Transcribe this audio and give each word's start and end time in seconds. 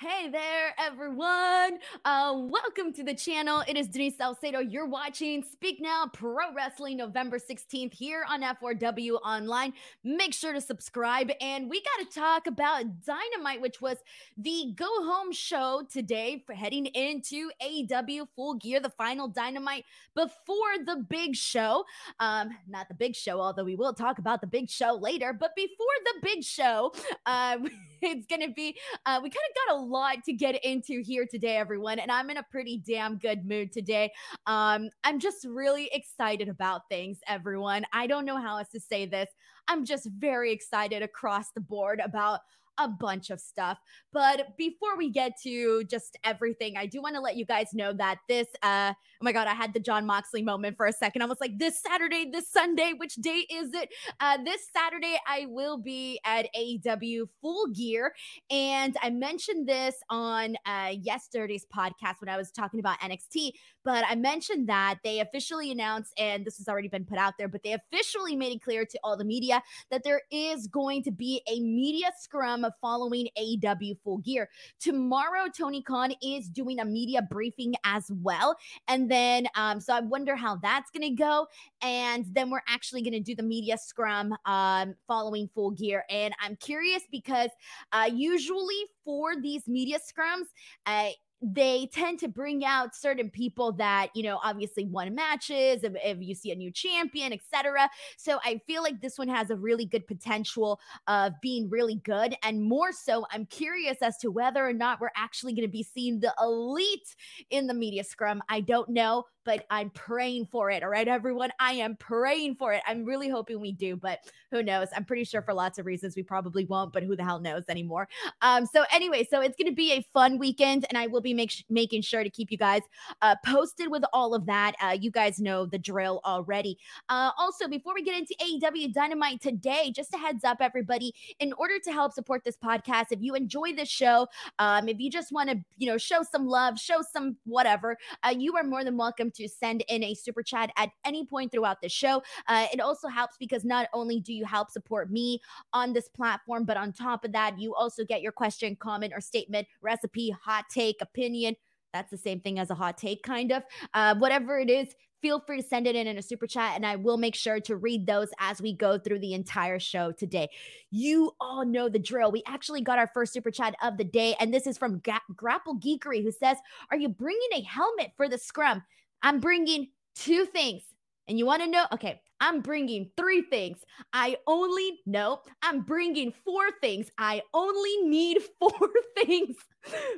Hey 0.00 0.28
there, 0.30 0.76
everyone. 0.78 1.80
Uh, 2.04 2.32
welcome 2.36 2.92
to 2.92 3.02
the 3.02 3.14
channel. 3.14 3.64
It 3.66 3.76
is 3.76 3.88
Denise 3.88 4.16
Salcedo. 4.16 4.60
You're 4.60 4.86
watching 4.86 5.42
Speak 5.42 5.80
Now 5.80 6.08
Pro 6.12 6.54
Wrestling 6.54 6.98
November 6.98 7.36
16th 7.36 7.92
here 7.92 8.24
on 8.30 8.42
F4W 8.42 9.14
Online. 9.24 9.72
Make 10.04 10.34
sure 10.34 10.52
to 10.52 10.60
subscribe. 10.60 11.32
And 11.40 11.68
we 11.68 11.82
got 11.82 12.08
to 12.08 12.20
talk 12.20 12.46
about 12.46 12.84
Dynamite, 13.04 13.60
which 13.60 13.80
was 13.80 13.96
the 14.36 14.72
go 14.76 14.86
home 14.86 15.32
show 15.32 15.82
today 15.92 16.44
for 16.46 16.52
heading 16.52 16.86
into 16.86 17.50
AEW 17.60 18.28
Full 18.36 18.54
Gear, 18.54 18.78
the 18.78 18.90
final 18.90 19.26
Dynamite 19.26 19.84
before 20.14 20.78
the 20.86 21.04
big 21.08 21.34
show. 21.34 21.84
Um, 22.20 22.50
not 22.68 22.86
the 22.86 22.94
big 22.94 23.16
show, 23.16 23.40
although 23.40 23.64
we 23.64 23.74
will 23.74 23.94
talk 23.94 24.20
about 24.20 24.42
the 24.42 24.46
big 24.46 24.70
show 24.70 24.92
later. 24.92 25.32
But 25.32 25.56
before 25.56 25.86
the 26.04 26.20
big 26.22 26.44
show, 26.44 26.92
uh, 27.26 27.58
it's 28.00 28.26
going 28.26 28.42
to 28.42 28.54
be, 28.54 28.76
uh, 29.04 29.18
we 29.20 29.28
kind 29.28 29.42
of 29.50 29.66
got 29.66 29.80
a 29.80 29.87
lot 29.88 30.24
to 30.24 30.32
get 30.32 30.62
into 30.64 31.02
here 31.02 31.26
today, 31.30 31.56
everyone. 31.56 31.98
And 31.98 32.10
I'm 32.10 32.30
in 32.30 32.36
a 32.36 32.42
pretty 32.50 32.82
damn 32.86 33.18
good 33.18 33.46
mood 33.46 33.72
today. 33.72 34.12
Um, 34.46 34.90
I'm 35.04 35.18
just 35.18 35.46
really 35.48 35.88
excited 35.92 36.48
about 36.48 36.82
things, 36.88 37.18
everyone. 37.26 37.84
I 37.92 38.06
don't 38.06 38.24
know 38.24 38.40
how 38.40 38.58
else 38.58 38.70
to 38.70 38.80
say 38.80 39.06
this. 39.06 39.28
I'm 39.68 39.84
just 39.84 40.08
very 40.18 40.52
excited 40.52 41.02
across 41.02 41.50
the 41.52 41.60
board 41.60 42.00
about 42.04 42.40
a 42.78 42.88
bunch 42.88 43.30
of 43.30 43.40
stuff. 43.40 43.78
But 44.12 44.56
before 44.56 44.96
we 44.96 45.10
get 45.10 45.32
to 45.42 45.84
just 45.84 46.16
everything, 46.24 46.76
I 46.76 46.86
do 46.86 47.02
want 47.02 47.14
to 47.14 47.20
let 47.20 47.36
you 47.36 47.44
guys 47.44 47.68
know 47.74 47.92
that 47.92 48.18
this, 48.28 48.46
uh, 48.62 48.92
oh 48.96 49.24
my 49.24 49.32
God, 49.32 49.46
I 49.46 49.54
had 49.54 49.74
the 49.74 49.80
Jon 49.80 50.06
Moxley 50.06 50.42
moment 50.42 50.76
for 50.76 50.86
a 50.86 50.92
second. 50.92 51.22
I 51.22 51.26
was 51.26 51.40
like, 51.40 51.58
this 51.58 51.80
Saturday, 51.80 52.30
this 52.30 52.48
Sunday, 52.48 52.92
which 52.96 53.14
day 53.16 53.44
is 53.50 53.70
it? 53.74 53.90
Uh, 54.20 54.38
this 54.44 54.68
Saturday, 54.74 55.18
I 55.26 55.46
will 55.48 55.76
be 55.76 56.20
at 56.24 56.46
AEW 56.56 57.28
Full 57.40 57.68
Gear. 57.68 58.14
And 58.50 58.96
I 59.02 59.10
mentioned 59.10 59.68
this 59.68 59.96
on 60.08 60.56
uh, 60.64 60.92
yesterday's 61.00 61.66
podcast 61.74 62.20
when 62.20 62.28
I 62.28 62.36
was 62.36 62.50
talking 62.50 62.80
about 62.80 62.98
NXT, 63.00 63.52
but 63.84 64.04
I 64.08 64.14
mentioned 64.14 64.68
that 64.68 64.98
they 65.04 65.20
officially 65.20 65.70
announced, 65.70 66.12
and 66.18 66.44
this 66.44 66.58
has 66.58 66.68
already 66.68 66.88
been 66.88 67.04
put 67.04 67.18
out 67.18 67.34
there, 67.38 67.48
but 67.48 67.62
they 67.62 67.72
officially 67.72 68.36
made 68.36 68.54
it 68.54 68.62
clear 68.62 68.84
to 68.84 68.98
all 69.02 69.16
the 69.16 69.24
media 69.24 69.62
that 69.90 70.04
there 70.04 70.22
is 70.30 70.66
going 70.66 71.02
to 71.04 71.10
be 71.10 71.42
a 71.48 71.60
media 71.60 72.10
scrum 72.18 72.64
following 72.80 73.28
AEW 73.38 73.98
Full 74.02 74.18
Gear. 74.18 74.48
Tomorrow, 74.80 75.46
Tony 75.56 75.82
Khan 75.82 76.12
is 76.22 76.48
doing 76.48 76.80
a 76.80 76.84
media 76.84 77.22
briefing 77.22 77.74
as 77.84 78.10
well. 78.22 78.56
And 78.88 79.10
then, 79.10 79.46
um, 79.54 79.80
so 79.80 79.94
I 79.94 80.00
wonder 80.00 80.36
how 80.36 80.56
that's 80.56 80.90
going 80.90 81.08
to 81.08 81.14
go. 81.16 81.46
And 81.82 82.26
then 82.32 82.50
we're 82.50 82.62
actually 82.68 83.02
going 83.02 83.12
to 83.12 83.20
do 83.20 83.34
the 83.34 83.42
media 83.42 83.76
scrum 83.78 84.34
um, 84.46 84.94
following 85.06 85.48
Full 85.54 85.72
Gear. 85.72 86.04
And 86.10 86.34
I'm 86.42 86.56
curious 86.56 87.02
because 87.10 87.50
uh, 87.92 88.10
usually 88.12 88.84
for 89.04 89.40
these 89.40 89.66
media 89.66 89.98
scrums, 89.98 90.46
uh, 90.86 91.10
they 91.40 91.88
tend 91.92 92.18
to 92.18 92.28
bring 92.28 92.64
out 92.64 92.94
certain 92.94 93.30
people 93.30 93.72
that 93.72 94.08
you 94.14 94.22
know 94.22 94.40
obviously 94.42 94.84
won 94.84 95.14
matches 95.14 95.84
if, 95.84 95.92
if 96.04 96.18
you 96.20 96.34
see 96.34 96.50
a 96.50 96.54
new 96.54 96.70
champion 96.70 97.32
etc 97.32 97.88
so 98.16 98.38
i 98.44 98.60
feel 98.66 98.82
like 98.82 99.00
this 99.00 99.18
one 99.18 99.28
has 99.28 99.50
a 99.50 99.56
really 99.56 99.84
good 99.84 100.06
potential 100.06 100.80
of 101.06 101.32
being 101.40 101.68
really 101.70 101.96
good. 102.04 102.34
And 102.42 102.62
more 102.62 102.92
so 102.92 103.26
i'm 103.30 103.46
curious 103.46 103.98
as 104.02 104.16
to 104.18 104.30
whether 104.30 104.66
or 104.66 104.72
not 104.72 105.00
we're 105.00 105.10
actually 105.16 105.52
going 105.52 105.66
to 105.66 105.72
be 105.72 105.82
seeing 105.82 106.20
the 106.20 106.34
elite 106.40 107.14
in 107.50 107.66
the 107.66 107.74
media 107.74 108.04
scrum. 108.04 108.42
I 108.48 108.60
don't 108.60 108.88
know 108.88 109.24
but 109.48 109.64
I'm 109.70 109.88
praying 109.88 110.44
for 110.52 110.70
it. 110.70 110.82
All 110.82 110.90
right, 110.90 111.08
everyone. 111.08 111.48
I 111.58 111.72
am 111.72 111.96
praying 111.96 112.56
for 112.56 112.74
it. 112.74 112.82
I'm 112.86 113.02
really 113.02 113.30
hoping 113.30 113.60
we 113.60 113.72
do, 113.72 113.96
but 113.96 114.18
who 114.50 114.62
knows? 114.62 114.88
I'm 114.94 115.06
pretty 115.06 115.24
sure 115.24 115.40
for 115.40 115.54
lots 115.54 115.78
of 115.78 115.86
reasons 115.86 116.16
we 116.16 116.22
probably 116.22 116.66
won't, 116.66 116.92
but 116.92 117.02
who 117.02 117.16
the 117.16 117.24
hell 117.24 117.40
knows 117.40 117.62
anymore? 117.70 118.10
Um, 118.42 118.66
so 118.66 118.84
anyway, 118.92 119.26
so 119.30 119.40
it's 119.40 119.56
gonna 119.56 119.72
be 119.72 119.92
a 119.92 120.04
fun 120.12 120.36
weekend, 120.36 120.84
and 120.90 120.98
I 120.98 121.06
will 121.06 121.22
be 121.22 121.32
make 121.32 121.64
making 121.70 122.02
sure 122.02 122.22
to 122.22 122.28
keep 122.28 122.50
you 122.50 122.58
guys 122.58 122.82
uh, 123.22 123.36
posted 123.42 123.90
with 123.90 124.02
all 124.12 124.34
of 124.34 124.44
that. 124.44 124.74
Uh, 124.82 124.98
you 125.00 125.10
guys 125.10 125.40
know 125.40 125.64
the 125.64 125.78
drill 125.78 126.20
already. 126.26 126.76
Uh, 127.08 127.30
also, 127.38 127.68
before 127.68 127.94
we 127.94 128.02
get 128.02 128.18
into 128.18 128.34
AEW 128.42 128.92
Dynamite 128.92 129.40
today, 129.40 129.90
just 129.96 130.12
a 130.12 130.18
heads 130.18 130.44
up, 130.44 130.58
everybody, 130.60 131.14
in 131.40 131.54
order 131.54 131.78
to 131.84 131.90
help 131.90 132.12
support 132.12 132.44
this 132.44 132.58
podcast, 132.62 133.06
if 133.12 133.22
you 133.22 133.34
enjoy 133.34 133.72
this 133.72 133.88
show, 133.88 134.26
um, 134.58 134.90
if 134.90 135.00
you 135.00 135.10
just 135.10 135.32
want 135.32 135.48
to, 135.48 135.56
you 135.78 135.90
know, 135.90 135.96
show 135.96 136.22
some 136.22 136.46
love, 136.46 136.78
show 136.78 137.00
some 137.14 137.38
whatever, 137.46 137.96
uh, 138.24 138.34
you 138.36 138.54
are 138.54 138.62
more 138.62 138.84
than 138.84 138.98
welcome 138.98 139.30
to 139.38 139.48
send 139.48 139.82
in 139.88 140.04
a 140.04 140.14
super 140.14 140.42
chat 140.42 140.70
at 140.76 140.90
any 141.04 141.24
point 141.24 141.50
throughout 141.50 141.80
the 141.80 141.88
show. 141.88 142.22
Uh, 142.46 142.66
it 142.72 142.80
also 142.80 143.08
helps 143.08 143.36
because 143.38 143.64
not 143.64 143.88
only 143.92 144.20
do 144.20 144.32
you 144.32 144.44
help 144.44 144.70
support 144.70 145.10
me 145.10 145.40
on 145.72 145.92
this 145.92 146.08
platform, 146.08 146.64
but 146.64 146.76
on 146.76 146.92
top 146.92 147.24
of 147.24 147.32
that, 147.32 147.58
you 147.58 147.74
also 147.74 148.04
get 148.04 148.22
your 148.22 148.32
question, 148.32 148.76
comment, 148.76 149.12
or 149.14 149.20
statement, 149.20 149.66
recipe, 149.80 150.30
hot 150.30 150.64
take, 150.70 150.96
opinion. 151.00 151.56
That's 151.92 152.10
the 152.10 152.18
same 152.18 152.40
thing 152.40 152.58
as 152.58 152.70
a 152.70 152.74
hot 152.74 152.98
take, 152.98 153.22
kind 153.22 153.50
of. 153.52 153.62
Uh, 153.94 154.14
whatever 154.16 154.58
it 154.58 154.68
is, 154.68 154.94
feel 155.20 155.40
free 155.40 155.60
to 155.60 155.66
send 155.66 155.86
it 155.86 155.96
in 155.96 156.06
in 156.06 156.18
a 156.18 156.22
super 156.22 156.46
chat 156.46 156.74
and 156.76 156.86
I 156.86 156.96
will 156.96 157.16
make 157.16 157.34
sure 157.34 157.60
to 157.60 157.76
read 157.76 158.06
those 158.06 158.28
as 158.38 158.62
we 158.62 158.72
go 158.72 158.98
through 158.98 159.18
the 159.20 159.34
entire 159.34 159.78
show 159.78 160.12
today. 160.12 160.48
You 160.90 161.32
all 161.40 161.64
know 161.64 161.88
the 161.88 161.98
drill. 161.98 162.30
We 162.30 162.42
actually 162.46 162.82
got 162.82 162.98
our 162.98 163.10
first 163.12 163.32
super 163.32 163.50
chat 163.50 163.74
of 163.82 163.96
the 163.96 164.04
day, 164.04 164.36
and 164.40 164.52
this 164.52 164.66
is 164.66 164.78
from 164.78 165.00
Ga- 165.00 165.20
Grapple 165.34 165.78
Geekery, 165.78 166.22
who 166.22 166.32
says, 166.32 166.56
Are 166.90 166.96
you 166.96 167.08
bringing 167.08 167.48
a 167.54 167.62
helmet 167.62 168.12
for 168.16 168.28
the 168.28 168.38
scrum? 168.38 168.82
I'm 169.22 169.40
bringing 169.40 169.88
two 170.14 170.46
things. 170.46 170.82
And 171.28 171.38
you 171.38 171.44
want 171.44 171.62
to 171.62 171.68
know? 171.68 171.84
Okay, 171.92 172.20
I'm 172.40 172.60
bringing 172.60 173.10
three 173.16 173.42
things. 173.42 173.78
I 174.12 174.38
only 174.46 175.00
know 175.04 175.40
I'm 175.62 175.82
bringing 175.82 176.32
four 176.44 176.70
things. 176.80 177.10
I 177.18 177.42
only 177.52 177.96
need 178.08 178.38
four 178.58 178.90
things 179.24 179.56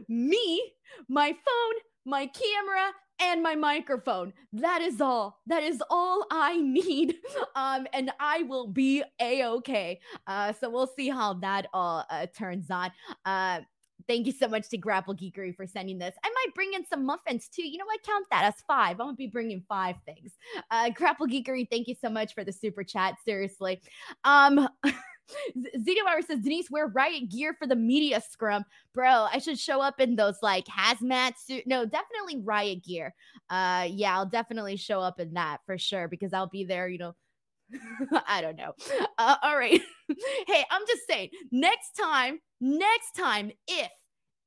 me, 0.09 0.73
my 1.09 1.29
phone, 1.29 1.75
my 2.05 2.27
camera, 2.27 2.93
and 3.21 3.43
my 3.43 3.55
microphone. 3.55 4.33
That 4.53 4.81
is 4.81 5.01
all. 5.01 5.41
That 5.47 5.63
is 5.63 5.83
all 5.91 6.27
I 6.31 6.57
need. 6.61 7.17
Um, 7.55 7.87
and 7.93 8.11
I 8.19 8.43
will 8.45 8.69
be 8.69 9.03
a 9.21 9.45
okay. 9.45 10.01
Uh, 10.27 10.53
so 10.53 10.71
we'll 10.71 10.91
see 10.97 11.09
how 11.09 11.35
that 11.35 11.67
all 11.73 12.05
uh, 12.11 12.27
turns 12.37 12.71
on. 12.71 12.91
Uh, 13.25 13.61
Thank 14.09 14.27
you 14.27 14.33
so 14.33 14.49
much 14.49 14.69
to 14.71 14.79
Grapple 14.79 15.15
Geekery 15.15 15.55
for 15.55 15.67
sending 15.67 15.99
this. 15.99 16.15
I 16.25 16.29
might 16.29 16.55
bring 16.55 16.75
in 16.75 16.87
some 16.87 17.05
muffins 17.05 17.49
too. 17.49 17.67
You 17.69 17.79
know 17.79 17.87
what? 17.87 18.03
Count 18.03 18.27
that 18.31 18.45
as 18.45 18.55
five. 18.67 19.01
I'm 19.01 19.07
gonna 19.07 19.15
be 19.15 19.27
bringing 19.27 19.63
five 19.69 19.97
things. 20.07 20.33
Uh, 20.71 20.91
Grapple 20.91 21.27
Geekery, 21.27 21.69
thank 21.71 21.89
you 21.89 21.95
so 22.01 22.09
much 22.09 22.35
for 22.35 22.45
the 22.45 22.53
super 22.53 22.85
chat. 22.85 23.17
Seriously. 23.25 23.81
Um, 24.25 24.69
Zito 25.57 26.07
Hour 26.09 26.23
says, 26.23 26.41
Denise, 26.41 26.71
wear 26.71 26.89
riot 26.89 27.29
gear 27.31 27.55
for 27.55 27.67
the 27.67 27.77
media 27.77 28.21
scrum. 28.21 28.65
Bro, 28.95 29.29
I 29.33 29.39
should 29.39 29.59
show 29.59 29.81
up 29.81 30.01
in 30.01 30.17
those 30.17 30.37
like 30.43 30.67
hazmat 30.67 31.33
suit. 31.39 31.67
No, 31.67 31.85
definitely 31.85 32.43
riot 32.43 32.85
gear. 32.85 33.15
Uh, 33.49 33.87
yeah, 33.91 34.17
I'll 34.17 34.27
definitely 34.27 34.77
show 34.77 35.01
up 35.01 35.21
in 35.21 35.35
that 35.35 35.61
for 35.67 35.79
sure 35.79 36.09
because 36.09 36.33
I'll 36.33 36.49
be 36.49 36.65
there, 36.65 36.89
you 36.89 36.99
know. 36.99 37.15
I 38.27 38.41
don't 38.41 38.57
know. 38.57 38.75
Uh, 39.19 39.37
all 39.43 39.57
right. 39.57 39.81
hey, 40.47 40.65
I'm 40.71 40.83
just 40.89 41.07
saying, 41.09 41.31
next 41.53 41.93
time, 41.93 42.41
next 42.61 43.13
time, 43.17 43.51
if 43.67 43.91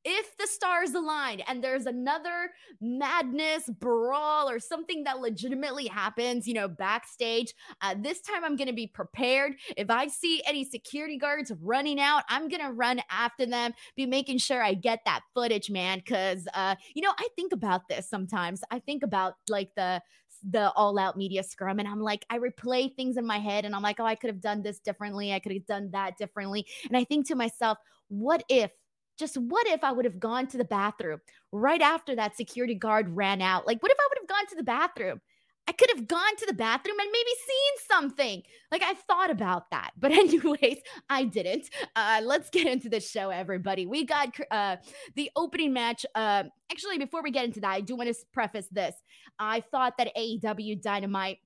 if 0.05 0.35
the 0.37 0.47
stars 0.47 0.93
align 0.93 1.39
and 1.47 1.63
there's 1.63 1.85
another 1.85 2.51
madness 2.81 3.69
brawl 3.79 4.49
or 4.49 4.59
something 4.59 5.05
that 5.05 5.19
legitimately 5.19 5.87
happens, 5.87 6.45
you 6.45 6.53
know, 6.53 6.67
backstage, 6.67 7.53
uh, 7.81 7.95
this 7.97 8.19
time 8.19 8.43
I'm 8.43 8.55
going 8.55 8.67
to 8.67 8.73
be 8.73 8.87
prepared. 8.87 9.53
If 9.77 9.89
I 9.89 10.07
see 10.07 10.43
any 10.45 10.65
security 10.65 11.17
guards 11.17 11.51
running 11.61 12.01
out, 12.01 12.23
I'm 12.27 12.49
going 12.49 12.61
to 12.61 12.73
run 12.73 13.01
after 13.09 13.45
them, 13.45 13.73
be 13.95 14.05
making 14.05 14.39
sure 14.39 14.61
I 14.61 14.73
get 14.73 14.99
that 15.05 15.21
footage, 15.33 15.69
man. 15.69 16.01
Cause, 16.05 16.47
uh, 16.53 16.75
you 16.93 17.01
know, 17.01 17.13
I 17.17 17.29
think 17.37 17.53
about 17.53 17.87
this 17.87 18.09
sometimes. 18.09 18.61
I 18.71 18.79
think 18.79 19.03
about 19.03 19.35
like 19.47 19.69
the, 19.75 20.01
the 20.49 20.71
all 20.71 20.99
out 20.99 21.17
media 21.17 21.43
scrum 21.43 21.79
and 21.79 21.87
I'm 21.87 22.01
like, 22.01 22.25
I 22.29 22.37
replay 22.37 22.93
things 22.95 23.17
in 23.17 23.25
my 23.25 23.39
head 23.39 23.65
and 23.65 23.75
I'm 23.75 23.81
like, 23.81 23.99
oh, 23.99 24.05
I 24.05 24.15
could 24.15 24.29
have 24.29 24.41
done 24.41 24.61
this 24.61 24.79
differently. 24.79 25.33
I 25.33 25.39
could 25.39 25.53
have 25.53 25.65
done 25.65 25.89
that 25.91 26.17
differently. 26.17 26.65
And 26.87 26.97
I 26.97 27.03
think 27.03 27.27
to 27.27 27.35
myself, 27.35 27.77
what 28.09 28.43
if 28.49 28.71
just 29.17 29.37
what 29.37 29.67
if 29.67 29.83
I 29.83 29.91
would 29.91 30.05
have 30.05 30.19
gone 30.19 30.47
to 30.47 30.57
the 30.57 30.65
bathroom 30.65 31.19
right 31.51 31.81
after 31.81 32.15
that 32.15 32.35
security 32.35 32.75
guard 32.75 33.15
ran 33.15 33.41
out? 33.41 33.67
Like, 33.67 33.81
what 33.81 33.91
if 33.91 33.97
I 33.99 34.07
would 34.09 34.17
have 34.21 34.37
gone 34.37 34.47
to 34.47 34.55
the 34.55 34.63
bathroom? 34.63 35.21
I 35.67 35.71
could 35.71 35.89
have 35.95 36.07
gone 36.07 36.35
to 36.37 36.45
the 36.45 36.53
bathroom 36.53 36.99
and 36.99 37.09
maybe 37.11 37.31
seen 37.45 37.87
something. 37.87 38.43
Like 38.71 38.83
I 38.83 38.93
thought 38.93 39.31
about 39.31 39.71
that. 39.71 39.91
But 39.97 40.11
anyways, 40.23 40.79
I 41.09 41.23
didn't. 41.25 41.69
Uh, 41.95 42.21
let's 42.23 42.49
get 42.49 42.67
into 42.67 42.89
the 42.89 42.99
show, 42.99 43.29
everybody. 43.29 43.85
We 43.85 44.05
got 44.05 44.35
uh, 44.51 44.77
the 45.15 45.31
opening 45.35 45.73
match. 45.73 46.05
Uh, 46.15 46.43
actually, 46.71 46.97
before 46.97 47.23
we 47.23 47.31
get 47.31 47.45
into 47.45 47.61
that, 47.61 47.71
I 47.71 47.81
do 47.81 47.95
want 47.95 48.09
to 48.09 48.15
preface 48.33 48.67
this. 48.71 48.95
I 49.39 49.61
thought 49.61 49.97
that 49.97 50.15
AEW 50.15 50.81
Dynamite 50.81 51.39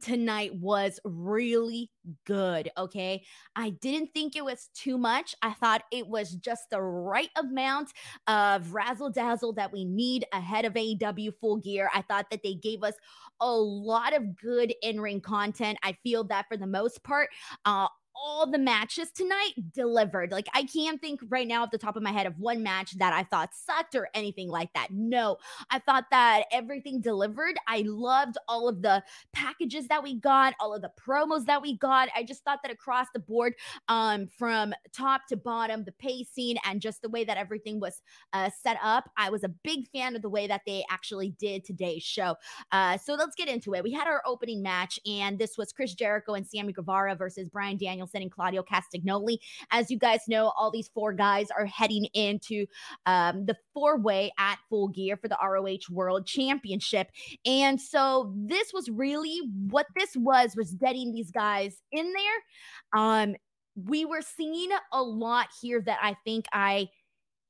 tonight 0.00 0.54
was 0.54 1.00
really 1.04 1.90
good. 2.24 2.70
Okay. 2.78 3.24
I 3.56 3.70
didn't 3.70 4.10
think 4.14 4.36
it 4.36 4.44
was 4.44 4.70
too 4.74 4.96
much. 4.96 5.34
I 5.42 5.52
thought 5.52 5.82
it 5.92 6.06
was 6.06 6.34
just 6.34 6.70
the 6.70 6.80
right 6.80 7.28
amount 7.36 7.90
of 8.26 8.72
razzle 8.74 9.10
dazzle 9.10 9.52
that 9.54 9.72
we 9.72 9.84
need 9.84 10.24
ahead 10.32 10.64
of 10.64 10.74
AEW 10.74 11.32
full 11.40 11.56
gear. 11.58 11.90
I 11.94 12.02
thought 12.02 12.26
that 12.30 12.42
they 12.42 12.54
gave 12.54 12.82
us 12.82 12.94
a 13.40 13.50
lot 13.50 14.14
of 14.16 14.36
good 14.36 14.72
in 14.82 15.00
ring 15.00 15.20
content. 15.20 15.78
I 15.82 15.96
feel 16.02 16.24
that 16.24 16.46
for 16.48 16.56
the 16.56 16.66
most 16.66 17.02
part, 17.02 17.28
uh, 17.64 17.88
all 18.22 18.50
the 18.50 18.58
matches 18.58 19.10
tonight 19.10 19.52
delivered. 19.72 20.30
Like 20.30 20.48
I 20.54 20.64
can't 20.64 21.00
think 21.00 21.20
right 21.28 21.46
now 21.46 21.62
off 21.62 21.70
the 21.70 21.78
top 21.78 21.96
of 21.96 22.02
my 22.02 22.12
head 22.12 22.26
of 22.26 22.38
one 22.38 22.62
match 22.62 22.92
that 22.98 23.12
I 23.12 23.22
thought 23.24 23.50
sucked 23.54 23.94
or 23.94 24.08
anything 24.14 24.48
like 24.48 24.72
that. 24.74 24.88
No, 24.90 25.36
I 25.70 25.78
thought 25.78 26.04
that 26.10 26.44
everything 26.52 27.00
delivered. 27.00 27.56
I 27.66 27.84
loved 27.86 28.36
all 28.48 28.68
of 28.68 28.82
the 28.82 29.02
packages 29.32 29.88
that 29.88 30.02
we 30.02 30.14
got, 30.14 30.54
all 30.60 30.74
of 30.74 30.82
the 30.82 30.92
promos 31.00 31.46
that 31.46 31.62
we 31.62 31.76
got. 31.76 32.08
I 32.14 32.22
just 32.22 32.44
thought 32.44 32.60
that 32.62 32.72
across 32.72 33.06
the 33.12 33.20
board, 33.20 33.54
um, 33.88 34.26
from 34.26 34.74
top 34.92 35.26
to 35.28 35.36
bottom, 35.36 35.84
the 35.84 35.92
pacing 35.92 36.56
and 36.64 36.80
just 36.80 37.02
the 37.02 37.08
way 37.08 37.24
that 37.24 37.36
everything 37.36 37.80
was 37.80 38.02
uh, 38.32 38.50
set 38.62 38.78
up, 38.82 39.10
I 39.16 39.30
was 39.30 39.44
a 39.44 39.48
big 39.48 39.88
fan 39.88 40.16
of 40.16 40.22
the 40.22 40.28
way 40.28 40.46
that 40.46 40.62
they 40.66 40.84
actually 40.90 41.30
did 41.38 41.64
today's 41.64 42.02
show. 42.02 42.36
Uh, 42.72 42.98
so 42.98 43.14
let's 43.14 43.34
get 43.34 43.48
into 43.48 43.74
it. 43.74 43.82
We 43.82 43.92
had 43.92 44.06
our 44.06 44.22
opening 44.26 44.62
match, 44.62 44.98
and 45.06 45.38
this 45.38 45.56
was 45.56 45.72
Chris 45.72 45.94
Jericho 45.94 46.34
and 46.34 46.46
Sammy 46.46 46.72
Guevara 46.72 47.14
versus 47.14 47.48
Bryan 47.48 47.78
And 48.14 48.30
Claudio 48.30 48.62
Castagnoli. 48.62 49.38
As 49.70 49.90
you 49.90 49.98
guys 49.98 50.20
know, 50.28 50.52
all 50.56 50.70
these 50.70 50.90
four 50.94 51.12
guys 51.12 51.48
are 51.56 51.66
heading 51.66 52.06
into 52.14 52.66
um, 53.06 53.46
the 53.46 53.56
four 53.72 53.98
way 53.98 54.32
at 54.38 54.58
full 54.68 54.88
gear 54.88 55.16
for 55.16 55.28
the 55.28 55.38
ROH 55.42 55.92
World 55.92 56.26
Championship. 56.26 57.08
And 57.46 57.80
so 57.80 58.32
this 58.36 58.72
was 58.72 58.88
really 58.88 59.40
what 59.68 59.86
this 59.96 60.16
was, 60.16 60.54
was 60.56 60.74
getting 60.74 61.12
these 61.12 61.30
guys 61.30 61.80
in 61.92 62.12
there. 62.12 63.02
Um, 63.02 63.36
we 63.76 64.04
were 64.04 64.22
seeing 64.22 64.70
a 64.92 65.02
lot 65.02 65.48
here 65.60 65.80
that 65.82 65.98
I 66.02 66.16
think 66.24 66.46
I 66.52 66.88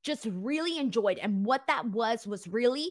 just 0.02 0.26
really 0.30 0.78
enjoyed. 0.78 1.18
And 1.18 1.44
what 1.44 1.66
that 1.66 1.86
was, 1.86 2.26
was 2.26 2.46
really, 2.48 2.90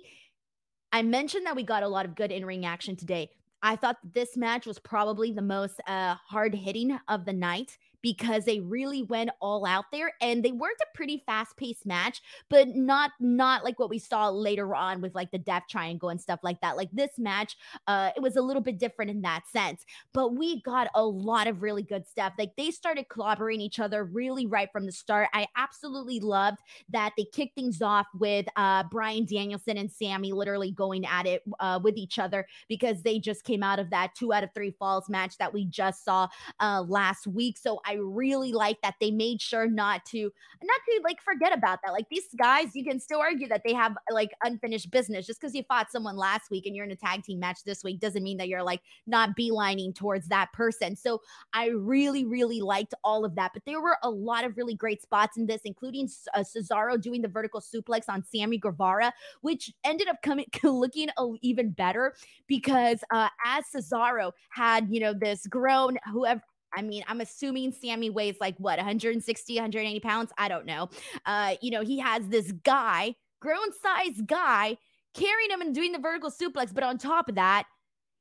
I 0.92 1.02
mentioned 1.02 1.46
that 1.46 1.56
we 1.56 1.64
got 1.64 1.84
a 1.84 1.88
lot 1.88 2.06
of 2.06 2.16
good 2.16 2.32
in 2.32 2.46
ring 2.46 2.66
action 2.66 2.96
today. 2.96 3.30
I 3.62 3.76
thought 3.76 3.98
this 4.14 4.38
match 4.38 4.66
was 4.66 4.80
probably 4.80 5.32
the 5.32 5.42
most 5.42 5.82
uh, 5.88 6.16
hard 6.16 6.56
hitting 6.56 6.98
of 7.08 7.26
the 7.26 7.34
night 7.34 7.78
because 8.02 8.46
they 8.46 8.60
really 8.60 9.04
went 9.04 9.30
all 9.42 9.66
out 9.66 9.86
there 9.92 10.14
and 10.22 10.44
they 10.44 10.52
worked 10.52 10.82
a 10.82 10.86
pretty 10.96 11.24
fast-paced 11.26 11.86
match 11.86 12.22
but 12.50 12.70
not 12.70 13.12
not 13.20 13.64
like 13.64 13.80
what 13.80 13.90
we 13.90 14.00
saw 14.00 14.30
later 14.30 14.76
on 14.76 15.02
with 15.02 15.16
like 15.16 15.32
the 15.32 15.38
death 15.38 15.64
triangle 15.70 16.10
and 16.10 16.20
stuff 16.22 16.40
like 16.44 16.60
that. 16.62 16.78
Like 16.78 16.90
this 16.92 17.12
match 17.18 17.58
uh 17.88 18.12
it 18.16 18.22
was 18.22 18.36
a 18.36 18.42
little 18.42 18.62
bit 18.62 18.80
different 18.80 19.12
in 19.12 19.22
that 19.22 19.48
sense 19.48 19.86
but 20.14 20.36
we 20.36 20.62
got 20.62 20.88
a 20.96 21.04
lot 21.04 21.48
of 21.48 21.62
really 21.62 21.84
good 21.84 22.08
stuff. 22.08 22.34
Like 22.38 22.56
they 22.58 22.72
started 22.72 23.08
clobbering 23.10 23.60
each 23.60 23.80
other 23.80 24.04
really 24.04 24.46
right 24.46 24.72
from 24.72 24.86
the 24.86 24.92
start. 24.92 25.30
I 25.34 25.48
absolutely 25.56 26.20
loved 26.20 26.60
that 26.90 27.14
they 27.18 27.26
kicked 27.26 27.56
things 27.56 27.82
off 27.82 28.08
with 28.18 28.46
uh 28.56 28.84
bryan 28.92 29.26
danielson 29.26 29.78
and 29.78 29.92
sammy 29.92 30.32
literally 30.32 30.72
going 30.72 31.06
at 31.06 31.26
it 31.26 31.42
uh 31.60 31.80
with 31.84 31.98
each 31.98 32.20
other 32.20 32.46
because 32.68 33.02
they 33.04 33.20
just 33.20 33.44
came 33.44 33.64
out 33.64 33.80
of 33.80 33.90
that 33.90 34.14
two 34.16 34.34
out 34.34 34.44
of 34.44 34.50
three 34.54 34.72
falls 34.72 35.10
match 35.10 35.38
that 35.38 35.54
we 35.54 35.66
just 35.66 36.04
saw 36.04 36.28
uh 36.60 36.84
last 36.88 37.28
week. 37.28 37.58
So 37.58 37.82
I 37.90 37.98
really 38.00 38.54
like 38.54 38.80
that 38.84 38.96
they 39.02 39.10
made 39.10 39.42
sure 39.42 39.68
not 39.68 40.06
to 40.08 40.32
not 40.64 40.80
to 40.86 41.02
like 41.04 41.22
forget 41.22 41.52
about 41.52 41.80
that. 41.84 41.92
Like 41.92 42.08
these 42.10 42.28
guys, 42.38 42.76
you 42.76 42.84
can 42.84 43.00
still 43.00 43.20
argue 43.20 43.48
that 43.48 43.64
they 43.66 43.74
have 43.74 43.98
like 44.12 44.30
unfinished 44.44 44.92
business. 44.92 45.26
Just 45.26 45.42
because 45.42 45.56
you 45.56 45.64
fought 45.64 45.92
someone 45.92 46.16
last 46.16 46.52
week 46.52 46.68
and 46.68 46.76
you're 46.76 46.86
in 46.86 46.92
a 46.92 46.96
tag 46.96 47.24
team 47.24 47.40
match 47.40 47.64
this 47.64 47.84
week 47.84 48.00
doesn't 48.00 48.22
mean 48.22 48.38
that 48.38 48.48
you're 48.48 48.62
like 48.62 48.82
not 49.08 49.36
beelining 49.36 49.96
towards 49.96 50.28
that 50.28 50.54
person. 50.54 50.96
So 50.96 51.22
I 51.54 51.70
really, 51.70 52.26
really 52.26 52.62
liked 52.62 52.94
all 53.04 53.26
of 53.26 53.34
that. 53.36 53.52
But 53.54 53.64
there 53.66 53.82
were 53.82 53.98
a 54.04 54.10
lot 54.10 54.46
of 54.46 54.56
really 54.56 54.76
great 54.76 55.02
spots 55.02 55.38
in 55.38 55.48
this, 55.48 55.62
including 55.66 56.08
uh, 56.36 56.42
Cesaro 56.42 57.02
doing 57.02 57.24
the 57.24 57.28
vertical 57.28 57.60
suplex 57.60 58.04
on 58.08 58.24
Sammy 58.24 58.60
Guevara, 58.60 59.12
which 59.42 59.74
ended 59.84 60.08
up 60.08 60.22
coming 60.22 60.46
looking 60.64 61.10
even 61.42 61.72
better 61.72 62.14
because 62.46 63.04
uh, 63.12 63.30
as 63.46 63.66
Cesaro 63.74 64.32
had 64.50 64.88
you 64.92 65.00
know 65.00 65.14
this 65.14 65.48
grown 65.48 65.98
whoever 66.12 66.42
I 66.74 66.82
mean, 66.82 67.04
I'm 67.08 67.22
assuming 67.22 67.72
Sammy 67.72 68.10
weighs 68.10 68.38
like 68.40 68.56
what 68.58 68.78
160, 68.78 69.56
180 69.56 70.00
pounds. 70.00 70.32
I 70.38 70.48
don't 70.48 70.66
know. 70.66 70.90
Uh, 71.26 71.56
you 71.62 71.72
know, 71.72 71.82
he 71.82 72.00
has 72.00 72.28
this 72.28 72.52
guy, 72.64 73.16
grown 73.40 73.72
size 73.82 74.22
guy, 74.26 74.78
carrying 75.14 75.50
him 75.50 75.62
and 75.62 75.74
doing 75.74 75.92
the 75.92 76.00
vertical 76.00 76.32
suplex. 76.32 76.74
But 76.74 76.84
on 76.84 76.98
top 76.98 77.30
of 77.30 77.36
that, 77.36 77.66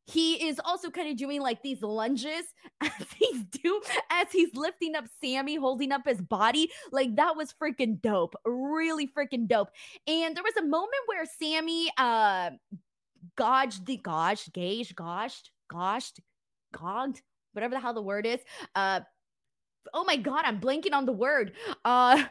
he 0.09 0.49
is 0.49 0.59
also 0.65 0.91
kind 0.91 1.11
of 1.11 1.19
doing 1.19 1.43
like 1.43 1.63
these 1.63 1.83
lunges 1.83 2.45
as 2.81 2.91
he's 3.17 3.45
do 3.45 3.81
as 4.11 4.29
he's 4.33 4.55
lifting 4.55 4.95
up 4.95 5.05
Sammy, 5.23 5.57
holding 5.57 5.93
up 5.93 6.03
his 6.07 6.21
body. 6.21 6.71
Like 6.91 7.17
that 7.17 7.37
was 7.37 7.55
freaking 7.61 8.01
dope. 8.01 8.35
Really 8.45 9.07
freaking 9.07 9.47
dope. 9.47 9.69
And 10.07 10.35
there 10.35 10.43
was 10.43 10.57
a 10.57 10.63
moment 10.65 11.03
where 11.07 11.25
Sammy 11.27 11.91
uh 11.99 12.51
gauged 13.37 13.85
the 13.85 13.99
gauged, 13.99 14.53
gauged, 14.53 14.97
gauged, 14.97 15.51
gauged, 15.71 16.21
gogged 16.73 17.23
whatever 17.59 17.75
the 17.75 17.81
hell 17.81 17.95
the 17.95 18.03
word 18.03 18.27
is. 18.27 18.41
Uh, 18.75 19.01
oh 19.93 20.05
my 20.05 20.17
god, 20.17 20.43
I'm 20.45 20.61
blanking 20.61 20.93
on 20.93 21.07
the 21.07 21.13
word. 21.13 21.53
Uh, 21.85 22.25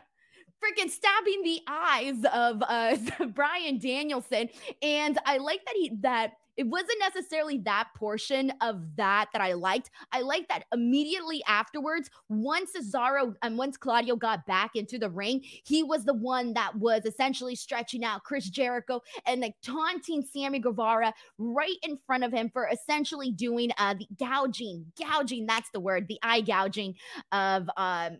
freaking 0.64 0.90
stabbing 0.90 1.44
the 1.44 1.62
eyes 1.68 2.18
of 2.34 2.64
uh 2.68 2.98
Bryan 3.36 3.78
Danielson, 3.78 4.50
and 4.82 5.18
I 5.26 5.38
like 5.38 5.64
that 5.66 5.76
he 5.76 5.92
that 6.02 6.34
it 6.58 6.68
wasn't 6.68 7.00
necessarily 7.00 7.60
that 7.60 7.90
portion 7.96 8.52
of 8.62 8.82
that 8.98 9.28
that 9.34 9.42
I 9.42 9.54
liked. 9.54 9.92
I 10.12 10.22
liked 10.22 10.50
that 10.50 10.66
immediately 10.74 11.44
afterwards, 11.48 12.10
once 12.30 12.72
Cesaro 12.76 13.36
and 13.44 13.58
once 13.58 13.78
Claudio 13.78 14.16
got 14.16 14.46
back 14.48 14.76
into 14.76 14.98
the 14.98 15.10
ring, 15.10 15.42
he 15.44 15.84
was 15.84 16.04
the 16.04 16.14
one 16.14 16.54
that 16.54 16.76
was 16.76 17.06
essentially 17.06 17.56
stretching 17.56 18.04
out 18.04 18.24
Chris 18.24 18.50
Jericho 18.50 19.02
and 19.26 19.42
like 19.42 19.56
taunting 19.64 20.24
Sammy 20.24 20.60
Guevara 20.60 21.14
right 21.38 21.78
in 21.84 21.98
front 22.06 22.24
of 22.24 22.32
him 22.32 22.50
for 22.50 22.68
essentially 22.68 23.32
doing 23.32 23.72
uh 23.78 23.94
the 23.94 24.08
gouging, 24.18 24.86
gouging, 25.00 25.46
that's 25.46 25.70
the 25.72 25.80
word, 25.80 26.08
the 26.08 26.20
eye 26.24 26.42
gouging 26.42 26.96
of 27.32 27.70
um 27.78 28.18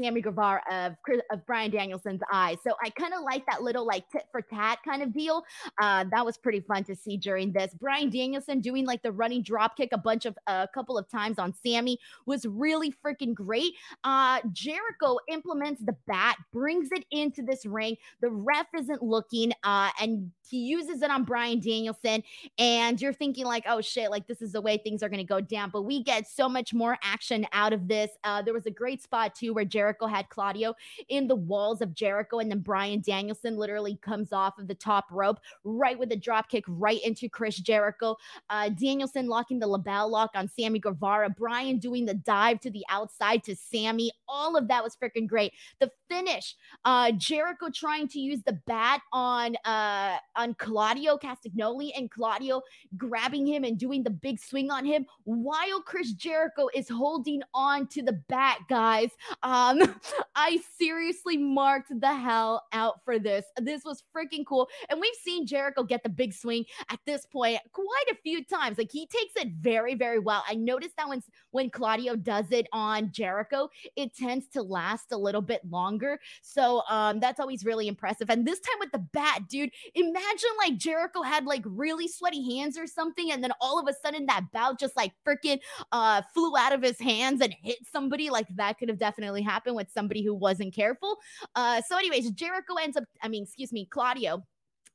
Sammy 0.00 0.20
Guevara 0.20 0.62
of 0.70 0.96
of 1.30 1.46
Bryan 1.46 1.70
Danielson's 1.70 2.20
eyes. 2.32 2.58
So 2.66 2.74
I 2.82 2.90
kind 2.90 3.14
of 3.14 3.22
like 3.22 3.44
that 3.46 3.62
little 3.62 3.86
like 3.86 4.08
tit 4.10 4.24
for 4.30 4.42
tat 4.42 4.78
kind 4.84 5.02
of 5.02 5.12
deal. 5.12 5.44
Uh, 5.80 6.04
that 6.10 6.24
was 6.24 6.36
pretty 6.36 6.60
fun 6.60 6.84
to 6.84 6.94
see 6.94 7.16
during 7.16 7.52
this. 7.52 7.74
Bryan 7.74 8.10
Danielson 8.10 8.60
doing 8.60 8.86
like 8.86 9.02
the 9.02 9.12
running 9.12 9.42
drop 9.42 9.76
kick 9.76 9.90
a 9.92 9.98
bunch 9.98 10.26
of 10.26 10.36
a 10.46 10.68
couple 10.72 10.98
of 10.98 11.08
times 11.08 11.38
on 11.38 11.52
Sammy 11.54 11.98
was 12.26 12.46
really 12.46 12.92
freaking 13.04 13.34
great. 13.34 13.72
Uh, 14.04 14.40
Jericho 14.52 15.18
implements 15.28 15.82
the 15.84 15.96
bat, 16.06 16.36
brings 16.52 16.88
it 16.92 17.04
into 17.10 17.42
this 17.42 17.66
ring. 17.66 17.96
The 18.20 18.30
ref 18.30 18.66
isn't 18.76 19.02
looking, 19.02 19.52
uh, 19.64 19.90
and 20.00 20.30
he 20.48 20.58
uses 20.58 21.02
it 21.02 21.10
on 21.10 21.24
Bryan 21.24 21.60
Danielson. 21.60 22.22
And 22.58 23.00
you're 23.00 23.12
thinking 23.12 23.44
like, 23.44 23.64
oh 23.68 23.80
shit, 23.80 24.10
like 24.10 24.26
this 24.26 24.42
is 24.42 24.52
the 24.52 24.60
way 24.60 24.76
things 24.76 25.02
are 25.02 25.08
going 25.08 25.18
to 25.18 25.24
go 25.24 25.40
down. 25.40 25.70
But 25.70 25.82
we 25.82 26.02
get 26.02 26.26
so 26.28 26.48
much 26.48 26.74
more 26.74 26.98
action 27.02 27.46
out 27.52 27.72
of 27.72 27.86
this. 27.86 28.10
Uh, 28.24 28.42
there 28.42 28.54
was 28.54 28.66
a 28.66 28.70
great 28.70 29.02
spot 29.02 29.34
too 29.34 29.54
where 29.54 29.64
Jericho 29.64 29.89
Jericho 29.90 30.06
had 30.06 30.28
Claudio 30.28 30.74
in 31.08 31.26
the 31.26 31.34
walls 31.34 31.80
of 31.80 31.94
Jericho, 31.94 32.38
and 32.38 32.50
then 32.50 32.60
Bryan 32.60 33.00
Danielson 33.00 33.56
literally 33.56 33.96
comes 34.02 34.32
off 34.32 34.58
of 34.58 34.68
the 34.68 34.74
top 34.74 35.06
rope 35.10 35.40
right 35.64 35.98
with 35.98 36.12
a 36.12 36.16
drop 36.16 36.48
kick 36.48 36.64
right 36.68 37.02
into 37.02 37.28
Chris 37.28 37.56
Jericho. 37.56 38.16
Uh, 38.48 38.68
Danielson 38.68 39.26
locking 39.26 39.58
the 39.58 39.66
LeBell 39.66 40.08
lock 40.08 40.30
on 40.34 40.48
Sammy 40.48 40.78
Guevara. 40.78 41.28
Bryan 41.28 41.78
doing 41.78 42.04
the 42.04 42.14
dive 42.14 42.60
to 42.60 42.70
the 42.70 42.84
outside 42.88 43.42
to 43.44 43.56
Sammy. 43.56 44.12
All 44.28 44.56
of 44.56 44.68
that 44.68 44.84
was 44.84 44.96
freaking 44.96 45.26
great. 45.26 45.52
The 45.80 45.90
finish, 46.08 46.54
uh, 46.84 47.12
Jericho 47.12 47.68
trying 47.74 48.06
to 48.08 48.20
use 48.20 48.42
the 48.44 48.60
bat 48.66 49.00
on 49.12 49.56
uh, 49.64 50.18
on 50.36 50.54
Claudio 50.54 51.18
Castagnoli 51.18 51.90
and 51.96 52.10
Claudio 52.10 52.62
grabbing 52.96 53.46
him 53.46 53.64
and 53.64 53.76
doing 53.76 54.02
the 54.02 54.10
big 54.10 54.38
swing 54.38 54.70
on 54.70 54.84
him 54.84 55.04
while 55.24 55.82
Chris 55.82 56.12
Jericho 56.12 56.68
is 56.74 56.88
holding 56.88 57.42
on 57.54 57.88
to 57.88 58.02
the 58.02 58.12
bat, 58.28 58.58
guys. 58.68 59.10
Um, 59.42 59.79
I 60.34 60.60
seriously 60.78 61.36
marked 61.36 62.00
the 62.00 62.14
hell 62.14 62.64
out 62.72 63.04
for 63.04 63.18
this. 63.18 63.44
This 63.60 63.84
was 63.84 64.02
freaking 64.16 64.44
cool. 64.46 64.68
And 64.88 65.00
we've 65.00 65.14
seen 65.22 65.46
Jericho 65.46 65.82
get 65.82 66.02
the 66.02 66.08
big 66.08 66.32
swing 66.32 66.64
at 66.90 66.98
this 67.06 67.26
point 67.26 67.58
quite 67.72 68.04
a 68.10 68.16
few 68.22 68.44
times. 68.44 68.78
Like 68.78 68.90
he 68.90 69.06
takes 69.06 69.34
it 69.36 69.52
very, 69.60 69.94
very 69.94 70.18
well. 70.18 70.44
I 70.48 70.54
noticed 70.54 70.96
that 70.96 71.08
when, 71.08 71.22
when 71.50 71.70
Claudio 71.70 72.16
does 72.16 72.46
it 72.50 72.66
on 72.72 73.10
Jericho, 73.12 73.68
it 73.96 74.14
tends 74.16 74.48
to 74.48 74.62
last 74.62 75.12
a 75.12 75.16
little 75.16 75.42
bit 75.42 75.62
longer. 75.68 76.18
So 76.42 76.82
um, 76.88 77.20
that's 77.20 77.40
always 77.40 77.64
really 77.64 77.88
impressive. 77.88 78.30
And 78.30 78.46
this 78.46 78.60
time 78.60 78.78
with 78.80 78.92
the 78.92 79.06
bat, 79.12 79.42
dude, 79.48 79.70
imagine 79.94 80.50
like 80.58 80.76
Jericho 80.76 81.22
had 81.22 81.46
like 81.46 81.62
really 81.64 82.08
sweaty 82.08 82.56
hands 82.56 82.78
or 82.78 82.86
something. 82.86 83.32
And 83.32 83.42
then 83.42 83.52
all 83.60 83.78
of 83.78 83.88
a 83.88 83.94
sudden 84.04 84.26
that 84.26 84.44
bout 84.52 84.78
just 84.78 84.96
like 84.96 85.12
freaking 85.26 85.60
uh, 85.92 86.22
flew 86.34 86.56
out 86.56 86.72
of 86.72 86.82
his 86.82 86.98
hands 86.98 87.40
and 87.40 87.54
hit 87.62 87.78
somebody. 87.90 88.30
Like 88.30 88.46
that 88.56 88.78
could 88.78 88.88
have 88.88 88.98
definitely 88.98 89.42
happened 89.42 89.59
happen 89.60 89.74
with 89.74 89.90
somebody 89.90 90.22
who 90.22 90.34
wasn't 90.34 90.74
careful. 90.74 91.18
Uh, 91.54 91.82
so, 91.86 91.96
anyways, 91.96 92.30
Jericho 92.30 92.74
ends 92.80 92.96
up, 92.96 93.04
I 93.22 93.28
mean, 93.28 93.42
excuse 93.42 93.72
me, 93.72 93.86
Claudio 93.90 94.42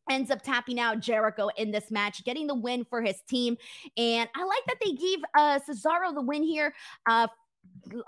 ends 0.10 0.32
up 0.32 0.42
tapping 0.42 0.80
out 0.80 1.00
Jericho 1.00 1.50
in 1.58 1.72
this 1.72 1.92
match, 1.92 2.24
getting 2.24 2.48
the 2.48 2.56
win 2.56 2.86
for 2.90 3.02
his 3.02 3.22
team. 3.28 3.58
And 3.98 4.30
I 4.36 4.44
like 4.44 4.64
that 4.68 4.78
they 4.84 4.92
gave 4.94 5.20
uh, 5.38 5.60
Cesaro 5.68 6.14
the 6.14 6.22
win 6.22 6.44
here. 6.44 6.74
Uh, 7.08 7.28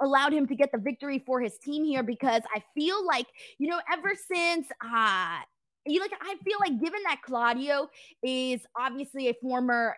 allowed 0.01 0.33
him 0.33 0.45
to 0.45 0.55
get 0.55 0.71
the 0.71 0.77
victory 0.77 1.23
for 1.25 1.41
his 1.41 1.57
team 1.57 1.83
here 1.83 2.03
because 2.03 2.43
I 2.55 2.63
feel 2.75 3.03
like, 3.05 3.25
you 3.57 3.67
know, 3.67 3.79
ever 3.91 4.13
since 4.15 4.67
uh 4.85 5.39
you 5.87 5.99
like 5.99 6.11
I 6.21 6.35
feel 6.43 6.57
like 6.59 6.79
given 6.79 7.01
that 7.03 7.21
Claudio 7.23 7.89
is 8.23 8.61
obviously 8.77 9.29
a 9.29 9.33
former 9.35 9.95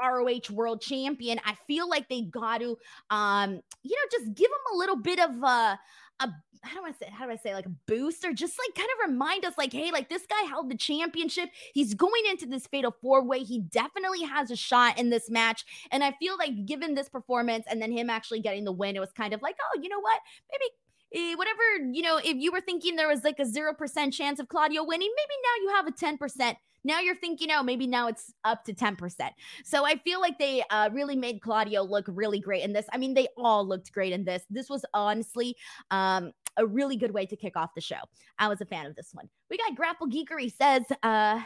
ROH 0.00 0.52
world 0.52 0.80
champion, 0.80 1.40
I 1.44 1.56
feel 1.66 1.88
like 1.88 2.08
they 2.08 2.22
got 2.22 2.58
to 2.58 2.76
um 3.10 3.60
you 3.82 3.96
know 3.96 4.18
just 4.18 4.34
give 4.34 4.50
him 4.50 4.74
a 4.74 4.76
little 4.76 4.96
bit 4.96 5.18
of 5.18 5.30
a 5.42 5.78
a 6.20 6.28
how 6.62 6.80
do 6.80 6.86
I 6.86 6.92
say 6.92 7.10
how 7.10 7.24
do 7.24 7.32
I 7.32 7.36
say 7.36 7.54
like 7.54 7.66
a 7.66 7.72
boost 7.86 8.24
or 8.24 8.32
just 8.34 8.58
like 8.58 8.74
kind 8.74 8.88
of 8.98 9.10
remind 9.10 9.46
us 9.46 9.54
like 9.56 9.72
hey 9.72 9.90
like 9.90 10.08
this 10.08 10.26
guy 10.26 10.42
held 10.46 10.70
the 10.70 10.76
championship. 10.76 11.48
He's 11.72 11.94
going 11.94 12.22
into 12.30 12.46
this 12.46 12.66
fatal 12.66 12.94
four 13.00 13.24
way. 13.24 13.40
He 13.40 13.60
definitely 13.60 14.22
has 14.22 14.50
a 14.50 14.56
shot 14.56 14.98
in 14.98 15.10
this 15.10 15.30
match. 15.30 15.64
And 15.90 16.04
I 16.04 16.12
feel 16.18 16.36
like 16.36 16.66
given 16.66 16.94
this 16.94 17.08
performance 17.08 17.64
and 17.68 17.80
then 17.80 17.92
him 17.92 18.10
actually 18.10 18.40
getting 18.40 18.64
the 18.64 18.72
win 18.72 18.96
it 18.96 19.00
was 19.00 19.12
kind 19.12 19.32
of 19.32 19.42
like 19.42 19.56
oh 19.60 19.80
you 19.80 19.88
know 19.88 20.00
what? 20.00 20.20
Maybe 20.52 20.70
Eh, 21.12 21.34
whatever, 21.34 21.90
you 21.92 22.02
know, 22.02 22.18
if 22.18 22.36
you 22.36 22.52
were 22.52 22.60
thinking 22.60 22.96
there 22.96 23.08
was 23.08 23.24
like 23.24 23.40
a 23.40 23.44
0% 23.44 24.12
chance 24.12 24.38
of 24.38 24.48
Claudio 24.48 24.84
winning, 24.84 25.10
maybe 25.16 25.34
now 25.42 25.62
you 25.62 25.76
have 25.76 25.86
a 25.86 25.92
10%. 25.92 26.56
Now 26.82 27.00
you're 27.00 27.16
thinking, 27.16 27.48
oh, 27.50 27.62
maybe 27.62 27.86
now 27.86 28.06
it's 28.06 28.32
up 28.44 28.64
to 28.64 28.72
10%. 28.72 29.30
So 29.64 29.84
I 29.84 29.96
feel 29.96 30.20
like 30.20 30.38
they 30.38 30.62
uh, 30.70 30.88
really 30.92 31.16
made 31.16 31.42
Claudio 31.42 31.82
look 31.82 32.06
really 32.08 32.40
great 32.40 32.62
in 32.62 32.72
this. 32.72 32.86
I 32.92 32.96
mean, 32.96 33.14
they 33.14 33.28
all 33.36 33.66
looked 33.66 33.92
great 33.92 34.12
in 34.12 34.24
this. 34.24 34.44
This 34.48 34.70
was 34.70 34.84
honestly 34.94 35.56
um, 35.90 36.32
a 36.56 36.66
really 36.66 36.96
good 36.96 37.12
way 37.12 37.26
to 37.26 37.36
kick 37.36 37.56
off 37.56 37.74
the 37.74 37.80
show. 37.80 38.00
I 38.38 38.48
was 38.48 38.60
a 38.60 38.66
fan 38.66 38.86
of 38.86 38.96
this 38.96 39.10
one. 39.12 39.28
We 39.50 39.58
got 39.58 39.76
Grapple 39.76 40.08
Geekery 40.08 40.52
says, 40.56 40.84
uh, 41.02 41.40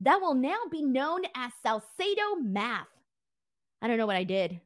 that 0.00 0.20
will 0.20 0.34
now 0.34 0.58
be 0.70 0.82
known 0.82 1.22
as 1.34 1.52
Salcedo 1.62 2.36
math. 2.42 2.88
I 3.80 3.88
don't 3.88 3.96
know 3.96 4.06
what 4.06 4.16
I 4.16 4.24
did. 4.24 4.60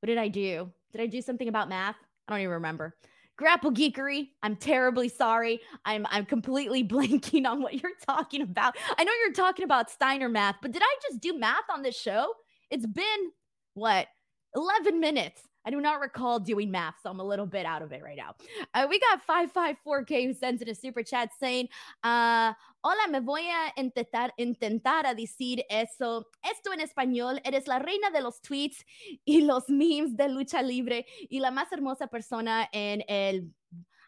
What 0.00 0.06
did 0.06 0.18
I 0.18 0.28
do? 0.28 0.70
Did 0.92 1.00
I 1.00 1.06
do 1.06 1.20
something 1.20 1.48
about 1.48 1.68
math? 1.68 1.96
I 2.26 2.32
don't 2.32 2.40
even 2.40 2.52
remember. 2.54 2.94
Grapple 3.38 3.70
Geekery, 3.70 4.30
I'm 4.42 4.56
terribly 4.56 5.08
sorry. 5.08 5.60
I'm 5.84 6.06
I'm 6.10 6.26
completely 6.26 6.82
blanking 6.88 7.46
on 7.46 7.62
what 7.62 7.80
you're 7.80 7.92
talking 8.04 8.42
about. 8.42 8.76
I 8.98 9.04
know 9.04 9.12
you're 9.24 9.32
talking 9.32 9.64
about 9.64 9.90
Steiner 9.90 10.28
math, 10.28 10.56
but 10.60 10.72
did 10.72 10.82
I 10.84 10.96
just 11.08 11.20
do 11.20 11.38
math 11.38 11.64
on 11.72 11.82
this 11.82 11.98
show? 11.98 12.34
It's 12.70 12.86
been 12.86 13.32
what 13.74 14.08
11 14.54 15.00
minutes. 15.00 15.40
I 15.68 15.70
do 15.70 15.82
not 15.82 16.00
recall 16.00 16.40
doing 16.40 16.70
math, 16.70 16.94
so 17.02 17.10
I'm 17.10 17.20
a 17.20 17.24
little 17.24 17.44
bit 17.44 17.66
out 17.66 17.82
of 17.82 17.92
it 17.92 18.02
right 18.02 18.16
now. 18.16 18.34
Uh, 18.72 18.86
we 18.88 18.98
got 18.98 19.20
554K 19.26 20.24
who 20.24 20.32
sends 20.32 20.62
in 20.62 20.68
a 20.70 20.74
super 20.74 21.02
chat 21.02 21.28
saying, 21.38 21.68
uh, 22.04 22.54
Hola, 22.82 23.08
me 23.10 23.18
voy 23.18 23.42
a 23.42 23.78
intentar, 23.78 24.30
intentar 24.38 25.04
a 25.04 25.14
decir 25.14 25.62
eso. 25.68 26.24
Esto 26.42 26.72
en 26.72 26.80
español. 26.80 27.38
Eres 27.44 27.66
la 27.66 27.80
reina 27.80 28.10
de 28.10 28.22
los 28.22 28.40
tweets 28.40 28.82
y 29.26 29.42
los 29.42 29.68
memes 29.68 30.16
de 30.16 30.28
lucha 30.30 30.62
libre 30.62 31.04
y 31.28 31.40
la 31.40 31.50
más 31.50 31.70
hermosa 31.70 32.06
persona 32.06 32.66
en 32.72 33.04
el 33.06 33.52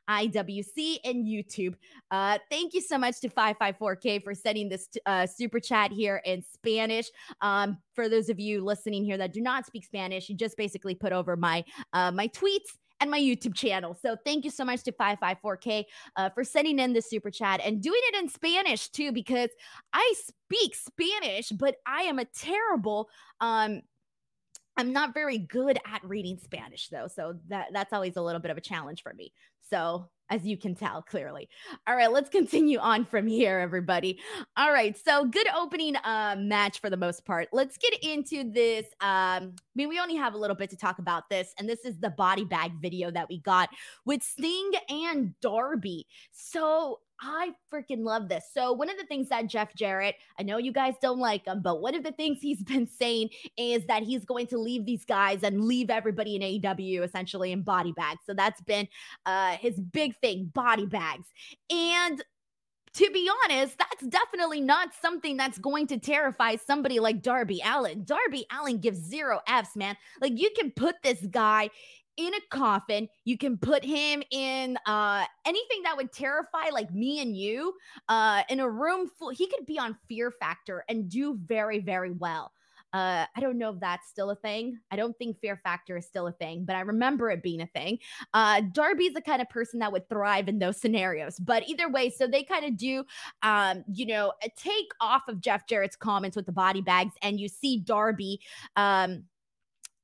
IWC 0.09 0.99
and 1.05 1.27
YouTube. 1.27 1.75
Uh, 2.11 2.39
thank 2.51 2.75
you 2.75 2.81
so 2.81 2.99
much 2.99 3.21
to 3.21 3.29
554K 3.29 4.23
for 4.23 4.35
sending 4.35 4.69
this 4.69 4.89
uh, 5.07 5.27
super 5.27 5.61
chat 5.61 5.93
here 5.93 6.23
in 6.25 6.43
Spanish. 6.43 7.11
Um, 7.41 7.79
for 7.95 8.09
those 8.09 8.29
of 8.29 8.41
you 8.41 8.65
listening 8.65 9.05
here 9.05 9.19
that 9.19 9.33
do 9.33 9.41
not 9.41 9.67
speak 9.67 9.85
Spanish, 9.85 10.29
you 10.29 10.37
just 10.37 10.57
basically 10.57 10.95
put 10.95 11.13
over 11.13 11.37
my 11.37 11.65
uh, 11.93 12.11
my 12.11 12.29
tweets 12.29 12.77
and 13.01 13.11
my 13.11 13.19
YouTube 13.19 13.55
channel. 13.55 13.95
So 13.95 14.17
thank 14.25 14.45
you 14.45 14.51
so 14.51 14.65
much 14.65 14.83
to 14.85 14.93
554K 14.93 15.85
uh, 16.17 16.31
for 16.31 16.45
sending 16.45 16.79
in 16.79 16.93
the 16.93 17.01
super 17.01 17.31
chat 17.31 17.61
and 17.65 17.83
doing 17.83 18.01
it 18.05 18.23
in 18.23 18.29
Spanish 18.29 18.91
too, 18.91 19.11
because 19.11 19.49
I 19.93 20.15
speak 20.17 20.75
Spanish, 20.75 21.49
but 21.51 21.77
I 21.87 22.03
am 22.03 22.19
a 22.19 22.27
terrible 22.27 23.09
um 23.41 23.83
I'm 24.77 24.93
not 24.95 25.13
very 25.13 25.37
good 25.37 25.79
at 25.85 26.03
reading 26.03 26.39
Spanish 26.39 26.89
though, 26.89 27.07
so 27.07 27.35
that 27.49 27.69
that's 27.73 27.93
always 27.93 28.17
a 28.17 28.23
little 28.23 28.41
bit 28.41 28.51
of 28.51 28.57
a 28.57 28.63
challenge 28.63 29.03
for 29.03 29.13
me. 29.13 29.33
So, 29.71 30.09
as 30.31 30.47
you 30.47 30.57
can 30.57 30.77
tell 30.77 31.03
clearly. 31.03 31.49
All 31.87 31.97
right, 31.97 32.11
let's 32.11 32.31
continue 32.31 32.79
on 32.79 33.05
from 33.05 33.27
here 33.27 33.59
everybody. 33.59 34.21
All 34.57 34.73
right, 34.73 34.97
so 34.97 35.25
good 35.25 35.49
opening 35.57 35.97
uh 35.97 36.37
match 36.39 36.81
for 36.81 36.89
the 36.89 36.97
most 36.97 37.25
part. 37.25 37.49
Let's 37.53 37.77
get 37.77 38.03
into 38.03 38.51
this 38.51 38.87
um 39.01 39.55
I 39.59 39.75
mean 39.75 39.89
we 39.89 39.99
only 39.99 40.17
have 40.17 40.35
a 40.35 40.39
little 40.39 40.57
bit 40.57 40.71
to 40.71 40.77
talk 40.77 40.99
about 40.99 41.29
this 41.29 41.53
and 41.59 41.69
this 41.69 41.85
is 41.85 41.99
the 41.99 42.11
body 42.11 42.45
bag 42.45 42.73
video 42.81 43.11
that 43.11 43.29
we 43.29 43.41
got 43.41 43.71
with 44.05 44.23
Sting 44.23 44.71
and 44.89 45.35
Darby. 45.41 46.07
So, 46.31 47.01
I 47.23 47.53
freaking 47.73 48.03
love 48.05 48.29
this. 48.29 48.45
So, 48.53 48.73
one 48.73 48.89
of 48.89 48.97
the 48.97 49.05
things 49.05 49.29
that 49.29 49.47
Jeff 49.47 49.75
Jarrett, 49.75 50.17
I 50.39 50.43
know 50.43 50.57
you 50.57 50.73
guys 50.73 50.95
don't 51.03 51.19
like 51.19 51.47
him, 51.47 51.61
but 51.61 51.81
one 51.83 51.95
of 51.95 52.03
the 52.03 52.13
things 52.13 52.39
he's 52.41 52.63
been 52.65 52.87
saying 52.87 53.31
is 53.57 53.85
that 53.87 54.03
he's 54.03 54.25
going 54.25 54.47
to 54.49 54.59
leave 54.59 54.87
these 54.87 55.05
guys 55.05 55.43
and 55.43 55.65
leave 55.65 55.91
everybody 55.91 56.37
in 56.37 56.43
AEW 56.43 57.03
essentially 57.03 57.53
in 57.53 57.63
body 57.63 57.93
bags. 57.93 58.21
So, 58.25 58.35
that's 58.35 58.61
been 58.63 58.89
uh, 59.27 59.57
his 59.57 59.79
big 59.79 60.17
thing 60.21 60.51
body 60.55 60.87
bags. 60.87 61.27
And 61.71 62.23
to 62.95 63.11
be 63.13 63.31
honest, 63.45 63.79
that's 63.79 64.07
definitely 64.09 64.61
not 64.61 64.89
something 65.01 65.37
that's 65.37 65.59
going 65.59 65.87
to 65.89 65.99
terrify 65.99 66.57
somebody 66.57 66.99
like 66.99 67.23
Darby 67.23 67.63
Allin. 67.65 68.05
Darby 68.05 68.47
Allin 68.51 68.79
gives 68.79 68.99
zero 68.99 69.41
F's, 69.47 69.77
man. 69.77 69.97
Like, 70.21 70.33
you 70.37 70.51
can 70.59 70.73
put 70.73 70.97
this 71.03 71.25
guy 71.31 71.71
in 72.17 72.35
a 72.35 72.41
coffin. 72.51 73.09
You 73.25 73.39
can 73.39 73.57
put 73.57 73.85
him 73.85 74.23
in 74.31 74.77
uh, 74.87 75.25
anything 75.47 75.83
that 75.85 75.97
would 75.97 76.13
terrify 76.13 76.71
like 76.73 76.93
me 76.93 77.21
and 77.21 77.37
you 77.37 77.75
uh, 78.09 78.43
in 78.49 78.61
a 78.61 78.69
room 78.69 79.09
full. 79.19 79.31
He 79.31 79.47
could 79.47 79.67
be 79.67 79.79
on 79.79 79.97
Fear 80.09 80.33
Factor 80.33 80.85
and 80.89 81.09
do 81.09 81.39
very, 81.47 81.81
very 81.81 82.11
well. 82.11 82.53
Uh, 82.93 83.25
I 83.37 83.41
don't 83.41 83.57
know 83.57 83.71
if 83.71 83.81
that's 83.81 84.09
still 84.09 84.31
a 84.31 84.35
thing. 84.35 84.79
I 84.91 84.97
don't 84.97 85.17
think 85.17 85.39
Fear 85.39 85.61
Factor 85.63 85.97
is 85.97 86.07
still 86.07 86.27
a 86.27 86.33
thing, 86.33 86.65
but 86.65 86.75
I 86.75 86.81
remember 86.81 87.31
it 87.31 87.43
being 87.43 87.61
a 87.61 87.67
thing. 87.67 87.99
Uh, 88.35 88.63
Darby's 88.73 89.15
the 89.15 89.21
kind 89.21 89.41
of 89.41 89.49
person 89.49 89.79
that 89.79 89.93
would 89.93 90.09
thrive 90.09 90.49
in 90.49 90.59
those 90.59 90.81
scenarios. 90.81 91.39
But 91.39 91.69
either 91.69 91.89
way, 91.89 92.11
so 92.11 92.27
they 92.27 92.43
kind 92.43 92.65
of 92.65 92.77
do, 92.77 93.05
um, 93.43 93.85
you 93.93 94.07
know, 94.07 94.33
take 94.57 94.89
off 95.01 95.23
of 95.29 95.41
Jeff 95.41 95.67
Jarrett's 95.69 95.97
comments 95.97 96.37
with 96.37 96.47
the 96.47 96.53
body 96.53 96.81
bags, 96.81 97.15
and 97.23 97.39
you 97.39 97.49
see 97.49 97.79
Darby. 97.79 98.41
Um, 98.75 99.25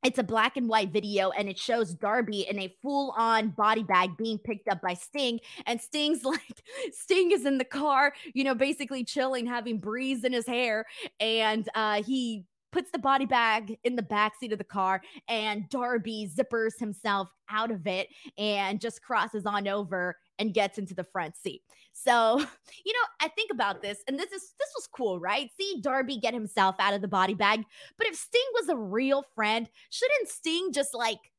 it's 0.04 0.18
a 0.18 0.22
black 0.22 0.56
and 0.56 0.68
white 0.68 0.92
video 0.92 1.30
and 1.30 1.48
it 1.48 1.58
shows 1.58 1.94
Darby 1.94 2.46
in 2.48 2.58
a 2.58 2.74
full 2.82 3.12
on 3.16 3.50
body 3.50 3.82
bag 3.82 4.16
being 4.16 4.38
picked 4.38 4.68
up 4.68 4.80
by 4.80 4.94
Sting. 4.94 5.40
And 5.66 5.80
Sting's 5.80 6.24
like, 6.24 6.62
Sting 6.92 7.32
is 7.32 7.44
in 7.44 7.58
the 7.58 7.64
car, 7.64 8.12
you 8.34 8.44
know, 8.44 8.54
basically 8.54 9.04
chilling, 9.04 9.46
having 9.46 9.78
breeze 9.78 10.24
in 10.24 10.32
his 10.32 10.46
hair. 10.46 10.84
And 11.18 11.68
uh, 11.74 12.02
he 12.02 12.44
puts 12.72 12.90
the 12.90 12.98
body 12.98 13.24
bag 13.24 13.78
in 13.84 13.96
the 13.96 14.02
back 14.02 14.34
seat 14.38 14.52
of 14.52 14.58
the 14.58 14.64
car, 14.64 15.00
and 15.28 15.66
Darby 15.70 16.30
zippers 16.36 16.78
himself 16.78 17.28
out 17.48 17.70
of 17.70 17.86
it 17.86 18.08
and 18.36 18.80
just 18.80 19.02
crosses 19.02 19.46
on 19.46 19.66
over 19.66 20.16
and 20.38 20.54
gets 20.54 20.78
into 20.78 20.94
the 20.94 21.04
front 21.04 21.36
seat. 21.36 21.62
So, 21.92 22.38
you 22.84 22.92
know, 22.92 23.06
I 23.20 23.28
think 23.28 23.50
about 23.52 23.82
this, 23.82 24.02
and 24.08 24.18
this 24.18 24.32
is 24.32 24.54
this 24.58 24.70
was 24.74 24.88
cool, 24.92 25.18
right? 25.20 25.50
See 25.58 25.80
Darby 25.80 26.18
get 26.18 26.34
himself 26.34 26.76
out 26.78 26.94
of 26.94 27.00
the 27.00 27.08
body 27.08 27.34
bag. 27.34 27.64
But 27.98 28.06
if 28.06 28.16
Sting 28.16 28.40
was 28.54 28.68
a 28.68 28.76
real 28.76 29.24
friend, 29.34 29.68
shouldn't 29.90 30.28
Sting 30.28 30.72
just 30.72 30.94
like 30.94 31.32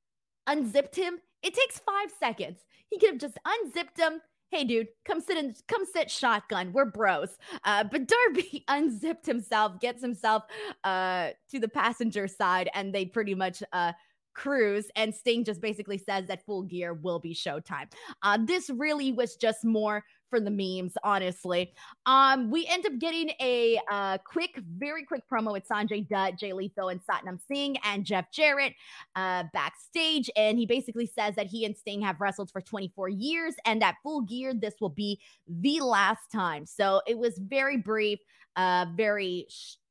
unzipped 0.48 0.96
him? 0.96 1.20
It 1.44 1.54
takes 1.54 1.80
five 1.80 2.12
seconds. 2.20 2.66
He 2.90 3.00
could 3.00 3.10
have 3.10 3.20
just 3.20 3.38
unzipped 3.46 4.00
him, 4.00 4.22
hey 4.50 4.64
dude 4.64 4.88
come 5.06 5.20
sit 5.20 5.38
and 5.38 5.56
come 5.68 5.84
sit 5.86 6.10
shotgun 6.10 6.72
we're 6.72 6.86
bros 6.86 7.38
uh, 7.66 7.84
but 7.84 8.08
darby 8.08 8.64
unzipped 8.68 9.26
himself 9.26 9.80
gets 9.80 10.02
himself 10.02 10.44
uh, 10.84 11.30
to 11.50 11.60
the 11.60 11.68
passenger 11.68 12.28
side 12.28 12.70
and 12.74 12.94
they 12.94 13.06
pretty 13.06 13.36
much 13.36 13.62
uh, 13.74 13.92
cruise 14.38 14.90
and 14.96 15.14
sting 15.14 15.44
just 15.44 15.62
basically 15.62 15.98
says 15.98 16.28
that 16.28 16.46
full 16.46 16.64
gear 16.64 16.94
will 16.94 17.20
be 17.20 17.34
showtime 17.34 17.88
uh, 18.24 18.38
this 18.46 18.70
really 18.70 19.12
was 19.12 19.36
just 19.36 19.66
more 19.66 20.04
for 20.30 20.40
the 20.40 20.52
memes, 20.52 20.94
honestly. 21.04 21.74
Um, 22.06 22.50
we 22.52 22.66
end 22.68 22.86
up 22.86 23.00
getting 23.00 23.32
a 23.42 23.80
uh, 23.92 24.18
quick, 24.26 24.60
very 24.78 25.04
quick 25.04 25.24
promo 25.32 25.54
with 25.54 25.68
Sanjay 25.68 26.08
Dutt, 26.08 26.38
Jay 26.38 26.54
Lethal, 26.54 26.90
and 26.90 27.00
Satnam 27.02 27.40
Singh 27.48 27.78
and 27.84 28.06
Jeff 28.06 28.32
Jarrett 28.32 28.74
uh, 29.16 29.44
backstage. 29.54 30.30
And 30.36 30.58
he 30.58 30.66
basically 30.66 31.08
says 31.08 31.36
that 31.36 31.48
he 31.48 31.66
and 31.66 31.76
Sting 31.76 32.02
have 32.02 32.20
wrestled 32.20 32.52
for 32.52 32.62
24 32.62 33.10
years 33.10 33.56
and 33.66 33.82
that 33.82 33.96
full 34.04 34.22
gear, 34.22 34.54
this 34.54 34.76
will 34.82 34.90
be 34.90 35.20
the 35.48 35.80
last 35.80 36.32
time. 36.32 36.66
So 36.66 37.02
it 37.08 37.18
was 37.18 37.38
very 37.38 37.78
brief, 37.78 38.20
uh, 38.56 38.88
very 38.96 39.48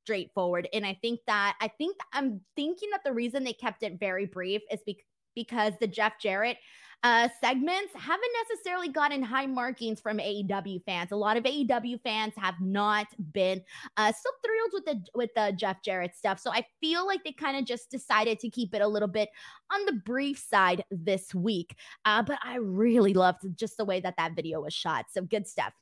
straightforward. 0.06 0.68
And 0.72 0.86
I 0.86 0.96
think 1.02 1.18
that, 1.26 1.56
I 1.60 1.66
think 1.66 1.96
I'm 2.12 2.40
thinking 2.54 2.90
that 2.92 3.02
the 3.04 3.12
reason 3.12 3.42
they 3.42 3.52
kept 3.52 3.82
it 3.82 3.98
very 3.98 4.26
brief 4.26 4.62
is 4.70 4.80
be- 4.86 5.04
because 5.34 5.72
the 5.80 5.88
Jeff 5.88 6.14
Jarrett 6.20 6.58
uh, 7.02 7.28
segments 7.40 7.92
haven't 7.94 8.30
necessarily 8.48 8.88
gotten 8.88 9.22
high 9.22 9.46
markings 9.46 10.00
from 10.00 10.18
AEW 10.18 10.82
fans. 10.84 11.12
A 11.12 11.16
lot 11.16 11.36
of 11.36 11.44
AEW 11.44 12.00
fans 12.02 12.32
have 12.36 12.54
not 12.60 13.06
been 13.32 13.60
uh, 13.96 14.12
so 14.12 14.30
thrilled 14.44 14.70
with 14.72 14.84
the 14.86 15.00
with 15.14 15.30
the 15.36 15.52
Jeff 15.56 15.82
Jarrett 15.82 16.14
stuff. 16.16 16.40
So 16.40 16.50
I 16.50 16.64
feel 16.80 17.06
like 17.06 17.22
they 17.22 17.32
kind 17.32 17.58
of 17.58 17.66
just 17.66 17.90
decided 17.90 18.38
to 18.40 18.50
keep 18.50 18.74
it 18.74 18.80
a 18.80 18.88
little 18.88 19.08
bit 19.08 19.28
on 19.72 19.84
the 19.84 19.92
brief 19.92 20.38
side 20.38 20.84
this 20.90 21.34
week. 21.34 21.76
Uh, 22.04 22.22
but 22.22 22.38
I 22.42 22.56
really 22.56 23.12
loved 23.12 23.40
just 23.56 23.76
the 23.76 23.84
way 23.84 24.00
that 24.00 24.14
that 24.16 24.34
video 24.34 24.62
was 24.62 24.72
shot. 24.72 25.06
So 25.10 25.20
good 25.20 25.46
stuff. 25.46 25.74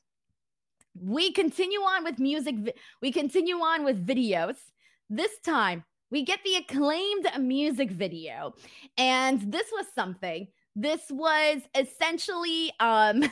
We 0.99 1.31
continue 1.31 1.79
on 1.79 2.03
with 2.03 2.19
music. 2.19 2.77
We 3.01 3.11
continue 3.11 3.57
on 3.57 3.83
with 3.83 4.05
videos. 4.05 4.55
This 5.09 5.39
time 5.45 5.83
we 6.11 6.23
get 6.23 6.39
the 6.43 6.55
acclaimed 6.55 7.27
music 7.39 7.91
video. 7.91 8.53
And 8.97 9.51
this 9.51 9.67
was 9.71 9.85
something 9.93 10.47
this 10.75 11.03
was 11.09 11.61
essentially 11.73 12.71
um 12.79 13.23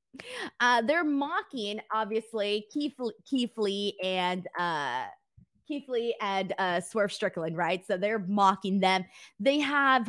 uh, 0.60 0.82
they're 0.82 1.04
mocking 1.04 1.80
obviously 1.92 2.66
Keith 2.72 2.94
Keith 3.28 3.52
Lee 3.56 3.96
and 4.02 4.46
uh 4.58 5.04
Keith 5.66 5.88
Lee 5.88 6.16
and 6.20 6.54
uh 6.58 6.80
Swerve 6.80 7.12
Strickland, 7.12 7.56
right? 7.56 7.86
So 7.86 7.96
they're 7.96 8.24
mocking 8.26 8.80
them. 8.80 9.04
They 9.38 9.58
have 9.60 10.08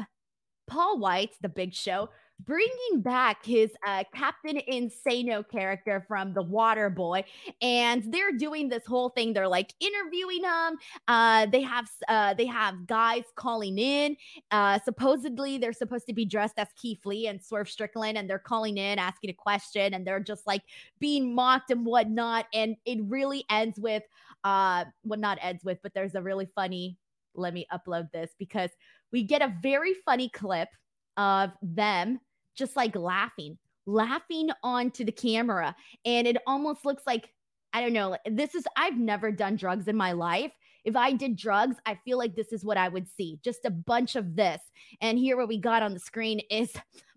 Paul 0.67 0.99
White, 0.99 1.31
the 1.41 1.49
Big 1.49 1.73
Show, 1.73 2.09
bringing 2.39 3.01
back 3.01 3.45
his 3.45 3.71
uh, 3.85 4.03
Captain 4.13 4.59
Insano 4.71 5.47
character 5.47 6.03
from 6.07 6.33
The 6.33 6.41
Water 6.41 6.89
Boy. 6.89 7.23
And 7.61 8.03
they're 8.11 8.31
doing 8.31 8.69
this 8.69 8.85
whole 8.85 9.09
thing. 9.09 9.33
They're 9.33 9.47
like 9.47 9.73
interviewing 9.79 10.43
him. 10.43 10.77
Uh, 11.07 11.45
they 11.47 11.61
have 11.61 11.89
uh, 12.07 12.33
they 12.33 12.45
have 12.45 12.87
guys 12.87 13.23
calling 13.35 13.77
in. 13.77 14.15
Uh, 14.51 14.79
supposedly, 14.83 15.57
they're 15.57 15.73
supposed 15.73 16.07
to 16.07 16.13
be 16.13 16.25
dressed 16.25 16.57
as 16.57 16.67
Keith 16.75 17.05
Lee 17.05 17.27
and 17.27 17.41
Swerve 17.43 17.69
Strickland, 17.69 18.17
and 18.17 18.29
they're 18.29 18.39
calling 18.39 18.77
in, 18.77 18.99
asking 18.99 19.29
a 19.29 19.33
question, 19.33 19.93
and 19.93 20.05
they're 20.05 20.19
just 20.19 20.47
like 20.47 20.63
being 20.99 21.35
mocked 21.35 21.71
and 21.71 21.85
whatnot. 21.85 22.45
And 22.53 22.75
it 22.85 22.99
really 23.03 23.45
ends 23.49 23.79
with, 23.79 24.03
uh, 24.43 24.85
well, 25.03 25.19
not 25.19 25.37
ends 25.41 25.63
with, 25.63 25.79
but 25.83 25.93
there's 25.93 26.15
a 26.15 26.21
really 26.21 26.47
funny. 26.55 26.97
Let 27.35 27.53
me 27.53 27.67
upload 27.71 28.11
this 28.11 28.31
because 28.39 28.71
we 29.11 29.23
get 29.23 29.41
a 29.41 29.53
very 29.61 29.93
funny 30.05 30.29
clip 30.29 30.67
of 31.15 31.51
them 31.61 32.19
just 32.55 32.75
like 32.75 32.95
laughing, 32.95 33.57
laughing 33.85 34.49
onto 34.63 35.03
the 35.03 35.11
camera. 35.11 35.75
And 36.05 36.27
it 36.27 36.37
almost 36.45 36.85
looks 36.85 37.03
like, 37.05 37.29
I 37.73 37.81
don't 37.81 37.93
know, 37.93 38.17
this 38.25 38.55
is, 38.55 38.65
I've 38.75 38.97
never 38.97 39.31
done 39.31 39.55
drugs 39.55 39.87
in 39.87 39.95
my 39.95 40.11
life. 40.13 40.51
If 40.85 40.95
I 40.95 41.11
did 41.11 41.35
drugs, 41.35 41.75
I 41.85 41.99
feel 42.05 42.17
like 42.17 42.35
this 42.35 42.53
is 42.53 42.63
what 42.63 42.77
I 42.77 42.87
would 42.87 43.07
see 43.09 43.39
just 43.43 43.65
a 43.65 43.71
bunch 43.71 44.15
of 44.15 44.35
this. 44.35 44.61
And 45.01 45.19
here, 45.19 45.37
what 45.37 45.47
we 45.47 45.59
got 45.59 45.83
on 45.83 45.93
the 45.93 45.99
screen 45.99 46.39
is 46.49 46.71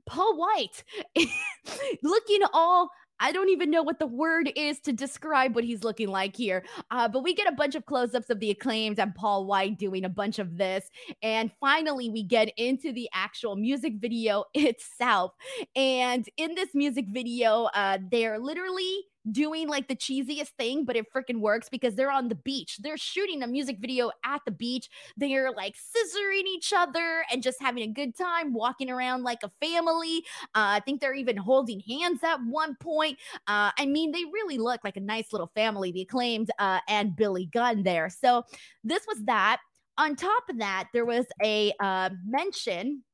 Paul 0.07 0.37
White 0.37 0.85
looking 2.03 2.41
all 2.53 2.91
I 3.23 3.31
don't 3.31 3.51
even 3.51 3.71
know 3.71 3.85
what 3.85 4.01
the 4.01 4.07
word 4.07 4.51
is 4.57 4.81
to 4.81 4.93
describe 4.93 5.55
what 5.55 5.63
he's 5.63 5.85
looking 5.85 6.09
like 6.09 6.35
here. 6.35 6.65
Uh, 6.91 7.07
but 7.07 7.23
we 7.23 7.35
get 7.35 7.47
a 7.47 7.55
bunch 7.55 7.77
of 7.77 7.87
close 7.87 8.15
ups 8.15 8.31
of 8.31 8.41
the 8.41 8.51
acclaimed 8.51 8.99
and 8.99 9.15
Paul 9.15 9.47
White 9.47 9.79
doing 9.79 10.05
a 10.05 10.09
bunch 10.09 10.41
of 10.41 10.59
this. 10.59 10.91
And 11.23 11.53
finally, 11.61 12.11
we 12.11 12.25
get 12.25 12.53
into 12.57 12.93
the 12.93 13.09
actual 13.15 13.55
music 13.55 13.95
video 14.01 14.43
itself. 14.55 15.35
And 15.77 16.29
in 16.37 16.57
this 16.57 16.71
music 16.75 17.07
video, 17.11 17.69
uh, 17.75 17.99
they're 18.11 18.41
literally 18.41 19.05
doing 19.31 19.69
like 19.69 19.89
the 19.89 19.97
cheesiest 19.97 20.51
thing, 20.59 20.85
but 20.85 20.97
it 20.97 21.07
freaking 21.15 21.41
works 21.41 21.69
because 21.69 21.95
they're 21.95 22.11
on 22.11 22.29
the 22.29 22.35
beach. 22.35 22.79
They're 22.81 22.97
shooting 22.97 23.43
a 23.43 23.47
music 23.47 23.79
video 23.81 24.11
at 24.25 24.41
the 24.45 24.51
beach. 24.51 24.89
They're 25.17 25.53
like 25.53 25.75
scissoring 25.75 26.45
each 26.47 26.73
other 26.77 27.25
and 27.31 27.43
just 27.43 27.61
having 27.61 27.83
a 27.85 27.93
good 27.93 28.17
time, 28.17 28.53
walking 28.53 28.91
around 28.91 29.23
like 29.23 29.41
a 29.45 29.51
family. 29.65 30.25
Uh, 30.55 30.77
I 30.77 30.81
think 30.85 31.01
they're 31.01 31.15
even 31.15 31.37
holding 31.37 31.81
hands 31.81 32.21
at 32.25 32.39
one 32.45 32.77
point. 32.81 33.19
Uh, 33.47 33.71
I 33.79 33.87
mean, 33.87 34.13
they 34.13 34.25
really 34.25 34.59
look 34.59 34.81
like 34.83 34.97
a 34.97 35.01
nice 35.01 35.33
little 35.33 35.51
family, 35.55 35.93
the 35.93 36.03
acclaimed 36.03 36.51
uh, 36.59 36.81
and 36.89 37.15
Billy 37.15 37.47
Gunn 37.47 37.83
there. 37.83 38.09
So 38.09 38.45
this 38.83 39.07
was 39.07 39.19
that. 39.25 39.59
On 39.99 40.17
top 40.17 40.45
of 40.49 40.59
that, 40.59 40.89
there 40.93 41.05
was 41.05 41.27
a 41.45 41.73
uh, 41.79 42.11
mention 42.27 43.05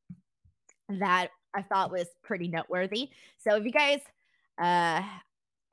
that 0.89 1.29
I 1.55 1.63
thought 1.63 1.91
was 1.91 2.07
pretty 2.23 2.49
noteworthy. 2.49 3.11
So 3.39 3.57
if 3.57 3.65
you 3.65 3.73
guys 3.73 4.01
uh 4.61 5.03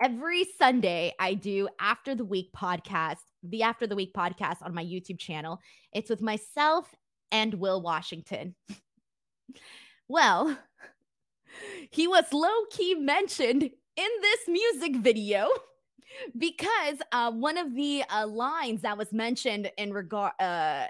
every 0.02 0.46
Sunday 0.58 1.14
I 1.20 1.34
do 1.34 1.70
after 1.80 2.16
the 2.16 2.26
week 2.26 2.50
podcast, 2.56 3.18
the 3.44 3.64
after 3.64 3.88
the 3.88 3.96
week 3.96 4.14
podcast 4.14 4.58
on 4.62 4.74
my 4.74 4.84
YouTube 4.84 5.20
channel. 5.20 5.60
It's 5.94 6.10
with 6.10 6.22
myself 6.22 6.94
and 7.32 7.54
Will 7.56 7.82
Washington. 7.82 8.56
well, 10.08 10.58
he 11.92 12.08
was 12.08 12.26
low 12.34 12.66
key 12.72 12.96
mentioned 12.96 13.64
in 13.64 14.10
this 14.22 14.40
music 14.48 14.98
video 14.98 15.50
because 16.38 16.98
uh, 17.12 17.32
one 17.32 17.58
of 17.58 17.74
the 17.76 18.04
uh, 18.10 18.28
lines 18.28 18.82
that 18.82 18.98
was 18.98 19.14
mentioned 19.14 19.72
in 19.78 19.94
regard 19.94 20.34
uh, 20.40 20.86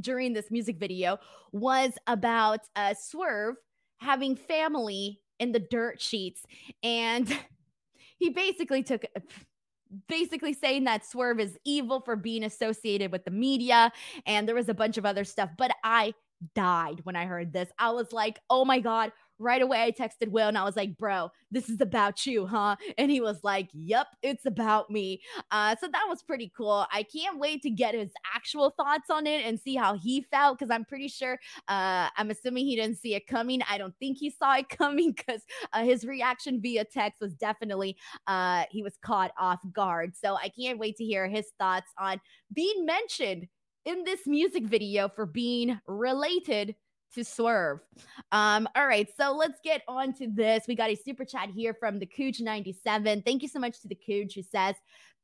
during 0.00 0.32
this 0.32 0.50
music 0.50 0.78
video 0.78 1.18
was 1.52 1.92
about 2.06 2.60
uh, 2.76 2.94
Swerve 2.94 3.56
having 3.98 4.36
family 4.36 5.20
in 5.40 5.52
the 5.52 5.60
dirt 5.60 6.00
sheets 6.00 6.42
and 6.82 7.36
he 8.18 8.30
basically 8.30 8.82
took 8.82 9.04
basically 10.06 10.52
saying 10.52 10.84
that 10.84 11.06
Swerve 11.06 11.40
is 11.40 11.56
evil 11.64 12.00
for 12.00 12.16
being 12.16 12.44
associated 12.44 13.10
with 13.10 13.24
the 13.24 13.30
media. 13.30 13.90
And 14.26 14.46
there 14.46 14.54
was 14.54 14.68
a 14.68 14.74
bunch 14.74 14.98
of 14.98 15.06
other 15.06 15.24
stuff, 15.24 15.50
but 15.56 15.70
I 15.82 16.12
died 16.54 17.00
when 17.04 17.16
I 17.16 17.24
heard 17.24 17.52
this. 17.52 17.70
I 17.78 17.90
was 17.90 18.12
like, 18.12 18.38
oh 18.50 18.64
my 18.64 18.80
God, 18.80 19.12
right 19.38 19.62
away 19.62 19.84
I 19.84 19.92
texted 19.92 20.28
Will 20.28 20.48
and 20.48 20.58
I 20.58 20.64
was 20.64 20.76
like, 20.76 20.96
bro, 20.96 21.30
this 21.50 21.68
is 21.68 21.80
about 21.80 22.26
you, 22.26 22.46
huh? 22.46 22.76
And 22.96 23.10
he 23.10 23.20
was 23.20 23.40
like, 23.42 23.68
yep, 23.72 24.08
it's 24.22 24.46
about 24.46 24.90
me. 24.90 25.20
Uh, 25.50 25.76
so 25.80 25.88
that 25.88 26.06
was 26.08 26.22
pretty 26.22 26.52
cool. 26.56 26.86
I 26.92 27.02
can't 27.04 27.38
wait 27.38 27.62
to 27.62 27.70
get 27.70 27.94
his 27.94 28.10
actual 28.34 28.70
thoughts 28.70 29.10
on 29.10 29.26
it 29.26 29.44
and 29.44 29.58
see 29.58 29.74
how 29.74 29.96
he 29.96 30.22
felt 30.22 30.58
because 30.58 30.70
I'm 30.70 30.84
pretty 30.84 31.08
sure, 31.08 31.38
uh, 31.68 32.08
I'm 32.16 32.30
assuming 32.30 32.66
he 32.66 32.76
didn't 32.76 32.98
see 32.98 33.14
it 33.14 33.26
coming. 33.26 33.60
I 33.70 33.78
don't 33.78 33.94
think 33.98 34.18
he 34.18 34.30
saw 34.30 34.56
it 34.56 34.68
coming 34.76 35.12
because 35.12 35.42
uh, 35.72 35.84
his 35.84 36.04
reaction 36.04 36.60
via 36.60 36.84
text 36.84 37.20
was 37.20 37.34
definitely, 37.34 37.96
uh, 38.26 38.64
he 38.70 38.82
was 38.82 38.96
caught 39.02 39.32
off 39.38 39.60
guard. 39.72 40.16
So 40.16 40.36
I 40.36 40.48
can't 40.48 40.78
wait 40.78 40.96
to 40.96 41.04
hear 41.04 41.28
his 41.28 41.46
thoughts 41.58 41.90
on 41.98 42.20
being 42.52 42.84
mentioned 42.84 43.48
in 43.84 44.04
this 44.04 44.26
music 44.26 44.64
video 44.64 45.08
for 45.08 45.24
being 45.24 45.80
related 45.86 46.74
to 47.14 47.24
swerve. 47.24 47.80
Um, 48.32 48.68
all 48.76 48.86
right, 48.86 49.08
so 49.16 49.32
let's 49.32 49.60
get 49.62 49.82
on 49.88 50.12
to 50.14 50.28
this. 50.28 50.64
We 50.68 50.74
got 50.74 50.90
a 50.90 50.94
super 50.94 51.24
chat 51.24 51.50
here 51.50 51.74
from 51.74 51.98
the 51.98 52.06
Cooch97. 52.06 53.24
Thank 53.24 53.42
you 53.42 53.48
so 53.48 53.58
much 53.58 53.80
to 53.82 53.88
the 53.88 53.94
Cooch 53.94 54.34
who 54.34 54.42
says, 54.42 54.74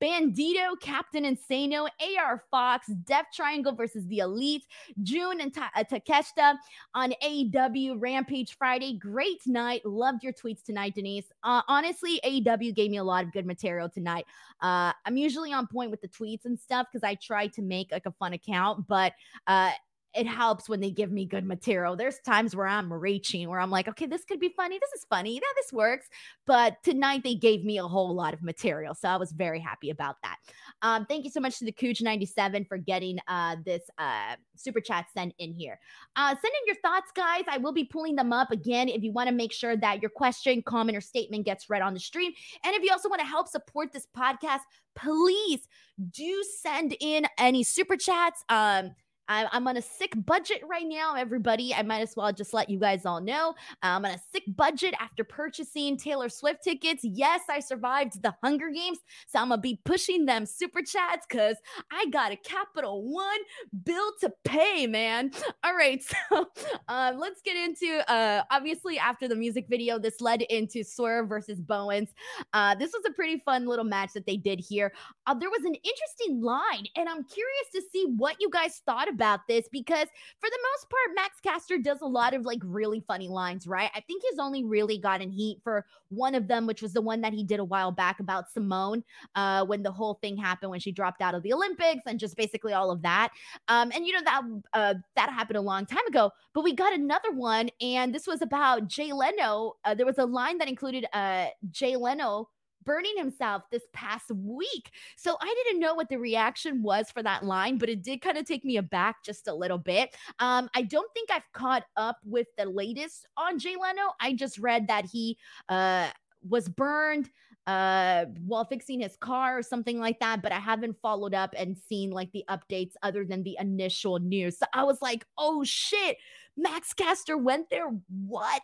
Bandito, 0.03 0.79
Captain 0.81 1.25
Insano, 1.25 1.89
AR 2.19 2.43
Fox, 2.51 2.89
Death 3.05 3.27
Triangle 3.35 3.73
versus 3.73 4.07
the 4.09 4.19
Elite, 4.19 4.67
Jun 5.03 5.41
and 5.41 5.55
Ta- 5.55 5.71
uh, 5.77 5.85
Takeshita 5.85 6.57
on 6.95 7.15
AEW 7.23 7.95
Rampage 7.99 8.57
Friday. 8.57 8.99
Great 8.99 9.47
night. 9.47 9.85
Loved 9.87 10.23
your 10.23 10.33
tweets 10.33 10.63
tonight, 10.63 10.95
Denise. 10.95 11.31
Uh, 11.43 11.63
honestly, 11.69 12.21
AEW 12.25 12.75
gave 12.75 12.91
me 12.91 12.99
a 12.99 13.05
lot 13.05 13.25
of 13.25 13.33
good 13.33 13.47
material 13.47 13.89
tonight. 13.89 14.27
Uh, 14.61 14.93
I'm 15.07 15.17
usually 15.17 15.53
on 15.53 15.67
point 15.67 15.91
with 15.91 16.01
the 16.01 16.09
tweets 16.09 16.45
and 16.45 16.59
stuff 16.59 16.89
because 16.93 17.05
I 17.05 17.15
try 17.15 17.47
to 17.49 17.63
make 17.63 17.93
like 17.93 18.07
a 18.07 18.13
fun 18.13 18.33
account, 18.33 18.87
but 18.89 19.13
uh, 19.47 19.71
it 20.15 20.27
helps 20.27 20.69
when 20.69 20.81
they 20.81 20.91
give 20.91 21.11
me 21.11 21.27
good 21.27 21.45
material. 21.45 21.97
There's 21.97 22.21
times 22.21 22.55
where 22.55 22.67
I'm 22.67 22.93
reaching, 22.93 23.49
where 23.49 23.59
I'm 23.59 23.71
like, 23.71 23.89
okay, 23.89 24.07
this 24.07 24.25
could 24.25 24.39
be 24.39 24.51
funny. 24.57 24.79
This 24.79 25.01
is 25.01 25.07
funny. 25.11 25.35
Yeah, 25.35 25.41
this 25.57 25.73
works. 25.73 26.09
But 26.47 26.83
tonight 26.85 27.23
they 27.25 27.35
gave 27.35 27.65
me 27.65 27.79
a 27.79 27.87
whole 27.87 28.15
lot 28.15 28.33
of 28.33 28.43
material. 28.43 28.95
So 28.95 29.09
I 29.09 29.17
was 29.17 29.33
very 29.33 29.59
happy 29.59 29.91
about 29.91 30.17
that. 30.23 30.37
Um, 30.83 31.05
thank 31.07 31.25
you 31.25 31.31
so 31.31 31.41
much 31.41 31.59
to 31.59 31.65
the 31.65 31.73
Cooch97 31.73 32.69
for 32.69 32.79
getting 32.79 33.19
uh, 33.27 33.57
this 33.65 33.83
uh, 33.99 34.37
super 34.55 34.81
chat 34.81 35.07
sent 35.13 35.35
in 35.39 35.53
here. 35.53 35.81
Uh, 36.15 36.29
send 36.29 36.53
in 36.63 36.67
your 36.67 36.77
thoughts, 36.77 37.11
guys. 37.15 37.43
I 37.49 37.59
will 37.59 37.73
be 37.73 37.85
pulling 37.85 38.15
them 38.15 38.33
up 38.33 38.53
again 38.53 38.89
if 38.89 39.03
you 39.03 39.13
want 39.13 39.29
to 39.29 39.35
make 39.35 39.53
sure 39.53 39.77
that 39.77 40.01
your 40.01 40.11
question, 40.11 40.63
comment, 40.63 40.97
or 40.97 41.01
statement 41.01 41.45
gets 41.45 41.69
read 41.69 41.83
on 41.83 41.93
the 41.93 42.01
stream. 42.01 42.33
And 42.65 42.75
if 42.75 42.83
you 42.83 42.91
also 42.93 43.09
want 43.09 43.21
to 43.21 43.27
help 43.27 43.49
support 43.49 43.93
this 43.93 44.07
podcast, 44.17 44.61
please 44.95 45.67
do 46.11 46.45
send 46.61 46.97
in 47.01 47.27
any 47.39 47.63
super 47.63 47.97
chats. 47.97 48.45
Um, 48.49 48.95
I'm 49.29 49.67
on 49.67 49.77
a 49.77 49.83
sick 49.83 50.13
budget 50.27 50.63
right 50.69 50.87
now, 50.87 51.15
everybody. 51.15 51.75
I 51.75 51.83
might 51.83 52.01
as 52.01 52.15
well 52.17 52.33
just 52.33 52.53
let 52.53 52.69
you 52.69 52.79
guys 52.79 53.07
all 53.07 53.21
know. 53.21 53.55
I'm 53.83 54.05
on 54.05 54.13
a 54.13 54.21
sick 54.33 54.45
budget 54.49 54.95
after 55.01 55.25
purchasing 55.25 55.97
Taylor 55.97 56.29
Swift 56.29 56.63
tickets. 56.63 57.05
Yes, 57.05 57.43
I 57.49 57.61
survived 57.61 58.23
the 58.23 58.35
Hunger 58.43 58.71
Games, 58.71 58.99
so 59.27 59.39
I'm 59.39 59.49
gonna 59.49 59.61
be 59.61 59.81
pushing 59.85 60.27
them 60.27 60.45
super 60.47 60.83
chats 60.83 61.27
because 61.29 61.57
I 61.91 62.07
got 62.11 62.33
a 62.33 62.37
Capital 62.37 63.03
One 63.03 63.41
bill 63.85 64.13
to 64.21 64.33
pay, 64.45 64.87
man. 64.87 65.31
All 65.63 65.75
right, 65.75 66.03
so 66.31 66.49
uh, 66.89 67.13
let's 67.17 67.41
get 67.43 67.57
into. 67.57 68.05
Uh, 68.11 68.43
obviously, 68.51 68.99
after 68.99 69.29
the 69.29 69.37
music 69.37 69.67
video, 69.69 69.99
this 69.99 70.21
led 70.21 70.43
into 70.43 70.85
Swerve 70.85 71.29
versus 71.29 71.61
Bowens. 71.61 72.11
Uh, 72.53 72.75
this 72.75 72.93
was 72.93 73.05
a 73.09 73.13
pretty 73.13 73.43
fun 73.45 73.67
little 73.67 73.85
match 73.85 74.13
that 74.13 74.27
they 74.27 74.37
did 74.37 74.61
here. 74.61 74.93
Uh, 75.27 75.35
there 75.35 75.51
was 75.51 75.65
an 75.65 75.75
interesting 75.75 76.43
line, 76.43 76.85
and 76.97 77.09
I'm 77.09 77.25
curious 77.25 77.69
to 77.75 77.83
see 77.91 78.07
what 78.17 78.37
you 78.39 78.51
guys 78.51 78.83
thought 78.85 79.09
about 79.15 79.41
this 79.49 79.69
because 79.71 80.09
for 80.39 80.51
the 80.51 80.59
most 80.73 80.91
part, 80.91 81.15
Max 81.15 81.41
Caster 81.43 81.79
does 81.79 82.01
a 82.03 82.07
lot 82.07 82.35
of 82.35 82.45
like 82.45 82.61
really 82.63 83.01
funny 83.07 83.29
lines, 83.29 83.67
right? 83.67 83.91
I 83.95 84.01
think 84.01 84.23
he's 84.29 84.39
only 84.39 84.65
really 84.65 84.99
gotten 84.99 85.31
heat 85.31 85.59
for 85.63 85.87
one 86.09 86.35
of 86.35 86.49
them, 86.49 86.67
which 86.67 86.83
was 86.83 86.93
the 86.93 87.01
one 87.01 87.21
that 87.23 87.33
he 87.33 87.45
did 87.45 87.61
a 87.61 87.65
while 87.65 87.91
back 87.93 88.21
about 88.21 88.51
Simone 88.51 89.03
uh, 89.35 89.65
when 89.65 89.83
the 89.83 89.93
whole 89.93 90.15
thing 90.15 90.37
happened 90.37 90.71
when 90.71 90.81
she 90.81 90.93
dropped 90.93 91.23
out 91.23 91.35
of 91.35 91.43
the 91.43 91.53
Olympics 91.53 92.03
and 92.07 92.19
just 92.19 92.37
basically 92.37 92.73
all 92.73 92.91
of 92.91 93.03
that. 93.03 93.31
Um, 93.69 93.91
and 93.95 94.07
you 94.07 94.13
know 94.13 94.23
that 94.25 94.43
uh, 94.73 94.95
that 95.17 95.31
happened 95.31 95.57
a 95.57 95.63
long 95.63 95.87
time 95.87 96.07
ago, 96.07 96.31
but 96.53 96.65
we 96.65 96.75
got 96.75 96.93
another 96.93 97.33
one, 97.33 97.71
and 97.81 98.15
this 98.15 98.27
was 98.27 98.43
about 98.43 98.89
Jay 98.89 99.13
Leno. 99.13 99.75
Uh, 99.85 99.95
there 99.95 100.07
was 100.07 100.19
a 100.19 100.27
line 100.27 100.59
that 100.59 100.69
included 100.69 101.07
uh, 101.13 101.47
Jay 101.71 101.97
Leno 101.97 102.49
burning 102.85 103.15
himself 103.17 103.63
this 103.71 103.83
past 103.93 104.31
week. 104.31 104.91
So 105.17 105.37
I 105.41 105.55
didn't 105.65 105.81
know 105.81 105.95
what 105.95 106.09
the 106.09 106.19
reaction 106.19 106.83
was 106.83 107.11
for 107.11 107.23
that 107.23 107.45
line, 107.45 107.79
but 107.79 107.89
it 107.89 108.03
did 108.03 108.21
kind 108.21 108.39
of 108.39 108.45
take 108.45 108.65
me 108.65 108.77
aback 108.77 109.25
just 109.25 109.49
a 109.49 109.55
little 109.55 109.79
bit. 109.79 110.15
Um, 110.39 110.69
I 110.75 110.83
don't 110.83 111.13
think 111.15 111.31
I've 111.31 111.51
caught 111.53 111.85
up 111.97 112.19
with 112.25 112.47
the 112.57 112.67
latest 112.67 113.27
on 113.37 113.59
Jay 113.59 113.77
Leno. 113.81 114.13
I 114.21 114.35
just 114.35 114.59
read 114.59 114.89
that 114.89 115.07
he 115.07 115.39
uh 115.69 116.09
was 116.49 116.69
burned 116.69 117.31
uh 117.67 118.27
while 118.47 118.65
fixing 118.67 119.01
his 119.01 119.17
car 119.17 119.59
or 119.59 119.63
something 119.63 119.99
like 119.99 120.21
that 120.21 120.43
but 120.43 120.53
i 120.53 120.59
haven't 120.59 120.95
followed 121.01 121.33
up 121.33 121.55
and 121.57 121.79
seen 121.79 122.11
like 122.11 122.31
the 122.33 122.45
updates 122.51 122.93
other 123.03 123.25
than 123.25 123.43
the 123.43 123.57
initial 123.59 124.19
news 124.19 124.59
so 124.59 124.67
i 124.75 124.85
was 124.85 125.01
like 125.01 125.25
oh 125.39 125.65
shit 125.65 126.19
max 126.59 126.93
caster 126.93 127.39
went 127.39 127.71
there 127.71 127.89
what 128.27 128.63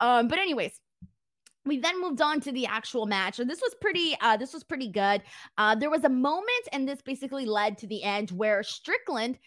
um 0.00 0.26
but 0.26 0.40
anyways 0.40 0.80
we 1.66 1.78
then 1.78 2.00
moved 2.00 2.20
on 2.20 2.40
to 2.40 2.52
the 2.52 2.66
actual 2.66 3.06
match 3.06 3.38
and 3.38 3.48
this 3.48 3.60
was 3.60 3.74
pretty 3.80 4.16
uh 4.20 4.36
this 4.36 4.52
was 4.52 4.64
pretty 4.64 4.88
good 4.88 5.22
uh 5.58 5.74
there 5.74 5.90
was 5.90 6.04
a 6.04 6.08
moment 6.08 6.68
and 6.72 6.88
this 6.88 7.02
basically 7.02 7.44
led 7.44 7.76
to 7.76 7.86
the 7.86 8.02
end 8.02 8.30
where 8.30 8.62
strickland 8.62 9.38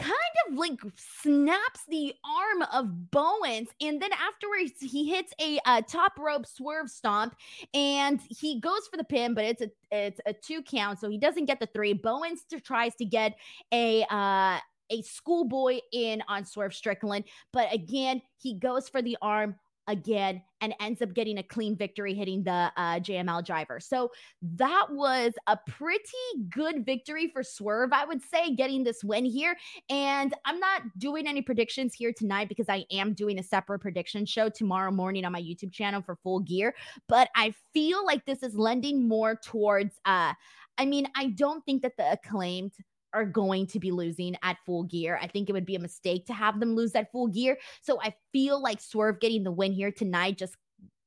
kind 0.00 0.14
of 0.48 0.54
like 0.54 0.80
snaps 0.96 1.80
the 1.88 2.14
arm 2.24 2.62
of 2.72 3.10
Bowens, 3.10 3.68
and 3.80 4.00
then 4.00 4.10
afterwards 4.12 4.72
he 4.80 5.08
hits 5.08 5.32
a, 5.40 5.60
a, 5.66 5.82
top 5.82 6.18
rope 6.18 6.46
swerve 6.46 6.88
stomp, 6.88 7.34
and 7.74 8.20
he 8.28 8.60
goes 8.60 8.88
for 8.90 8.96
the 8.96 9.04
pin, 9.04 9.34
but 9.34 9.44
it's 9.44 9.62
a 9.62 9.70
it's 9.90 10.20
a 10.26 10.32
two 10.32 10.62
count, 10.62 10.98
so 10.98 11.10
he 11.10 11.18
doesn't 11.18 11.44
get 11.44 11.60
the 11.60 11.68
three. 11.74 11.92
Bowens 11.92 12.44
tries 12.64 12.94
to 12.96 13.04
get 13.04 13.36
a 13.72 14.04
uh 14.10 14.58
a 14.92 15.02
schoolboy 15.02 15.78
in 15.92 16.22
on 16.28 16.44
Swerve 16.44 16.74
Strickland, 16.74 17.24
but 17.52 17.72
again 17.72 18.22
he 18.38 18.54
goes 18.54 18.88
for 18.88 19.02
the 19.02 19.16
arm 19.20 19.54
again 19.86 20.42
and 20.60 20.74
ends 20.80 21.00
up 21.02 21.14
getting 21.14 21.38
a 21.38 21.42
clean 21.42 21.76
victory 21.76 22.14
hitting 22.14 22.42
the 22.42 22.70
uh, 22.76 23.00
JML 23.00 23.44
driver. 23.44 23.80
So 23.80 24.10
that 24.42 24.86
was 24.90 25.32
a 25.46 25.58
pretty 25.66 26.04
good 26.50 26.84
victory 26.84 27.28
for 27.32 27.42
Swerve, 27.42 27.92
I 27.92 28.04
would 28.04 28.22
say, 28.22 28.54
getting 28.54 28.84
this 28.84 29.02
win 29.02 29.24
here. 29.24 29.56
And 29.88 30.34
I'm 30.44 30.58
not 30.58 30.82
doing 30.98 31.26
any 31.26 31.42
predictions 31.42 31.94
here 31.94 32.12
tonight 32.12 32.48
because 32.48 32.68
I 32.68 32.84
am 32.92 33.14
doing 33.14 33.38
a 33.38 33.42
separate 33.42 33.80
prediction 33.80 34.26
show 34.26 34.48
tomorrow 34.48 34.90
morning 34.90 35.24
on 35.24 35.32
my 35.32 35.40
YouTube 35.40 35.72
channel 35.72 36.02
for 36.02 36.16
full 36.22 36.40
gear. 36.40 36.74
But 37.08 37.30
I 37.34 37.54
feel 37.72 38.04
like 38.04 38.24
this 38.26 38.42
is 38.42 38.54
lending 38.54 39.08
more 39.08 39.40
towards, 39.42 39.98
uh, 40.04 40.34
I 40.78 40.86
mean, 40.86 41.08
I 41.16 41.28
don't 41.28 41.64
think 41.64 41.82
that 41.82 41.96
the 41.96 42.12
acclaimed 42.12 42.72
are 43.12 43.24
going 43.24 43.66
to 43.68 43.78
be 43.78 43.90
losing 43.90 44.36
at 44.42 44.58
full 44.64 44.84
gear. 44.84 45.18
I 45.20 45.26
think 45.26 45.48
it 45.48 45.52
would 45.52 45.66
be 45.66 45.76
a 45.76 45.80
mistake 45.80 46.26
to 46.26 46.32
have 46.32 46.60
them 46.60 46.74
lose 46.74 46.94
at 46.94 47.12
full 47.12 47.28
gear. 47.28 47.58
So 47.82 48.00
I 48.02 48.14
feel 48.32 48.60
like 48.60 48.80
Swerve 48.80 49.20
getting 49.20 49.44
the 49.44 49.52
win 49.52 49.72
here 49.72 49.92
tonight 49.92 50.38
just 50.38 50.56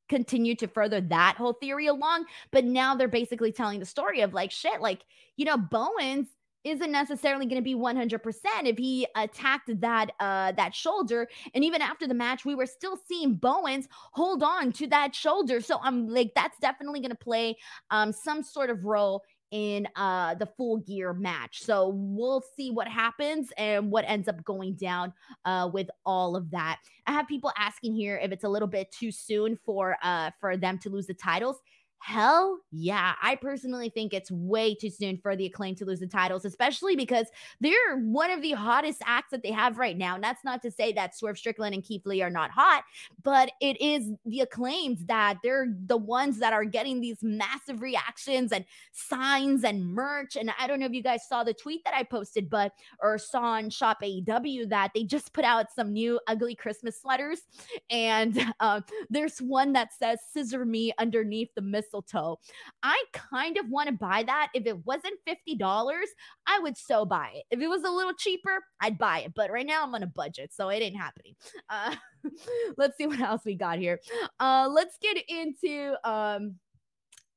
continue 0.09 0.55
to 0.55 0.67
further 0.67 1.01
that 1.01 1.35
whole 1.37 1.53
theory 1.53 1.87
along. 1.87 2.25
But 2.51 2.65
now 2.65 2.95
they're 2.95 3.07
basically 3.07 3.51
telling 3.51 3.79
the 3.79 3.85
story 3.85 4.21
of 4.21 4.33
like, 4.33 4.51
shit, 4.51 4.81
like, 4.81 5.03
you 5.37 5.45
know, 5.45 5.57
Bowens 5.57 6.27
isn't 6.63 6.91
necessarily 6.91 7.45
going 7.45 7.57
to 7.57 7.63
be 7.63 7.75
100% 7.75 8.19
if 8.63 8.77
he 8.77 9.05
attacked 9.15 9.69
that 9.81 10.11
uh 10.19 10.51
that 10.53 10.73
shoulder 10.73 11.27
and 11.53 11.63
even 11.63 11.81
after 11.81 12.07
the 12.07 12.13
match 12.13 12.45
we 12.45 12.55
were 12.55 12.65
still 12.65 12.97
seeing 13.07 13.35
Bowens 13.35 13.87
hold 14.13 14.43
on 14.43 14.71
to 14.71 14.87
that 14.87 15.13
shoulder 15.13 15.59
so 15.59 15.79
I'm 15.83 16.07
like 16.07 16.31
that's 16.35 16.57
definitely 16.59 17.01
going 17.01 17.11
to 17.11 17.15
play 17.15 17.57
um 17.91 18.13
some 18.13 18.43
sort 18.43 18.69
of 18.69 18.85
role 18.85 19.23
in 19.53 19.87
uh, 19.95 20.33
the 20.33 20.47
full 20.47 20.77
gear 20.77 21.13
match. 21.13 21.61
So 21.61 21.93
we'll 21.93 22.43
see 22.57 22.71
what 22.71 22.87
happens 22.87 23.53
and 23.55 23.91
what 23.91 24.03
ends 24.07 24.27
up 24.27 24.43
going 24.43 24.73
down 24.73 25.13
uh, 25.45 25.69
with 25.71 25.91
all 26.07 26.35
of 26.35 26.49
that. 26.51 26.79
I 27.05 27.11
have 27.11 27.27
people 27.27 27.51
asking 27.55 27.93
here 27.93 28.19
if 28.21 28.31
it's 28.31 28.45
a 28.45 28.49
little 28.49 28.67
bit 28.67 28.91
too 28.91 29.11
soon 29.11 29.55
for 29.63 29.95
uh, 30.01 30.31
for 30.39 30.57
them 30.57 30.79
to 30.79 30.89
lose 30.89 31.05
the 31.05 31.13
titles. 31.13 31.61
Hell 32.05 32.59
yeah. 32.69 33.13
I 33.21 33.37
personally 33.37 33.89
think 33.89 34.13
it's 34.13 34.29
way 34.29 34.75
too 34.75 34.89
soon 34.89 35.17
for 35.19 35.37
the 35.37 35.45
acclaim 35.45 35.73
to 35.75 35.85
lose 35.85 36.01
the 36.01 36.07
titles, 36.07 36.43
especially 36.43 36.97
because 36.97 37.27
they're 37.61 37.97
one 37.99 38.29
of 38.29 38.41
the 38.41 38.51
hottest 38.51 39.01
acts 39.05 39.31
that 39.31 39.41
they 39.41 39.51
have 39.51 39.77
right 39.77 39.97
now. 39.97 40.15
And 40.15 40.23
that's 40.23 40.43
not 40.43 40.61
to 40.63 40.71
say 40.71 40.91
that 40.91 41.15
Swerve 41.15 41.37
Strickland 41.37 41.73
and 41.73 41.81
Keith 41.81 42.05
Lee 42.05 42.21
are 42.21 42.29
not 42.29 42.51
hot, 42.51 42.83
but 43.23 43.53
it 43.61 43.79
is 43.79 44.11
the 44.25 44.41
acclaims 44.41 45.05
that 45.05 45.37
they're 45.43 45.73
the 45.85 45.95
ones 45.95 46.39
that 46.39 46.51
are 46.51 46.65
getting 46.65 46.99
these 46.99 47.19
massive 47.23 47.81
reactions 47.81 48.51
and 48.51 48.65
signs 48.91 49.63
and 49.63 49.85
merch. 49.85 50.35
And 50.35 50.51
I 50.59 50.67
don't 50.67 50.81
know 50.81 50.87
if 50.87 50.91
you 50.91 51.03
guys 51.03 51.25
saw 51.25 51.45
the 51.45 51.53
tweet 51.53 51.85
that 51.85 51.95
I 51.95 52.03
posted, 52.03 52.49
but 52.49 52.73
or 52.99 53.17
saw 53.17 53.43
on 53.43 53.69
Shop 53.69 53.99
AEW 54.03 54.67
that 54.67 54.91
they 54.93 55.05
just 55.05 55.31
put 55.31 55.45
out 55.45 55.71
some 55.73 55.93
new 55.93 56.19
ugly 56.27 56.53
Christmas 56.53 56.99
sweaters. 56.99 57.43
And 57.89 58.37
uh, 58.59 58.81
there's 59.09 59.39
one 59.39 59.71
that 59.71 59.93
says 59.93 60.19
scissor 60.33 60.65
me 60.65 60.91
underneath 60.99 61.47
the 61.55 61.61
missile 61.61 61.92
mistletoe. 61.93 62.39
I 62.81 63.01
kind 63.13 63.57
of 63.57 63.69
want 63.69 63.87
to 63.87 63.93
buy 63.93 64.23
that. 64.23 64.49
If 64.53 64.65
it 64.65 64.85
wasn't 64.85 65.19
$50, 65.27 66.01
I 66.47 66.59
would 66.59 66.77
so 66.77 67.05
buy 67.05 67.31
it. 67.35 67.43
If 67.51 67.59
it 67.59 67.67
was 67.67 67.83
a 67.83 67.89
little 67.89 68.13
cheaper, 68.13 68.63
I'd 68.81 68.97
buy 68.97 69.19
it. 69.19 69.33
But 69.35 69.51
right 69.51 69.65
now 69.65 69.83
I'm 69.83 69.95
on 69.95 70.03
a 70.03 70.07
budget, 70.07 70.51
so 70.53 70.69
it 70.69 70.81
ain't 70.81 70.97
happening. 70.97 71.35
Uh, 71.69 71.95
let's 72.77 72.97
see 72.97 73.07
what 73.07 73.19
else 73.19 73.41
we 73.45 73.55
got 73.55 73.79
here. 73.79 73.99
Uh, 74.39 74.69
let's 74.71 74.97
get 75.01 75.17
into 75.29 75.95
um, 76.03 76.55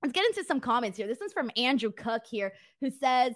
let's 0.03 0.13
get 0.13 0.27
into 0.27 0.45
some 0.45 0.61
comments 0.61 0.97
here. 0.97 1.07
This 1.07 1.19
one's 1.21 1.33
from 1.33 1.51
Andrew 1.57 1.91
Cook 1.91 2.23
here, 2.29 2.53
who 2.81 2.91
says, 2.91 3.35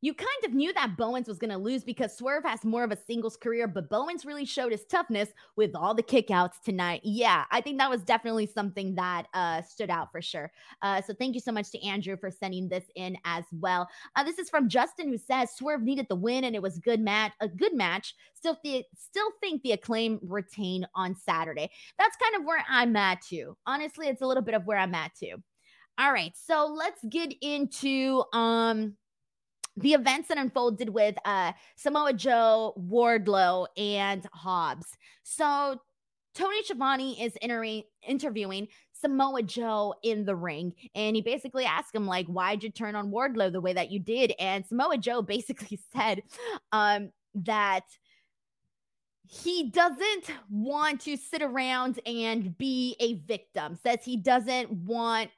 you 0.00 0.14
kind 0.14 0.28
of 0.44 0.52
knew 0.52 0.72
that 0.72 0.96
Bowens 0.96 1.28
was 1.28 1.38
going 1.38 1.50
to 1.50 1.58
lose 1.58 1.84
because 1.84 2.16
Swerve 2.16 2.44
has 2.44 2.64
more 2.64 2.84
of 2.84 2.90
a 2.90 2.96
singles 2.96 3.36
career, 3.36 3.68
but 3.68 3.90
Bowens 3.90 4.24
really 4.24 4.44
showed 4.44 4.72
his 4.72 4.84
toughness 4.86 5.28
with 5.56 5.74
all 5.74 5.94
the 5.94 6.02
kickouts 6.02 6.60
tonight. 6.64 7.02
Yeah, 7.04 7.44
I 7.50 7.60
think 7.60 7.78
that 7.78 7.90
was 7.90 8.02
definitely 8.02 8.46
something 8.46 8.94
that 8.94 9.26
uh, 9.34 9.62
stood 9.62 9.90
out 9.90 10.10
for 10.10 10.22
sure. 10.22 10.50
Uh, 10.82 11.02
so 11.02 11.12
thank 11.12 11.34
you 11.34 11.40
so 11.40 11.52
much 11.52 11.70
to 11.72 11.86
Andrew 11.86 12.16
for 12.16 12.30
sending 12.30 12.68
this 12.68 12.84
in 12.96 13.16
as 13.24 13.44
well. 13.52 13.88
Uh, 14.16 14.24
this 14.24 14.38
is 14.38 14.48
from 14.48 14.68
Justin 14.68 15.08
who 15.08 15.18
says 15.18 15.50
Swerve 15.54 15.82
needed 15.82 16.06
the 16.08 16.16
win 16.16 16.44
and 16.44 16.56
it 16.56 16.62
was 16.62 16.78
good 16.78 17.00
match, 17.00 17.32
a 17.40 17.48
good 17.48 17.74
match. 17.74 18.14
Still, 18.34 18.56
th- 18.64 18.86
still 18.96 19.30
think 19.40 19.62
the 19.62 19.72
acclaim 19.72 20.18
retain 20.22 20.86
on 20.94 21.14
Saturday. 21.14 21.70
That's 21.98 22.16
kind 22.16 22.36
of 22.36 22.46
where 22.46 22.64
I'm 22.68 22.96
at 22.96 23.20
too. 23.20 23.56
Honestly, 23.66 24.08
it's 24.08 24.22
a 24.22 24.26
little 24.26 24.42
bit 24.42 24.54
of 24.54 24.64
where 24.66 24.78
I'm 24.78 24.94
at 24.94 25.14
too. 25.14 25.36
All 25.98 26.12
right, 26.12 26.32
so 26.34 26.66
let's 26.66 27.04
get 27.10 27.34
into 27.42 28.24
um 28.32 28.96
the 29.80 29.94
events 29.94 30.28
that 30.28 30.38
unfolded 30.38 30.88
with 30.88 31.16
uh, 31.24 31.52
Samoa 31.76 32.12
Joe, 32.12 32.74
Wardlow, 32.78 33.66
and 33.76 34.26
Hobbs. 34.32 34.96
So 35.22 35.80
Tony 36.34 36.62
Schiavone 36.62 37.20
is 37.22 37.36
entering, 37.42 37.82
interviewing 38.06 38.68
Samoa 38.92 39.42
Joe 39.42 39.94
in 40.02 40.24
the 40.24 40.36
ring, 40.36 40.74
and 40.94 41.16
he 41.16 41.22
basically 41.22 41.64
asked 41.64 41.94
him 41.94 42.06
like, 42.06 42.26
"Why'd 42.26 42.62
you 42.62 42.70
turn 42.70 42.94
on 42.94 43.10
Wardlow 43.10 43.50
the 43.52 43.60
way 43.60 43.72
that 43.72 43.90
you 43.90 43.98
did?" 43.98 44.34
And 44.38 44.64
Samoa 44.66 44.98
Joe 44.98 45.22
basically 45.36 45.78
said 45.92 46.22
um, 46.72 47.10
that 47.34 47.84
he 49.26 49.70
doesn't 49.70 50.30
want 50.50 51.02
to 51.02 51.16
sit 51.16 51.40
around 51.42 52.00
and 52.04 52.56
be 52.58 52.96
a 53.00 53.14
victim. 53.14 53.76
Says 53.82 53.98
he 54.04 54.16
doesn't 54.16 54.70
want 54.70 55.30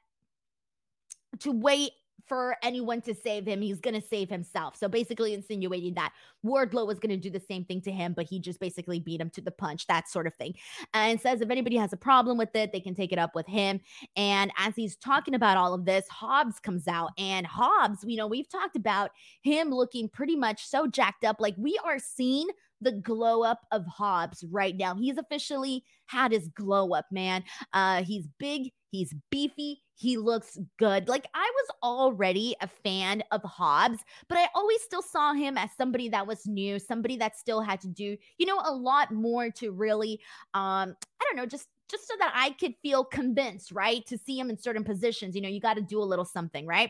to 1.39 1.51
wait 1.51 1.91
for 2.25 2.55
anyone 2.63 3.01
to 3.01 3.13
save 3.13 3.45
him. 3.45 3.61
He's 3.61 3.79
going 3.79 3.99
to 3.99 4.07
save 4.07 4.29
himself. 4.29 4.75
So 4.75 4.87
basically 4.87 5.33
insinuating 5.33 5.93
that 5.95 6.13
Wardlow 6.45 6.87
was 6.87 6.99
going 6.99 7.09
to 7.09 7.17
do 7.17 7.29
the 7.29 7.39
same 7.39 7.65
thing 7.65 7.81
to 7.81 7.91
him, 7.91 8.13
but 8.13 8.25
he 8.25 8.39
just 8.39 8.59
basically 8.59 8.99
beat 8.99 9.19
him 9.19 9.29
to 9.31 9.41
the 9.41 9.51
punch, 9.51 9.87
that 9.87 10.07
sort 10.07 10.27
of 10.27 10.33
thing. 10.35 10.53
And 10.93 11.19
says 11.19 11.41
if 11.41 11.49
anybody 11.49 11.75
has 11.77 11.93
a 11.93 11.97
problem 11.97 12.37
with 12.37 12.55
it, 12.55 12.71
they 12.71 12.79
can 12.79 12.95
take 12.95 13.11
it 13.11 13.19
up 13.19 13.35
with 13.35 13.47
him. 13.47 13.79
And 14.15 14.51
as 14.57 14.75
he's 14.75 14.95
talking 14.95 15.35
about 15.35 15.57
all 15.57 15.73
of 15.73 15.85
this, 15.85 16.07
Hobbs 16.07 16.59
comes 16.59 16.87
out. 16.87 17.11
And 17.17 17.45
Hobbs, 17.45 18.03
you 18.03 18.17
know, 18.17 18.27
we've 18.27 18.49
talked 18.49 18.75
about 18.75 19.11
him 19.41 19.69
looking 19.69 20.07
pretty 20.09 20.35
much 20.35 20.65
so 20.65 20.87
jacked 20.87 21.25
up. 21.25 21.37
Like 21.39 21.55
we 21.57 21.77
are 21.83 21.99
seeing 21.99 22.47
the 22.83 22.91
glow 22.91 23.43
up 23.43 23.61
of 23.71 23.85
Hobbs 23.85 24.43
right 24.51 24.75
now. 24.75 24.95
He's 24.95 25.17
officially 25.17 25.83
had 26.05 26.31
his 26.31 26.49
glow 26.49 26.93
up, 26.93 27.05
man. 27.11 27.43
Uh, 27.73 28.03
he's 28.03 28.27
big, 28.39 28.71
he's 28.91 29.13
beefy, 29.31 29.81
he 29.95 30.17
looks 30.17 30.57
good. 30.77 31.07
Like 31.07 31.27
I 31.33 31.49
was 31.55 31.67
already 31.81 32.55
a 32.61 32.67
fan 32.67 33.23
of 33.31 33.41
Hobbs, 33.43 33.99
but 34.27 34.37
I 34.37 34.47
always 34.55 34.81
still 34.81 35.01
saw 35.01 35.33
him 35.33 35.57
as 35.57 35.69
somebody 35.77 36.09
that 36.09 36.27
was 36.27 36.45
new, 36.45 36.79
somebody 36.79 37.17
that 37.17 37.37
still 37.37 37.61
had 37.61 37.79
to 37.81 37.87
do, 37.87 38.17
you 38.37 38.45
know, 38.45 38.59
a 38.65 38.73
lot 38.73 39.11
more 39.11 39.49
to 39.51 39.71
really 39.71 40.19
um 40.53 40.95
I 41.21 41.25
don't 41.25 41.35
know, 41.37 41.45
just 41.45 41.67
just 41.89 42.07
so 42.07 42.15
that 42.19 42.33
I 42.35 42.51
could 42.51 42.73
feel 42.81 43.03
convinced, 43.03 43.71
right? 43.71 44.05
To 44.07 44.17
see 44.17 44.39
him 44.39 44.49
in 44.49 44.57
certain 44.57 44.83
positions, 44.83 45.35
you 45.35 45.41
know, 45.41 45.49
you 45.49 45.59
got 45.59 45.75
to 45.75 45.81
do 45.81 46.01
a 46.01 46.03
little 46.03 46.25
something, 46.25 46.65
right? 46.65 46.89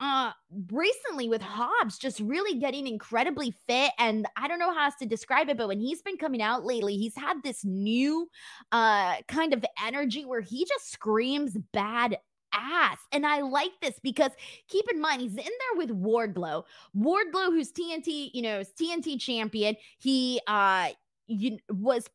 Uh 0.00 0.30
recently 0.70 1.28
with 1.28 1.40
Hobbs 1.40 1.98
just 1.98 2.20
really 2.20 2.58
getting 2.58 2.86
incredibly 2.86 3.54
fit 3.66 3.92
and 3.98 4.26
I 4.36 4.46
don't 4.46 4.58
know 4.58 4.72
how 4.74 4.86
else 4.86 4.94
to 5.00 5.06
describe 5.06 5.48
it 5.48 5.56
but 5.56 5.68
when 5.68 5.80
he's 5.80 6.02
been 6.02 6.18
coming 6.18 6.42
out 6.42 6.64
lately 6.64 6.96
he's 6.96 7.16
had 7.16 7.42
this 7.42 7.64
new 7.64 8.28
uh 8.72 9.16
kind 9.28 9.54
of 9.54 9.64
energy 9.84 10.24
where 10.24 10.42
he 10.42 10.66
just 10.66 10.92
screams 10.92 11.56
bad 11.72 12.18
ass 12.52 12.98
and 13.12 13.26
I 13.26 13.40
like 13.40 13.72
this 13.82 13.98
because 14.02 14.32
keep 14.68 14.84
in 14.90 15.00
mind 15.00 15.22
he's 15.22 15.32
in 15.32 15.36
there 15.36 15.76
with 15.76 15.90
Wardlow. 15.90 16.64
Wardlow 16.96 17.46
who's 17.46 17.72
TNT 17.72 18.30
you 18.32 18.42
know 18.42 18.60
is 18.60 18.72
TNT 18.80 19.20
champion. 19.20 19.76
He 19.98 20.40
uh 20.46 20.90
you 21.26 21.58
was 21.70 22.06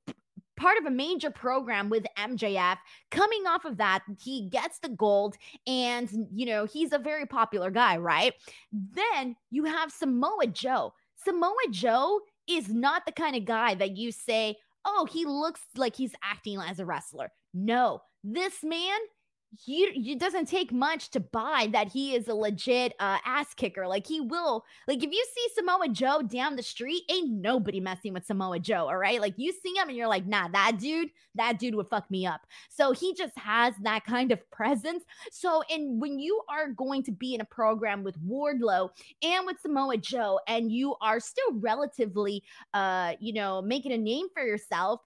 part 0.61 0.77
of 0.77 0.85
a 0.85 0.91
major 0.91 1.31
program 1.31 1.89
with 1.89 2.05
MJF. 2.17 2.77
Coming 3.09 3.47
off 3.47 3.65
of 3.65 3.77
that, 3.77 4.03
he 4.21 4.47
gets 4.49 4.77
the 4.77 4.89
gold, 4.89 5.35
and 5.65 6.27
you 6.31 6.45
know, 6.45 6.65
he's 6.65 6.93
a 6.93 6.99
very 6.99 7.25
popular 7.25 7.71
guy, 7.71 7.97
right? 7.97 8.33
Then 8.71 9.35
you 9.49 9.65
have 9.65 9.91
Samoa 9.91 10.47
Joe. 10.47 10.93
Samoa 11.15 11.67
Joe 11.71 12.19
is 12.47 12.69
not 12.69 13.05
the 13.05 13.11
kind 13.11 13.35
of 13.35 13.45
guy 13.45 13.73
that 13.75 13.97
you 13.97 14.11
say, 14.11 14.55
oh, 14.85 15.07
he 15.11 15.25
looks 15.25 15.61
like 15.75 15.95
he's 15.95 16.13
acting 16.23 16.59
as 16.59 16.79
a 16.79 16.85
wrestler. 16.85 17.31
No, 17.53 18.01
this 18.23 18.63
man 18.63 18.99
he 19.59 19.83
it 19.83 20.19
doesn't 20.19 20.47
take 20.47 20.71
much 20.71 21.09
to 21.09 21.19
buy 21.19 21.67
that 21.73 21.91
he 21.91 22.15
is 22.15 22.27
a 22.27 22.33
legit 22.33 22.93
uh, 22.99 23.17
ass 23.25 23.53
kicker. 23.53 23.85
Like 23.87 24.07
he 24.07 24.21
will, 24.21 24.63
like 24.87 25.03
if 25.03 25.11
you 25.11 25.25
see 25.35 25.47
Samoa 25.55 25.89
Joe 25.89 26.21
down 26.21 26.55
the 26.55 26.63
street, 26.63 27.03
ain't 27.09 27.31
nobody 27.31 27.79
messing 27.79 28.13
with 28.13 28.25
Samoa 28.25 28.59
Joe. 28.59 28.87
All 28.87 28.97
right, 28.97 29.19
like 29.19 29.33
you 29.37 29.51
see 29.51 29.73
him 29.75 29.89
and 29.89 29.97
you're 29.97 30.07
like, 30.07 30.25
nah, 30.25 30.47
that 30.49 30.77
dude, 30.79 31.09
that 31.35 31.59
dude 31.59 31.75
would 31.75 31.89
fuck 31.89 32.09
me 32.09 32.25
up. 32.25 32.41
So 32.69 32.93
he 32.93 33.13
just 33.13 33.37
has 33.37 33.73
that 33.83 34.05
kind 34.05 34.31
of 34.31 34.49
presence. 34.51 35.03
So, 35.31 35.63
and 35.69 36.01
when 36.01 36.19
you 36.19 36.41
are 36.49 36.69
going 36.69 37.03
to 37.03 37.11
be 37.11 37.35
in 37.35 37.41
a 37.41 37.45
program 37.45 38.03
with 38.03 38.19
Wardlow 38.23 38.89
and 39.21 39.45
with 39.45 39.59
Samoa 39.59 39.97
Joe, 39.97 40.39
and 40.47 40.71
you 40.71 40.95
are 41.01 41.19
still 41.19 41.53
relatively, 41.55 42.43
uh, 42.73 43.13
you 43.19 43.33
know, 43.33 43.61
making 43.61 43.91
a 43.91 43.97
name 43.97 44.27
for 44.33 44.43
yourself 44.43 45.01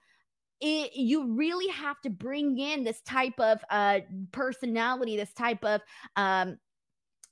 it, 0.60 0.94
you 0.94 1.34
really 1.34 1.68
have 1.68 2.00
to 2.02 2.10
bring 2.10 2.58
in 2.58 2.84
this 2.84 3.00
type 3.02 3.38
of 3.38 3.60
uh, 3.70 4.00
personality, 4.32 5.16
this 5.16 5.32
type 5.32 5.64
of 5.64 5.80
um, 6.16 6.58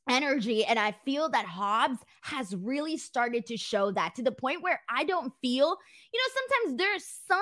energy. 0.08 0.64
And 0.64 0.78
I 0.78 0.94
feel 1.04 1.28
that 1.30 1.46
Hobbs 1.46 1.98
has 2.22 2.54
really 2.54 2.96
started 2.96 3.46
to 3.46 3.56
show 3.56 3.90
that 3.92 4.14
to 4.16 4.22
the 4.22 4.32
point 4.32 4.62
where 4.62 4.80
I 4.88 5.04
don't 5.04 5.32
feel, 5.40 5.76
you 6.12 6.20
know, 6.20 6.34
sometimes 6.34 6.78
there's 6.78 7.04
some 7.26 7.40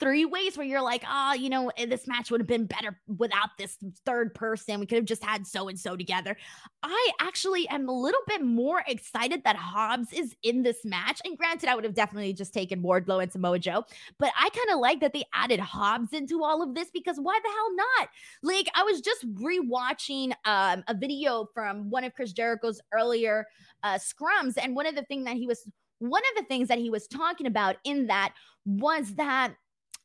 three 0.00 0.24
ways 0.24 0.56
where 0.56 0.66
you're 0.66 0.82
like, 0.82 1.04
oh, 1.08 1.34
you 1.34 1.48
know, 1.48 1.70
eh, 1.76 1.86
this 1.86 2.06
match 2.06 2.30
would 2.30 2.40
have 2.40 2.48
been 2.48 2.66
better 2.66 2.98
without 3.16 3.50
this 3.58 3.76
third 4.04 4.34
person. 4.34 4.80
We 4.80 4.86
could 4.86 4.96
have 4.96 5.04
just 5.04 5.24
had 5.24 5.46
so 5.46 5.68
and 5.68 5.78
so 5.78 5.96
together. 5.96 6.36
I 6.82 7.10
actually 7.20 7.68
am 7.68 7.88
a 7.88 7.92
little 7.92 8.20
bit 8.26 8.42
more 8.42 8.82
excited 8.86 9.42
that 9.44 9.56
Hobbs 9.56 10.12
is 10.12 10.34
in 10.42 10.62
this 10.62 10.84
match. 10.84 11.20
And 11.24 11.36
granted, 11.36 11.68
I 11.68 11.74
would 11.74 11.84
have 11.84 11.94
definitely 11.94 12.32
just 12.32 12.54
taken 12.54 12.82
Wardlow 12.82 13.22
and 13.22 13.32
Samoa 13.32 13.58
Joe, 13.58 13.84
but 14.18 14.32
I 14.38 14.48
kind 14.50 14.70
of 14.70 14.80
like 14.80 15.00
that 15.00 15.12
they 15.12 15.24
added 15.34 15.60
Hobbs 15.60 16.12
into 16.12 16.42
all 16.44 16.62
of 16.62 16.74
this 16.74 16.90
because 16.92 17.18
why 17.18 17.38
the 17.42 17.50
hell 17.50 17.76
not? 17.76 18.08
Like, 18.42 18.68
I 18.74 18.82
was 18.84 19.00
just 19.00 19.26
rewatching 19.34 20.32
um, 20.44 20.84
a 20.88 20.94
video 20.94 21.48
from 21.52 21.90
one 21.90 22.04
of 22.04 22.14
Chris 22.14 22.32
Jericho's 22.32 22.80
earlier 22.92 23.46
uh, 23.82 23.98
scrums, 23.98 24.54
and 24.56 24.74
one 24.74 24.86
of 24.86 24.94
the 24.94 25.02
things 25.02 25.24
that 25.24 25.36
he 25.36 25.46
was 25.46 25.68
one 26.00 26.22
of 26.30 26.42
the 26.42 26.48
things 26.48 26.68
that 26.68 26.78
he 26.78 26.90
was 26.90 27.08
talking 27.08 27.46
about 27.46 27.76
in 27.84 28.06
that 28.06 28.32
was 28.64 29.14
that 29.14 29.54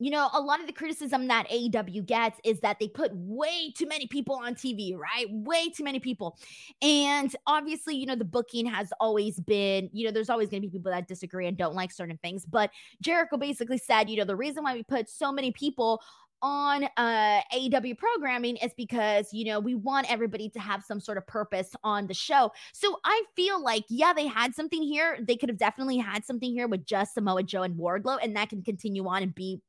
you 0.03 0.09
know, 0.09 0.29
a 0.33 0.41
lot 0.41 0.59
of 0.59 0.67
the 0.67 0.73
criticism 0.73 1.27
that 1.29 1.47
AEW 1.49 2.05
gets 2.05 2.37
is 2.43 2.59
that 2.59 2.77
they 2.77 2.89
put 2.89 3.11
way 3.13 3.71
too 3.71 3.87
many 3.87 4.05
people 4.05 4.35
on 4.35 4.53
TV, 4.53 4.97
right? 4.97 5.27
Way 5.31 5.69
too 5.69 5.85
many 5.85 6.01
people. 6.01 6.37
And 6.81 7.33
obviously, 7.47 7.95
you 7.95 8.05
know, 8.05 8.17
the 8.17 8.25
booking 8.25 8.65
has 8.65 8.91
always 8.99 9.39
been, 9.39 9.89
you 9.93 10.05
know, 10.05 10.11
there's 10.11 10.29
always 10.29 10.49
going 10.49 10.61
to 10.61 10.67
be 10.67 10.71
people 10.77 10.91
that 10.91 11.07
disagree 11.07 11.47
and 11.47 11.55
don't 11.55 11.73
like 11.73 11.89
certain 11.89 12.17
things. 12.17 12.45
But 12.45 12.71
Jericho 13.01 13.37
basically 13.37 13.77
said, 13.77 14.09
you 14.09 14.17
know, 14.17 14.25
the 14.25 14.35
reason 14.35 14.65
why 14.65 14.73
we 14.73 14.83
put 14.83 15.09
so 15.09 15.31
many 15.31 15.51
people 15.51 16.01
on 16.41 16.83
uh 16.97 17.39
AEW 17.53 17.97
programming 17.97 18.57
is 18.57 18.73
because 18.75 19.29
you 19.31 19.45
know 19.45 19.61
we 19.61 19.75
want 19.75 20.11
everybody 20.11 20.49
to 20.49 20.59
have 20.59 20.83
some 20.83 20.99
sort 20.99 21.17
of 21.17 21.25
purpose 21.25 21.73
on 21.85 22.05
the 22.05 22.13
show. 22.13 22.51
So 22.73 22.99
I 23.05 23.23
feel 23.33 23.63
like 23.63 23.85
yeah, 23.87 24.11
they 24.11 24.27
had 24.27 24.53
something 24.53 24.83
here. 24.83 25.17
They 25.25 25.37
could 25.37 25.47
have 25.47 25.57
definitely 25.57 25.97
had 25.99 26.25
something 26.25 26.51
here 26.51 26.67
with 26.67 26.85
just 26.85 27.13
Samoa 27.13 27.43
Joe 27.43 27.63
and 27.63 27.79
Wardlow, 27.79 28.19
and 28.21 28.35
that 28.35 28.49
can 28.49 28.61
continue 28.61 29.07
on 29.07 29.23
and 29.23 29.33
be 29.33 29.61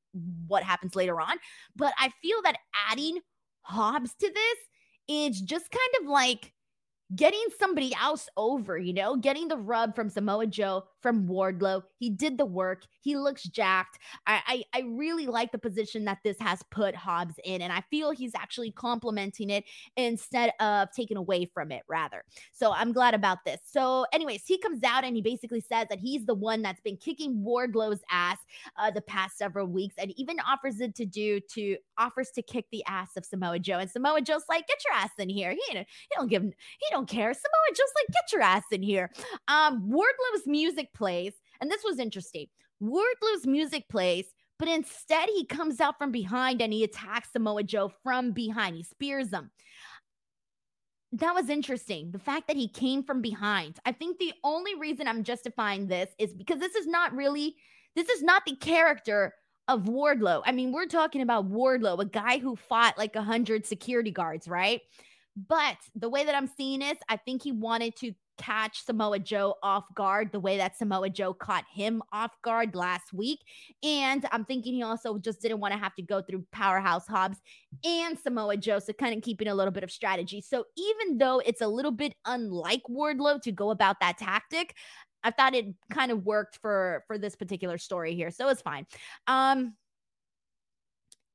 what 0.47 0.63
happens 0.63 0.97
later 0.97 1.21
on. 1.21 1.37
But 1.77 1.93
I 1.99 2.11
feel 2.23 2.41
that 2.43 2.57
adding 2.91 3.19
Hobbs 3.63 4.15
to 4.21 4.31
this 4.33 4.59
is 5.09 5.41
just 5.41 5.71
kind 5.71 6.03
of 6.03 6.09
like 6.09 6.53
getting 7.15 7.45
somebody 7.59 7.95
else 8.01 8.29
over, 8.37 8.79
you 8.79 8.93
know, 8.93 9.17
getting 9.17 9.49
the 9.49 9.57
rub 9.57 9.95
from 9.95 10.09
Samoa 10.09 10.47
Joe, 10.47 10.85
from 11.03 11.27
Wardlow. 11.27 11.83
He 11.99 12.11
did 12.11 12.39
the 12.39 12.47
work. 12.47 12.85
He 13.01 13.17
looks 13.17 13.43
jacked. 13.45 13.99
I, 14.27 14.41
I, 14.47 14.79
I 14.79 14.83
really 14.87 15.27
like 15.27 15.53
the 15.53 15.59
position 15.59 16.05
that 16.07 16.19
this 16.25 16.39
has 16.41 16.63
put 16.71 16.95
Hobbs 16.95 17.35
in, 17.45 17.63
and 17.63 17.73
I 17.73 17.83
feel 17.91 18.11
he's 18.11 18.35
actually 18.35 18.71
complimenting 18.73 19.51
it 19.51 19.65
instead 19.97 20.53
of 20.61 20.89
taking 20.93 21.17
away 21.17 21.51
from 21.53 21.71
it, 21.71 21.83
rather. 21.89 22.25
So 22.53 22.73
I'm 22.73 22.93
glad 22.93 23.15
about 23.15 23.45
this. 23.45 23.61
So, 23.65 24.07
anyways, 24.13 24.45
he 24.47 24.59
comes 24.59 24.83
out 24.83 25.05
and 25.05 25.15
he 25.15 25.23
basically 25.23 25.61
says 25.61 25.87
that 25.91 25.99
he's 25.99 26.25
the 26.27 26.35
one 26.35 26.63
that's 26.63 26.81
been 26.81 26.97
kicking 26.97 27.45
Wardlow's 27.45 28.01
ass 28.11 28.39
uh, 28.79 28.91
the 28.91 29.03
past 29.03 29.37
several 29.39 29.67
weeks, 29.67 29.95
and 29.99 30.13
even 30.17 30.37
offers 30.41 30.81
it 30.81 30.95
to 30.97 31.05
do 31.05 31.41
to 31.53 31.77
offers 31.99 32.31
to 32.33 32.43
kick 32.43 32.67
the 32.73 32.85
ass 32.87 33.17
of 33.17 33.25
Samoa 33.25 33.59
Joe. 33.59 33.79
And 33.79 33.91
Samoa 33.91 34.21
Joe's 34.21 34.45
like, 34.49 34.67
"Get 34.67 34.79
your 34.85 34.95
ass 34.95 35.11
in 35.19 35.29
here." 35.29 35.51
He, 35.51 35.61
he 35.71 35.85
don't 36.17 36.29
give 36.29 36.43
he 36.43 36.87
don't 36.91 37.04
care. 37.09 37.33
Samoa 37.33 37.77
Joe's 37.77 37.93
like, 37.97 38.15
"Get 38.15 38.33
your 38.33 38.43
ass 38.43 38.65
in 38.71 38.83
here." 38.83 39.11
Um, 39.49 39.89
Wardlow's 39.89 40.47
music 40.47 40.93
plays, 40.95 41.33
and 41.61 41.71
this 41.71 41.83
was 41.85 41.99
interesting. 41.99 42.47
Wardlow's 42.81 43.47
music 43.47 43.89
plays, 43.89 44.27
but 44.59 44.69
instead 44.69 45.29
he 45.29 45.47
comes 45.47 45.81
out 45.81 45.99
from 45.99 46.13
behind 46.13 46.61
and 46.63 46.73
he 46.73 46.85
attacks 46.85 47.33
Samoa 47.33 47.63
Joe 47.63 47.93
from 48.03 48.33
behind. 48.33 48.77
He 48.77 48.83
spears 48.83 49.31
him. 49.31 49.51
That 51.13 51.35
was 51.35 51.49
interesting. 51.49 52.11
The 52.11 52.19
fact 52.19 52.49
that 52.49 52.57
he 52.57 52.69
came 52.69 53.05
from 53.05 53.23
behind. 53.23 53.79
I 53.85 53.93
think 53.93 54.19
the 54.19 54.33
only 54.43 54.75
reason 54.75 55.07
I'm 55.07 55.23
justifying 55.23 55.87
this 55.87 56.11
is 56.19 56.35
because 56.35 56.59
this 56.59 56.75
is 56.75 56.87
not 56.87 57.15
really, 57.15 57.55
this 57.95 58.09
is 58.09 58.23
not 58.23 58.45
the 58.45 58.57
character 58.57 59.35
of 59.69 59.85
Wardlow. 59.85 60.43
I 60.45 60.53
mean, 60.53 60.73
we're 60.73 60.87
talking 60.87 61.23
about 61.23 61.51
Wardlow, 61.51 62.01
a 62.01 62.05
guy 62.05 62.39
who 62.39 62.57
fought 62.57 62.99
like 62.99 63.17
a 63.17 63.23
hundred 63.23 63.65
security 63.65 64.11
guards, 64.11 64.49
right? 64.49 64.81
But 65.37 65.77
the 65.95 66.09
way 66.09 66.25
that 66.25 66.35
I'm 66.35 66.47
seeing 66.47 66.81
this, 66.81 66.99
I 67.09 67.17
think 67.17 67.43
he 67.43 67.53
wanted 67.53 67.97
to 67.97 68.13
catch 68.39 68.85
Samoa 68.85 69.19
Joe 69.19 69.55
off 69.63 69.85
guard 69.95 70.33
the 70.33 70.41
way 70.41 70.57
that 70.57 70.77
Samoa 70.77 71.11
Joe 71.11 71.33
caught 71.35 71.65
him 71.73 72.03
off 72.13 72.33
guard 72.43 72.75
last 72.75 73.13
week. 73.13 73.41
And 73.83 74.27
I'm 74.33 74.45
thinking 74.45 74.75
he 74.75 74.83
also 74.83 75.19
just 75.19 75.41
didn't 75.41 75.61
want 75.61 75.73
to 75.73 75.79
have 75.79 75.95
to 75.97 76.03
go 76.03 76.23
through 76.23 76.45
Powerhouse 76.53 77.07
Hobbs 77.07 77.39
and 77.85 78.19
Samoa 78.19 78.57
Joe. 78.57 78.79
So 78.79 78.93
kind 78.93 79.17
of 79.17 79.23
keeping 79.23 79.49
a 79.49 79.55
little 79.55 79.73
bit 79.73 79.85
of 79.85 79.91
strategy. 79.91 80.41
So 80.41 80.65
even 80.77 81.19
though 81.19 81.41
it's 81.45 81.61
a 81.61 81.69
little 81.69 81.93
bit 81.93 82.15
unlike 82.27 82.83
Wardlow 82.91 83.41
to 83.43 83.53
go 83.53 83.71
about 83.71 84.01
that 84.01 84.19
tactic, 84.19 84.75
I 85.23 85.31
thought 85.31 85.55
it 85.55 85.67
kind 85.91 86.11
of 86.11 86.25
worked 86.25 86.59
for 86.61 87.05
for 87.07 87.19
this 87.19 87.35
particular 87.35 87.79
story 87.79 88.15
here. 88.15 88.31
So 88.31 88.49
it's 88.49 88.63
fine. 88.63 88.87
Um 89.27 89.75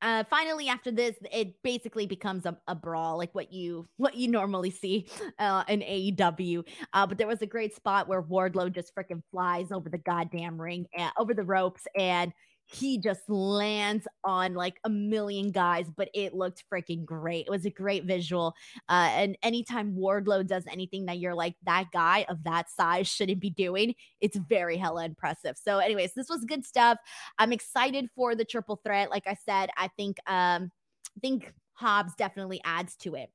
uh, 0.02 0.24
finally 0.30 0.68
after 0.70 0.92
this 0.92 1.16
it 1.32 1.54
basically 1.64 2.06
becomes 2.06 2.46
a, 2.46 2.58
a, 2.68 2.76
brawl 2.76 3.18
like 3.18 3.34
what 3.34 3.52
you 3.52 3.88
what 3.98 4.16
you 4.16 4.28
normally 4.28 4.72
see 4.72 5.08
uh, 5.40 5.64
in 5.68 5.82
AEW 5.82 6.66
uh, 6.94 7.06
but 7.06 7.18
there 7.18 7.28
was 7.28 7.42
a 7.42 7.46
great 7.46 7.76
spot 7.76 8.08
where 8.08 8.22
Wardlow 8.22 8.74
just 8.74 8.94
freaking 8.96 9.22
flies 9.32 9.72
over 9.72 9.90
the 9.90 9.98
goddamn 9.98 10.60
ring 10.60 10.86
and 10.96 11.12
over 11.18 11.34
the 11.34 11.44
ropes 11.44 11.84
and 11.98 12.32
he 12.72 13.00
just 13.00 13.28
lands 13.28 14.08
on 14.24 14.54
like 14.54 14.80
a 14.84 14.90
million 14.90 15.50
guys, 15.50 15.88
but 15.96 16.10
it 16.14 16.36
looked 16.36 16.64
freaking 16.72 17.04
great. 17.04 17.48
It 17.48 17.50
was 17.50 17.66
a 17.66 17.72
great 17.72 18.04
visual. 18.04 18.54
Uh, 18.88 19.10
and 19.12 19.38
anytime 19.42 19.96
Wardlow 19.96 20.46
does 20.46 20.66
anything 20.72 21.06
that 21.08 21.18
you're 21.18 21.34
like, 21.34 21.56
that 21.64 21.86
guy 21.92 22.26
of 22.30 22.44
that 22.44 22.70
size 22.70 23.08
shouldn't 23.08 23.40
be 23.40 23.50
doing, 23.50 23.96
it's 24.22 24.38
very 24.38 24.78
hella 24.78 25.06
impressive. 25.06 25.58
So, 25.58 25.80
anyways, 25.80 26.14
this 26.14 26.30
was 26.30 26.46
good 26.46 26.64
stuff. 26.64 27.00
I'm 27.40 27.52
excited 27.52 28.10
for 28.16 28.36
the 28.36 28.46
triple 28.46 28.80
threat. 28.86 29.10
Like 29.10 29.26
I 29.26 29.36
said, 29.46 29.70
I 29.76 29.90
think 29.98 30.18
um 30.28 30.72
I 31.18 31.20
think 31.22 31.52
Hobbs 31.74 32.14
definitely 32.16 32.62
adds 32.64 32.96
to 32.98 33.16
it 33.16 33.32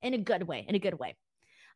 in 0.00 0.14
a 0.14 0.18
good 0.18 0.44
way, 0.44 0.64
in 0.66 0.74
a 0.74 0.78
good 0.78 0.98
way. 0.98 1.16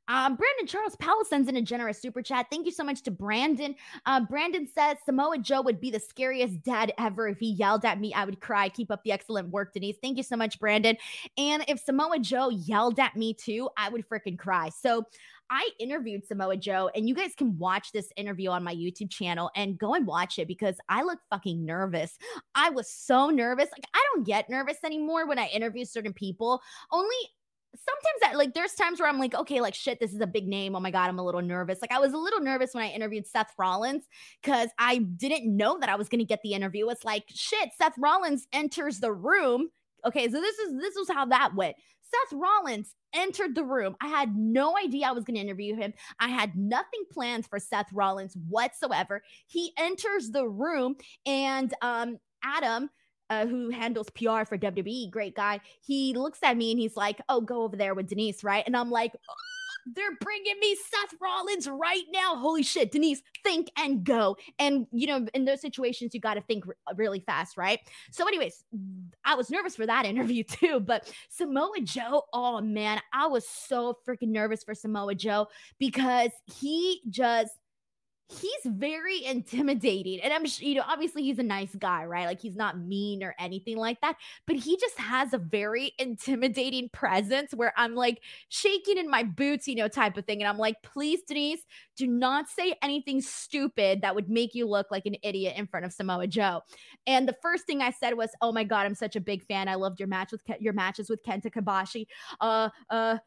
Um, 0.09 0.37
Brandon 0.37 0.67
Charles 0.67 0.97
Powell 0.97 1.25
sends 1.25 1.49
in 1.49 1.57
a 1.57 1.63
generous 1.63 2.01
super 2.01 2.23
chat. 2.23 2.47
Thank 2.51 2.67
you 2.67 2.73
so 2.73 2.85
much 2.85 3.03
to 3.03 3.11
Brandon. 3.11 3.75
Uh, 4.07 4.21
Brandon 4.21 4.69
says 4.73 4.99
Samoa 5.05 5.39
Joe 5.39 5.63
would 5.63 5.81
be 5.81 5.91
the 5.91 6.01
scariest 6.01 6.63
dad 6.63 6.93
ever. 6.99 7.29
If 7.29 7.39
he 7.39 7.53
yelled 7.53 7.85
at 7.85 8.01
me, 8.01 8.13
I 8.13 8.25
would 8.25 8.41
cry. 8.41 8.69
Keep 8.69 8.91
up 8.91 9.03
the 9.05 9.13
excellent 9.13 9.49
work, 9.49 9.73
Denise. 9.73 9.97
Thank 10.03 10.17
you 10.17 10.23
so 10.23 10.37
much, 10.37 10.59
Brandon. 10.59 10.97
And 11.39 11.65
if 11.69 11.81
Samoa 11.81 12.19
Joe 12.19 12.51
yelled 12.51 13.01
at 13.01 13.17
me 13.17 13.35
too, 13.35 13.71
I 13.77 13.89
would 13.89 14.07
freaking 14.09 14.39
cry. 14.39 14.69
So 14.69 15.07
I 15.51 15.69
interviewed 15.79 16.27
Samoa 16.27 16.57
Joe, 16.57 16.91
and 16.95 17.09
you 17.09 17.15
guys 17.15 17.35
can 17.37 17.59
watch 17.59 17.93
this 17.93 18.09
interview 18.17 18.51
on 18.51 18.65
my 18.65 18.75
YouTube 18.75 19.11
channel 19.11 19.51
and 19.55 19.79
go 19.79 19.95
and 19.95 20.07
watch 20.07 20.39
it 20.39 20.49
because 20.49 20.77
I 20.89 21.03
look 21.03 21.19
fucking 21.31 21.65
nervous. 21.65 22.19
I 22.55 22.71
was 22.71 22.89
so 22.91 23.31
nervous. 23.31 23.69
Like, 23.71 23.85
I 23.95 24.03
don't 24.13 24.27
get 24.27 24.49
nervous 24.49 24.79
anymore 24.85 25.29
when 25.29 25.39
I 25.39 25.47
interview 25.49 25.85
certain 25.85 26.13
people. 26.15 26.63
Only 26.91 27.17
sometimes 27.77 28.21
that 28.23 28.37
like 28.37 28.55
there's 28.55 28.75
times 28.75 29.01
where 29.01 29.09
I'm 29.09 29.19
like, 29.19 29.35
okay, 29.35 29.61
like 29.61 29.75
shit, 29.75 30.01
this 30.01 30.13
is 30.13 30.21
a 30.21 30.27
big 30.27 30.47
name. 30.47 30.75
Oh 30.75 30.81
my 30.81 30.91
god, 30.91 31.09
I'm 31.09 31.19
a 31.19 31.25
little 31.25 31.43
nervous. 31.43 31.79
Like 31.81 31.93
I 31.93 31.99
was 31.99 32.13
a 32.13 32.19
little 32.19 32.41
nervous 32.41 32.75
when 32.75 32.85
I 32.85 32.89
interviewed 32.89 33.27
Seth 33.27 33.53
Rollins 33.59 34.05
because 34.43 34.71
I 34.79 34.99
didn't 34.99 35.57
know 35.57 35.79
that 35.81 35.89
I 35.89 35.97
was 35.97 36.09
gonna 36.09 36.25
get 36.25 36.41
the 36.43 36.55
interview. 36.55 36.89
It's 36.89 37.05
like 37.05 37.25
shit, 37.29 37.71
Seth 37.77 37.95
Rollins 37.99 38.47
enters 38.53 39.01
the 39.01 39.13
room. 39.13 39.69
Okay, 40.07 40.31
so 40.31 40.41
this 40.41 40.59
is 40.59 40.81
this 40.81 40.95
was 40.97 41.09
how 41.09 41.27
that 41.27 41.55
went. 41.55 41.77
Seth 42.03 42.39
Rollins 42.39 42.95
entered 43.15 43.55
the 43.55 43.65
room. 43.65 43.97
I 44.01 44.09
had 44.09 44.37
no 44.37 44.77
idea 44.77 45.07
I 45.07 45.13
was 45.13 45.25
going 45.25 45.37
to 45.37 45.41
interview 45.41 45.75
him. 45.75 45.93
I 46.21 46.29
had 46.29 46.55
nothing 46.57 47.05
planned 47.11 47.47
for 47.47 47.59
Seth 47.59 47.93
Rollins 47.93 48.37
whatsoever. 48.49 49.23
He 49.47 49.73
enters 49.79 50.31
the 50.31 50.47
room 50.47 50.97
and 51.27 51.73
um 51.83 52.19
Adam 52.45 52.91
uh, 53.31 53.47
who 53.47 53.71
handles 53.71 54.11
PR 54.11 54.45
for 54.45 54.59
WWE, 54.59 55.11
great 55.11 55.35
guy. 55.35 55.61
He 55.83 56.15
looks 56.15 56.39
at 56.43 56.57
me 56.57 56.71
and 56.71 56.81
he's 56.81 56.97
like, 56.97 57.21
"Oh, 57.29 57.41
go 57.41 57.63
over 57.63 57.77
there 57.77 57.95
with 57.95 58.09
Denise, 58.09 58.45
right?" 58.45 58.65
And 58.67 58.77
I'm 58.77 58.91
like, 58.91 59.13
they're 59.87 60.17
bringing 60.21 60.59
me 60.61 60.77
Seth 60.77 61.19
Rollins 61.21 61.69
right 61.69 62.05
now. 62.13 62.37
Holy 62.37 62.63
shit, 62.63 62.91
Denise, 62.91 63.23
think 63.43 63.71
and 63.77 64.05
go. 64.05 64.37
And, 64.59 64.87
you 64.93 65.07
know, 65.07 65.27
in 65.35 65.45
those 65.45 65.61
situations, 65.61 66.15
you 66.15 66.21
got 66.21 66.35
to 66.35 66.41
think 66.41 66.65
really 66.97 67.21
fast, 67.21 67.57
right? 67.57 67.81
So, 68.11 68.27
anyways, 68.27 68.65
I 69.25 69.35
was 69.35 69.51
nervous 69.51 69.77
for 69.77 69.87
that 69.87 70.07
interview 70.15 70.45
too. 70.45 70.81
But 70.81 71.13
Samoa 71.29 71.81
Joe, 71.83 72.23
oh 72.33 72.61
man, 72.61 73.01
I 73.13 73.27
was 73.27 73.47
so 73.49 73.99
freaking 74.07 74.29
nervous 74.29 74.65
for 74.65 74.75
Samoa 74.75 75.15
Joe 75.15 75.49
because 75.79 76.31
he 76.47 77.03
just 77.11 77.53
he's 78.29 78.73
very 78.73 79.23
intimidating. 79.25 80.21
And 80.21 80.33
I'm, 80.33 80.45
you 80.59 80.77
know, 80.77 80.85
obviously 80.89 81.23
he's 81.23 81.39
a 81.39 81.43
nice 81.43 81.75
guy, 81.75 82.05
right? 82.05 82.27
Like 82.27 82.41
he's 82.41 82.57
not 82.57 82.79
mean 82.79 83.23
or 83.23 83.35
anything 83.39 83.77
like 83.77 84.01
that, 84.01 84.17
but 84.47 84.57
he 84.57 84.79
just 84.79 84.99
has 84.99 85.35
a 85.35 85.39
very 85.39 85.93
intimidating 85.99 86.89
presence 86.89 87.53
where 87.53 87.75
I'm 87.77 87.95
like 87.95 88.23
shaking 88.49 88.97
in 88.97 89.11
my 89.11 89.25
boots, 89.25 89.69
you 89.69 89.75
know, 89.75 89.89
type 89.89 90.17
of 90.17 90.25
thing. 90.25 90.41
And 90.41 90.49
I'm 90.49 90.59
like, 90.59 90.77
please, 90.83 91.21
Denise, 91.29 91.65
do 91.97 92.07
not 92.07 92.49
say 92.49 92.75
anything 92.83 93.21
stupid 93.21 94.01
that 94.01 94.15
would 94.15 94.31
make 94.31 94.55
you 94.55 94.67
look 94.67 94.91
like 94.91 95.05
an 95.05 95.17
idiot 95.23 95.55
in 95.57 95.67
front 95.67 95.85
of 95.85 95.93
Samoa 95.93 96.27
Joe. 96.27 96.63
And 97.07 97.29
the 97.29 97.37
first 97.43 97.67
thing 97.67 97.83
I 97.83 97.91
said 97.91 98.15
was, 98.15 98.31
oh 98.41 98.53
my 98.53 98.65
God, 98.65 98.87
I'm 98.87 98.95
such 98.95 99.17
a 99.17 99.21
big 99.21 99.45
fan. 99.45 99.69
I 99.69 99.75
loved 99.75 100.01
your 100.01 100.09
match 100.09 100.33
with 100.33 100.43
Ke- 100.45 100.61
your 100.61 100.73
matches 100.73 101.11
with 101.11 101.23
Kenta 101.25 101.51
Kobashi. 101.51 102.07
Uh, 102.41 102.71
uh, 102.89 103.19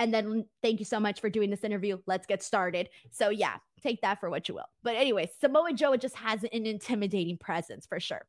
and 0.00 0.14
then 0.14 0.46
thank 0.62 0.78
you 0.78 0.86
so 0.86 0.98
much 0.98 1.20
for 1.20 1.28
doing 1.28 1.50
this 1.50 1.62
interview. 1.62 1.98
Let's 2.06 2.26
get 2.26 2.42
started. 2.42 2.88
So 3.10 3.28
yeah, 3.28 3.56
take 3.82 4.00
that 4.00 4.18
for 4.18 4.30
what 4.30 4.48
you 4.48 4.54
will. 4.54 4.64
But 4.82 4.96
anyway, 4.96 5.30
Samoa 5.40 5.74
Joe 5.74 5.94
just 5.96 6.16
has 6.16 6.42
an 6.42 6.64
intimidating 6.64 7.36
presence 7.36 7.84
for 7.86 8.00
sure. 8.00 8.22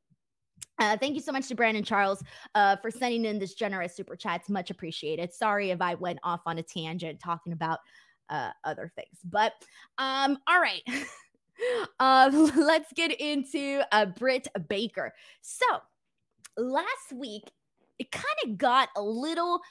Uh, 0.80 0.98
thank 0.98 1.16
you 1.16 1.22
so 1.22 1.32
much 1.32 1.48
to 1.48 1.56
Brandon 1.56 1.84
Charles 1.84 2.22
uh, 2.56 2.76
for 2.76 2.92
sending 2.92 3.24
in 3.24 3.40
this 3.40 3.54
generous 3.54 3.96
super 3.96 4.18
chat. 4.18 4.42
It's 4.42 4.50
much 4.50 4.70
appreciated. 4.70 5.34
Sorry 5.34 5.72
if 5.72 5.82
I 5.82 5.96
went 5.96 6.20
off 6.24 6.42
on 6.46 6.58
a 6.58 6.64
tangent 6.64 7.22
talking 7.22 7.54
about 7.54 7.80
uh, 8.30 8.52
other 8.66 8.92
things, 8.94 9.20
but 9.24 9.54
um, 9.98 10.38
all 10.48 10.60
right. 10.60 10.82
uh, 12.02 12.30
let's 12.58 12.92
get 12.94 13.12
into 13.22 13.82
uh, 13.94 14.08
Britt 14.08 14.50
Baker. 14.68 15.14
So 15.40 15.66
last 16.58 17.14
week, 17.16 17.44
it 17.98 18.12
kind 18.12 18.26
of 18.46 18.58
got 18.58 18.90
a 18.98 19.02
little 19.02 19.62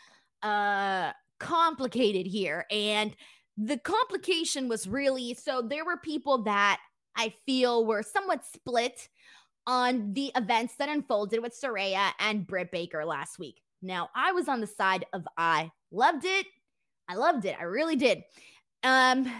uh 0.42 1.12
complicated 1.40 2.26
here. 2.26 2.66
And 2.70 3.16
the 3.56 3.78
complication 3.78 4.68
was 4.68 4.86
really 4.86 5.34
so 5.34 5.60
there 5.60 5.84
were 5.84 5.96
people 5.96 6.44
that 6.44 6.80
I 7.16 7.34
feel 7.44 7.84
were 7.84 8.02
somewhat 8.02 8.44
split 8.46 9.08
on 9.66 10.12
the 10.12 10.32
events 10.36 10.76
that 10.76 10.88
unfolded 10.88 11.42
with 11.42 11.58
Saraya 11.60 12.10
and 12.18 12.46
Britt 12.46 12.70
Baker 12.70 13.04
last 13.04 13.38
week. 13.38 13.60
Now, 13.82 14.08
I 14.14 14.32
was 14.32 14.48
on 14.48 14.60
the 14.60 14.66
side 14.66 15.06
of 15.12 15.26
I 15.36 15.70
loved 15.90 16.24
it. 16.24 16.46
I 17.08 17.14
loved 17.16 17.44
it. 17.44 17.56
I 17.58 17.64
really 17.64 17.96
did. 17.96 18.22
Um, 18.82 19.30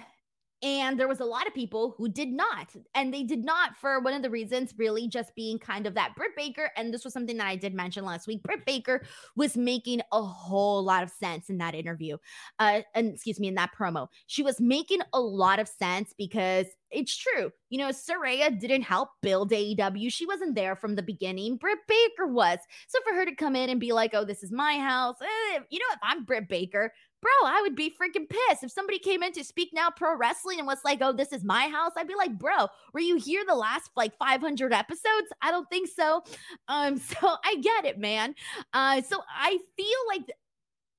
and 0.62 1.00
there 1.00 1.08
was 1.08 1.20
a 1.20 1.24
lot 1.24 1.46
of 1.46 1.54
people 1.54 1.94
who 1.96 2.08
did 2.08 2.30
not. 2.30 2.74
And 2.94 3.12
they 3.12 3.22
did 3.22 3.44
not 3.44 3.76
for 3.76 4.00
one 4.00 4.12
of 4.12 4.22
the 4.22 4.30
reasons, 4.30 4.74
really 4.76 5.08
just 5.08 5.34
being 5.34 5.58
kind 5.58 5.86
of 5.86 5.94
that 5.94 6.14
Britt 6.16 6.36
Baker. 6.36 6.70
And 6.76 6.92
this 6.92 7.04
was 7.04 7.14
something 7.14 7.38
that 7.38 7.46
I 7.46 7.56
did 7.56 7.74
mention 7.74 8.04
last 8.04 8.26
week. 8.26 8.42
Britt 8.42 8.66
Baker 8.66 9.02
was 9.36 9.56
making 9.56 10.02
a 10.12 10.22
whole 10.22 10.82
lot 10.82 11.02
of 11.02 11.10
sense 11.10 11.48
in 11.48 11.58
that 11.58 11.74
interview. 11.74 12.18
Uh, 12.58 12.82
and 12.94 13.14
excuse 13.14 13.40
me, 13.40 13.48
in 13.48 13.54
that 13.54 13.70
promo. 13.78 14.08
She 14.26 14.42
was 14.42 14.60
making 14.60 15.00
a 15.12 15.20
lot 15.20 15.60
of 15.60 15.68
sense 15.68 16.12
because 16.16 16.66
it's 16.90 17.16
true. 17.16 17.52
You 17.68 17.78
know, 17.78 17.88
Saraya 17.90 18.58
didn't 18.58 18.82
help 18.82 19.10
build 19.22 19.52
AEW. 19.52 20.12
She 20.12 20.26
wasn't 20.26 20.54
there 20.54 20.74
from 20.74 20.96
the 20.96 21.02
beginning. 21.02 21.56
Britt 21.56 21.78
Baker 21.86 22.26
was. 22.26 22.58
So 22.88 22.98
for 23.06 23.14
her 23.14 23.24
to 23.24 23.34
come 23.34 23.56
in 23.56 23.70
and 23.70 23.80
be 23.80 23.92
like, 23.92 24.12
oh, 24.12 24.24
this 24.24 24.42
is 24.42 24.50
my 24.50 24.76
house, 24.78 25.16
eh, 25.22 25.60
you 25.70 25.78
know, 25.78 25.86
if 25.92 26.00
I'm 26.02 26.24
Britt 26.24 26.48
Baker, 26.48 26.92
bro, 27.20 27.30
I 27.44 27.60
would 27.62 27.76
be 27.76 27.90
freaking 27.90 28.28
pissed. 28.28 28.64
If 28.64 28.70
somebody 28.70 28.98
came 28.98 29.22
in 29.22 29.32
to 29.32 29.44
speak 29.44 29.70
now 29.72 29.90
pro 29.90 30.16
wrestling 30.16 30.58
and 30.58 30.66
was 30.66 30.80
like, 30.84 30.98
oh, 31.02 31.12
this 31.12 31.32
is 31.32 31.44
my 31.44 31.68
house, 31.68 31.92
I'd 31.96 32.08
be 32.08 32.14
like, 32.14 32.38
bro, 32.38 32.68
were 32.92 33.00
you 33.00 33.16
here 33.16 33.42
the 33.46 33.54
last 33.54 33.90
like 33.96 34.16
500 34.18 34.72
episodes? 34.72 35.28
I 35.42 35.50
don't 35.50 35.68
think 35.68 35.88
so. 35.88 36.22
Um, 36.68 36.98
so 36.98 37.36
I 37.44 37.56
get 37.56 37.84
it, 37.84 37.98
man. 37.98 38.34
Uh, 38.72 39.02
so 39.02 39.22
I 39.28 39.58
feel 39.76 39.98
like 40.08 40.26
th- 40.26 40.38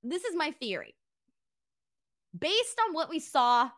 this 0.04 0.24
is 0.24 0.36
my 0.36 0.52
theory. 0.52 0.96
Based 2.38 2.80
on 2.88 2.94
what 2.94 3.10
we 3.10 3.20
saw 3.20 3.70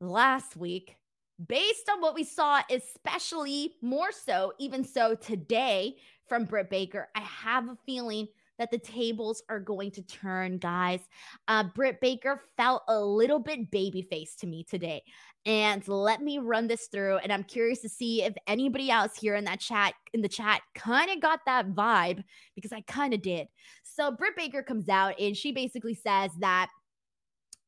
last 0.00 0.56
week, 0.56 0.96
based 1.44 1.88
on 1.90 2.00
what 2.00 2.14
we 2.14 2.22
saw, 2.22 2.60
especially 2.70 3.74
more 3.82 4.12
so, 4.12 4.52
even 4.58 4.84
so 4.84 5.14
today 5.14 5.96
from 6.28 6.44
Britt 6.44 6.70
Baker, 6.70 7.08
I 7.14 7.20
have 7.20 7.68
a 7.68 7.78
feeling– 7.86 8.28
that 8.62 8.70
the 8.70 8.78
tables 8.78 9.42
are 9.48 9.58
going 9.58 9.90
to 9.90 10.02
turn, 10.02 10.56
guys. 10.58 11.00
Uh, 11.48 11.64
Britt 11.74 12.00
Baker 12.00 12.40
felt 12.56 12.82
a 12.86 12.98
little 12.98 13.40
bit 13.40 13.72
babyface 13.72 14.36
to 14.38 14.46
me 14.46 14.62
today. 14.62 15.02
And 15.44 15.86
let 15.88 16.22
me 16.22 16.38
run 16.38 16.68
this 16.68 16.86
through. 16.86 17.16
And 17.16 17.32
I'm 17.32 17.42
curious 17.42 17.80
to 17.80 17.88
see 17.88 18.22
if 18.22 18.34
anybody 18.46 18.88
else 18.88 19.18
here 19.18 19.34
in 19.34 19.44
that 19.46 19.58
chat, 19.58 19.94
in 20.12 20.22
the 20.22 20.28
chat, 20.28 20.60
kind 20.76 21.10
of 21.10 21.20
got 21.20 21.40
that 21.46 21.74
vibe 21.74 22.22
because 22.54 22.72
I 22.72 22.82
kind 22.82 23.12
of 23.12 23.20
did. 23.20 23.48
So 23.82 24.12
Britt 24.12 24.36
Baker 24.36 24.62
comes 24.62 24.88
out 24.88 25.18
and 25.18 25.36
she 25.36 25.50
basically 25.50 25.94
says 25.94 26.30
that 26.38 26.68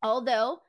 although 0.00 0.60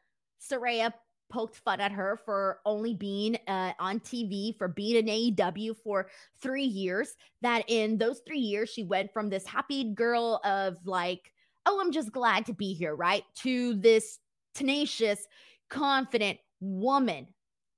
Saraya 0.41 0.91
poked 1.29 1.55
fun 1.57 1.79
at 1.79 1.91
her 1.91 2.19
for 2.25 2.59
only 2.65 2.93
being 2.93 3.37
uh, 3.47 3.73
on 3.79 3.99
TV, 3.99 4.57
for 4.57 4.67
being 4.67 4.95
in 4.95 5.05
AEW 5.05 5.75
for 5.83 6.09
three 6.41 6.63
years. 6.63 7.15
That 7.41 7.63
in 7.67 7.97
those 7.97 8.21
three 8.25 8.39
years, 8.39 8.69
she 8.69 8.83
went 8.83 9.11
from 9.13 9.29
this 9.29 9.45
happy 9.45 9.93
girl 9.93 10.39
of 10.43 10.77
like, 10.85 11.31
oh, 11.65 11.79
I'm 11.81 11.91
just 11.91 12.11
glad 12.11 12.45
to 12.47 12.53
be 12.53 12.73
here, 12.73 12.95
right? 12.95 13.23
To 13.43 13.75
this 13.75 14.19
tenacious, 14.53 15.27
confident 15.69 16.39
woman. 16.59 17.27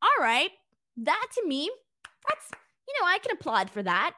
All 0.02 0.24
right. 0.24 0.52
That 0.98 1.26
to 1.36 1.48
me, 1.48 1.70
that's, 2.28 2.52
you 2.88 2.94
know, 3.00 3.08
I 3.08 3.20
can 3.20 3.32
applaud 3.34 3.70
for 3.70 3.84
that. 3.84 4.14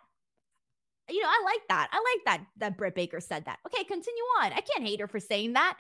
You 1.10 1.22
know, 1.22 1.28
I 1.28 1.42
like 1.44 1.68
that. 1.70 1.90
I 1.92 1.98
like 1.98 2.26
that 2.26 2.46
that 2.58 2.78
Britt 2.78 2.96
Baker 2.96 3.20
said 3.20 3.46
that. 3.46 3.60
Okay, 3.66 3.84
continue 3.84 4.24
on. 4.42 4.54
I 4.54 4.62
can't 4.62 4.88
hate 4.88 5.00
her 5.00 5.08
for 5.08 5.20
saying 5.20 5.54
that. 5.54 5.78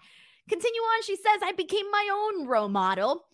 Continue 0.49 0.81
on. 0.81 1.03
She 1.03 1.15
says, 1.15 1.41
I 1.43 1.51
became 1.51 1.89
my 1.91 2.09
own 2.11 2.47
role 2.47 2.69
model. 2.69 3.25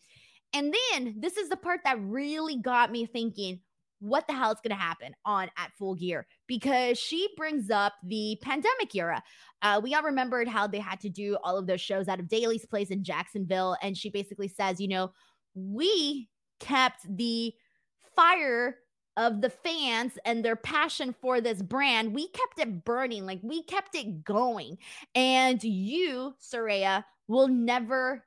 And 0.56 0.74
then 0.92 1.16
this 1.20 1.38
is 1.38 1.50
the 1.50 1.58
part 1.58 1.82
that 1.84 2.00
really 2.02 2.58
got 2.58 2.92
me 2.92 3.06
thinking, 3.06 3.60
what 4.00 4.28
the 4.28 4.34
hell 4.34 4.52
is 4.52 4.60
going 4.62 4.76
to 4.76 4.82
happen 4.82 5.14
on 5.26 5.50
at 5.58 5.72
full 5.78 5.96
gear? 5.96 6.26
Because 6.48 6.98
she 6.98 7.30
brings 7.38 7.70
up 7.70 7.94
the 8.04 8.38
pandemic 8.42 8.96
era. 8.96 9.22
Uh, 9.62 9.82
we 9.84 9.94
all 9.94 10.04
remembered 10.04 10.48
how 10.48 10.66
they 10.66 10.80
had 10.80 11.00
to 11.02 11.10
do 11.10 11.38
all 11.44 11.58
of 11.58 11.68
those 11.68 11.82
shows 11.82 12.08
out 12.08 12.20
of 12.20 12.28
Daily's 12.28 12.66
place 12.66 12.90
in 12.90 13.04
jacksonville 13.04 13.78
and 13.82 13.98
she 13.98 14.10
basically 14.10 14.48
says 14.48 14.80
you 14.80 14.88
know 14.88 15.12
we 15.56 16.30
kept 16.60 17.06
the 17.18 17.54
fire 18.16 18.78
of 19.18 19.42
the 19.42 19.50
fans 19.50 20.18
and 20.26 20.44
their 20.44 20.56
passion 20.56 21.16
for 21.22 21.40
this 21.40 21.62
brand. 21.62 22.14
We 22.14 22.28
kept 22.30 22.60
it 22.60 22.84
burning 22.84 23.26
like 23.26 23.40
we 23.42 23.64
kept 23.64 23.96
it 23.96 24.24
going. 24.24 24.78
And 25.14 25.64
you 25.64 26.36
Saraya 26.42 27.04
will 27.28 27.48
never 27.48 28.26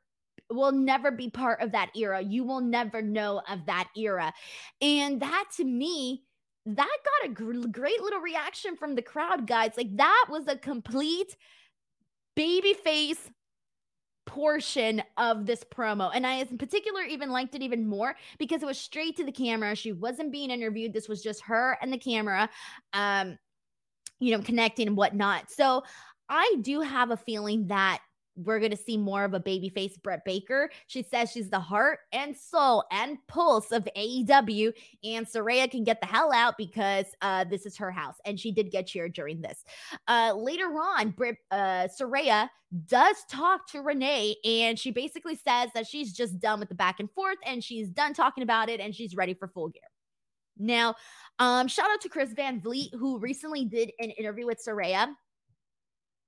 will 0.51 0.73
never 0.73 1.11
be 1.11 1.31
part 1.31 1.61
of 1.61 1.73
that 1.73 1.91
era. 1.97 2.21
You 2.21 2.45
will 2.45 2.61
never 2.61 3.03
know 3.03 3.43
of 3.49 3.67
that 3.67 3.89
era. 3.97 4.33
And 4.81 5.21
that 5.21 5.45
to 5.57 5.65
me, 5.65 6.23
that 6.67 6.77
got 6.77 7.31
a 7.31 7.33
gr- 7.33 7.69
great 7.69 8.01
little 8.03 8.21
reaction 8.21 8.77
from 8.77 8.95
the 8.95 9.03
crowd, 9.03 9.47
guys. 9.47 9.73
Like 9.77 9.97
that 9.97 10.27
was 10.29 10.49
a 10.49 10.57
complete 10.57 11.37
baby 12.35 12.75
face 12.75 13.31
portion 14.27 15.03
of 15.17 15.47
this 15.47 15.65
promo. 15.65 16.11
And 16.15 16.27
I, 16.27 16.35
in 16.35 16.59
particular, 16.59 17.03
even 17.03 17.31
liked 17.31 17.55
it 17.55 17.63
even 17.63 17.89
more 17.89 18.15
because 18.39 18.63
it 18.63 18.67
was 18.67 18.79
straight 18.79 19.17
to 19.17 19.25
the 19.25 19.33
camera. 19.33 19.75
She 19.75 19.93
wasn't 19.93 20.33
being 20.33 20.51
interviewed. 20.51 20.93
This 20.93 21.09
was 21.09 21.23
just 21.23 21.41
her 21.43 21.79
and 21.81 21.93
the 21.93 21.99
camera, 21.99 22.51
um, 22.93 23.39
you 24.21 24.37
know, 24.37 24.43
connecting 24.43 24.89
and 24.89 24.97
whatnot. 24.97 25.51
So 25.51 25.83
I 26.29 26.57
do 26.61 26.83
have 26.83 27.11
a 27.11 27.17
feeling 27.17 27.69
that 27.69 28.01
we're 28.45 28.59
going 28.59 28.71
to 28.71 28.77
see 28.77 28.97
more 28.97 29.25
of 29.25 29.35
a 29.35 29.41
babyface 29.41 30.01
Britt 30.03 30.21
Baker. 30.25 30.71
She 30.87 31.03
says 31.03 31.31
she's 31.31 31.51
the 31.51 31.61
heart 31.61 32.01
and 32.13 32.37
soul 32.37 32.85
and 32.91 33.19
pulse 33.27 33.73
of 33.73 33.89
AEW, 33.97 34.73
and 35.05 35.27
Saraya 35.27 35.71
can 35.71 35.85
get 35.85 36.01
the 36.01 36.07
hell 36.07 36.33
out 36.33 36.57
because 36.57 37.07
uh, 37.23 37.45
this 37.45 37.67
is 37.67 37.77
her 37.77 37.91
house. 37.91 38.17
And 38.25 38.39
she 38.39 38.53
did 38.53 38.71
get 38.71 38.87
cheered 38.87 39.13
during 39.13 39.41
this. 39.41 39.65
Uh, 40.07 40.35
later 40.37 40.67
on, 40.67 41.11
Britt, 41.11 41.37
uh, 41.51 41.89
Saraya 41.89 42.49
does 42.87 43.17
talk 43.31 43.67
to 43.71 43.81
Renee, 43.81 44.37
and 44.45 44.79
she 44.79 44.91
basically 44.91 45.37
says 45.37 45.71
that 45.75 45.87
she's 45.87 46.13
just 46.13 46.39
done 46.39 46.61
with 46.61 46.69
the 46.69 46.75
back 46.75 47.01
and 47.01 47.11
forth 47.11 47.39
and 47.47 47.65
she's 47.65 47.89
done 47.89 48.13
talking 48.15 48.43
about 48.43 48.69
it 48.69 48.81
and 48.81 48.95
she's 48.95 49.17
ready 49.17 49.35
for 49.35 49.49
full 49.49 49.69
gear. 49.69 49.83
Now, 50.59 50.95
um, 51.39 51.69
shout 51.69 51.91
out 51.91 52.01
to 52.03 52.09
Chris 52.09 52.33
Van 52.33 52.61
Vliet, 52.61 52.93
who 52.93 53.19
recently 53.19 53.65
did 53.65 53.93
an 54.01 54.11
interview 54.11 54.47
with 54.47 54.61
Saraya 54.65 55.09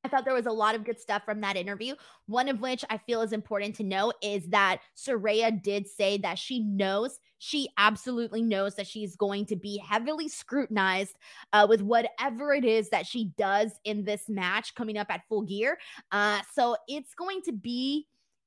I 0.02 0.08
thought 0.08 0.24
there 0.24 0.34
was 0.34 0.46
a 0.46 0.52
lot 0.52 0.74
of 0.74 0.84
good 0.84 0.98
stuff 0.98 1.24
from 1.24 1.40
that 1.42 1.56
interview. 1.56 1.94
One 2.26 2.48
of 2.48 2.60
which 2.60 2.84
I 2.88 2.98
feel 2.98 3.20
is 3.20 3.32
important 3.32 3.76
to 3.76 3.82
know 3.82 4.12
is 4.22 4.48
that 4.48 4.80
Saraya 4.96 5.62
did 5.62 5.86
say 5.86 6.16
that 6.18 6.38
she 6.38 6.60
knows, 6.60 7.18
she 7.38 7.68
absolutely 7.76 8.42
knows 8.42 8.74
that 8.76 8.86
she's 8.86 9.14
going 9.16 9.46
to 9.46 9.56
be 9.56 9.78
heavily 9.78 10.28
scrutinized 10.28 11.16
uh, 11.52 11.66
with 11.68 11.82
whatever 11.82 12.54
it 12.54 12.64
is 12.64 12.88
that 12.90 13.06
she 13.06 13.32
does 13.36 13.72
in 13.84 14.04
this 14.04 14.28
match 14.28 14.74
coming 14.74 14.96
up 14.96 15.08
at 15.10 15.26
full 15.28 15.42
gear. 15.42 15.78
Uh, 16.12 16.40
so 16.54 16.76
it's 16.88 17.14
going 17.14 17.42
to 17.42 17.52
be 17.52 18.06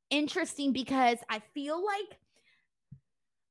interesting 0.09 0.73
because 0.73 1.17
I 1.29 1.41
feel 1.53 1.83
like 1.83 2.19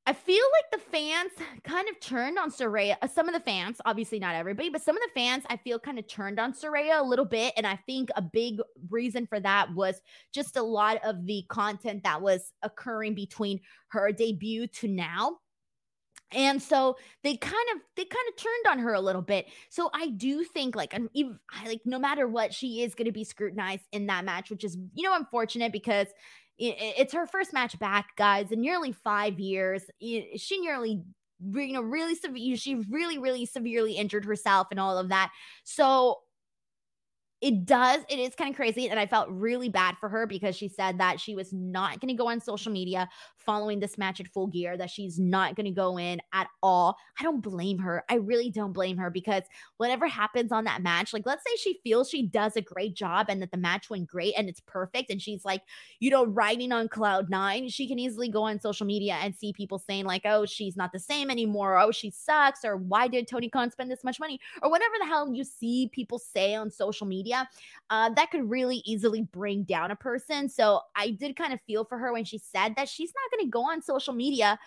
I 0.05 0.13
feel 0.13 0.45
like 0.53 0.83
the 0.83 0.91
fans 0.91 1.31
kind 1.63 1.89
of 1.89 2.01
turned 2.01 2.37
on 2.37 2.51
Saraya. 2.51 2.97
Uh, 3.01 3.07
some 3.07 3.29
of 3.29 3.35
the 3.35 3.41
fans, 3.41 3.81
obviously 3.85 4.19
not 4.19 4.35
everybody, 4.35 4.69
but 4.69 4.83
some 4.83 4.97
of 4.97 5.03
the 5.03 5.13
fans 5.15 5.45
I 5.49 5.57
feel 5.59 5.79
kind 5.79 5.99
of 5.99 6.09
turned 6.09 6.41
on 6.41 6.53
Saraya 6.53 7.01
a 7.01 7.05
little 7.05 7.25
bit. 7.25 7.53
And 7.57 7.65
I 7.67 7.77
think 7.87 8.11
a 8.17 8.23
big 8.23 8.61
reason 8.91 9.27
for 9.29 9.39
that 9.39 9.73
was 9.75 10.01
just 10.35 10.57
a 10.57 10.63
lot 10.63 10.99
of 11.05 11.25
the 11.27 11.45
content 11.49 12.03
that 12.03 12.21
was 12.21 12.53
occurring 12.63 13.15
between 13.15 13.61
her 13.89 14.11
debut 14.11 14.67
to 14.67 14.89
now. 14.89 15.39
And 16.33 16.61
so 16.61 16.97
they 17.23 17.37
kind 17.37 17.55
of 17.75 17.83
they 17.95 18.05
kind 18.05 18.29
of 18.29 18.37
turned 18.37 18.67
on 18.71 18.79
her 18.81 18.95
a 18.95 19.01
little 19.01 19.23
bit. 19.23 19.47
So 19.69 19.91
I 19.95 20.09
do 20.09 20.45
think 20.45 20.75
like 20.75 20.95
I'm 20.95 21.11
even 21.13 21.39
like 21.65 21.83
no 21.85 21.99
matter 21.99 22.27
what, 22.27 22.55
she 22.55 22.83
is 22.83 22.95
going 22.95 23.07
to 23.07 23.13
be 23.13 23.25
scrutinized 23.25 23.85
in 23.93 24.07
that 24.07 24.25
match, 24.25 24.51
which 24.51 24.65
is 24.65 24.77
you 24.95 25.03
know 25.05 25.15
unfortunate 25.15 25.73
because 25.73 26.09
it's 26.71 27.13
her 27.13 27.27
first 27.27 27.53
match 27.53 27.79
back, 27.79 28.17
guys, 28.17 28.53
in 28.53 28.61
nearly 28.61 28.93
five 28.93 29.39
years. 29.39 29.85
She 30.01 30.61
nearly 30.61 31.03
you 31.55 31.73
know 31.73 31.81
really 31.81 32.15
severe 32.15 32.57
she 32.57 32.77
really 32.89 33.19
really 33.19 33.45
severely 33.45 33.95
injured 33.95 34.25
herself 34.25 34.69
and 34.71 34.79
all 34.79 34.97
of 34.97 35.09
that 35.09 35.33
so 35.65 36.19
it 37.43 37.67
does 37.67 38.01
it 38.09 38.19
is 38.19 38.35
kind 38.35 38.51
of 38.51 38.57
crazy 38.57 38.89
and 38.89 38.99
i 38.99 39.07
felt 39.07 39.29
really 39.29 39.69
bad 39.69 39.97
for 39.99 40.09
her 40.09 40.27
because 40.27 40.57
she 40.57 40.69
said 40.69 40.99
that 40.99 41.21
she 41.21 41.35
was 41.35 41.53
not 41.53 42.01
going 42.01 42.09
to 42.09 42.15
go 42.15 42.29
on 42.29 42.41
social 42.41 42.73
media 42.73 43.09
following 43.43 43.81
this 43.81 43.99
match 43.99 44.21
at 44.21 44.29
full 44.29 44.47
gear 44.47 44.77
that 44.77 44.91
she's 44.91 45.19
not 45.19 45.57
going 45.57 45.65
to 45.67 45.71
go 45.71 45.99
in 45.99 46.21
at 46.33 46.49
all. 46.63 46.97
I 47.19 47.25
don't 47.25 47.41
blame 47.41 47.79
her. 47.79 48.05
I 48.09 48.15
really 48.15 48.51
don't 48.51 48.73
blame 48.73 48.97
her 48.99 49.11
because 49.11 49.43
whatever 49.77 50.07
happens 50.07 50.53
on 50.53 50.65
that 50.65 50.83
match 50.83 51.13
like 51.13 51.27
let's 51.27 51.43
say 51.47 51.57
she 51.57 51.81
feels 51.83 52.09
she 52.09 52.27
does 52.27 52.57
a 52.57 52.61
great 52.61 52.95
job 52.95 53.27
and 53.29 53.43
that 53.43 53.51
the 53.51 53.57
match 53.57 53.91
went 53.91 54.07
great 54.07 54.35
and 54.37 54.49
it's 54.49 54.61
perfect 54.61 55.11
and 55.11 55.21
she's 55.21 55.45
like 55.45 55.63
you 56.01 56.11
know 56.11 56.25
riding 56.27 56.73
on 56.73 56.89
cloud 56.89 57.29
nine 57.29 57.69
she 57.69 57.89
can 57.89 57.99
easily 57.99 58.29
go 58.29 58.43
on 58.43 58.61
social 58.61 58.87
media 58.87 59.19
and 59.23 59.35
see 59.35 59.53
people 59.53 59.79
saying 59.79 60.05
like 60.05 60.23
oh 60.25 60.47
she's 60.47 60.77
not 60.77 60.93
the 60.93 60.99
same 60.99 61.31
anymore 61.31 61.79
oh 61.79 61.91
she 61.91 62.11
sucks 62.11 62.65
or 62.65 62.77
why 62.77 63.09
did 63.09 63.27
tony 63.27 63.49
khan 63.49 63.71
spend 63.71 63.91
this 63.91 64.05
much 64.05 64.21
money? 64.21 64.41
or 64.63 64.71
whatever 64.71 64.95
the 65.01 65.07
hell 65.07 65.33
you 65.33 65.45
see 65.45 65.89
people 65.93 66.19
say 66.19 66.55
on 66.55 66.71
social 66.71 67.07
media 67.07 67.32
media, 67.33 67.49
uh, 67.91 68.11
that 68.11 68.31
could 68.31 68.49
really 68.49 68.83
easily 68.85 69.23
bring 69.33 69.65
down 69.65 69.91
a 69.91 69.97
person. 69.97 70.49
So 70.49 70.81
I 70.97 71.11
did 71.11 71.37
kind 71.37 71.53
of 71.53 71.61
feel 71.67 71.85
for 71.85 71.99
her 71.99 72.13
when 72.13 72.25
she 72.25 72.39
said 72.39 72.75
that 72.77 72.89
she's 72.89 73.13
not 73.15 73.37
going 73.37 73.47
to 73.47 73.51
go 73.51 73.63
on 73.63 73.83
social 73.83 74.15
media 74.15 74.59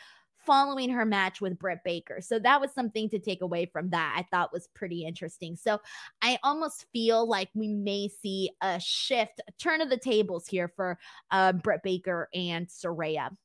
following 0.45 0.91
her 0.91 1.05
match 1.05 1.41
with 1.41 1.57
Britt 1.57 1.80
Baker. 1.84 2.22
So 2.22 2.38
that 2.38 2.61
was 2.61 2.72
something 2.72 3.09
to 3.09 3.18
take 3.18 3.41
away 3.41 3.66
from 3.66 3.89
that. 3.89 4.13
I 4.16 4.28
thought 4.30 4.53
was 4.53 4.70
pretty 4.76 5.03
interesting. 5.03 5.55
So 5.55 5.80
I 6.22 6.38
almost 6.43 6.86
feel 6.93 7.28
like 7.28 7.49
we 7.55 7.68
may 7.74 8.09
see 8.09 8.51
a 8.61 8.80
shift, 8.80 9.41
a 9.47 9.51
turn 9.53 9.82
of 9.82 9.89
the 9.89 9.97
tables 9.97 10.45
here 10.47 10.72
for 10.76 10.99
uh, 11.32 11.53
Britt 11.53 11.82
Baker 11.82 12.30
and 12.36 12.68
Saraya. 12.68 13.36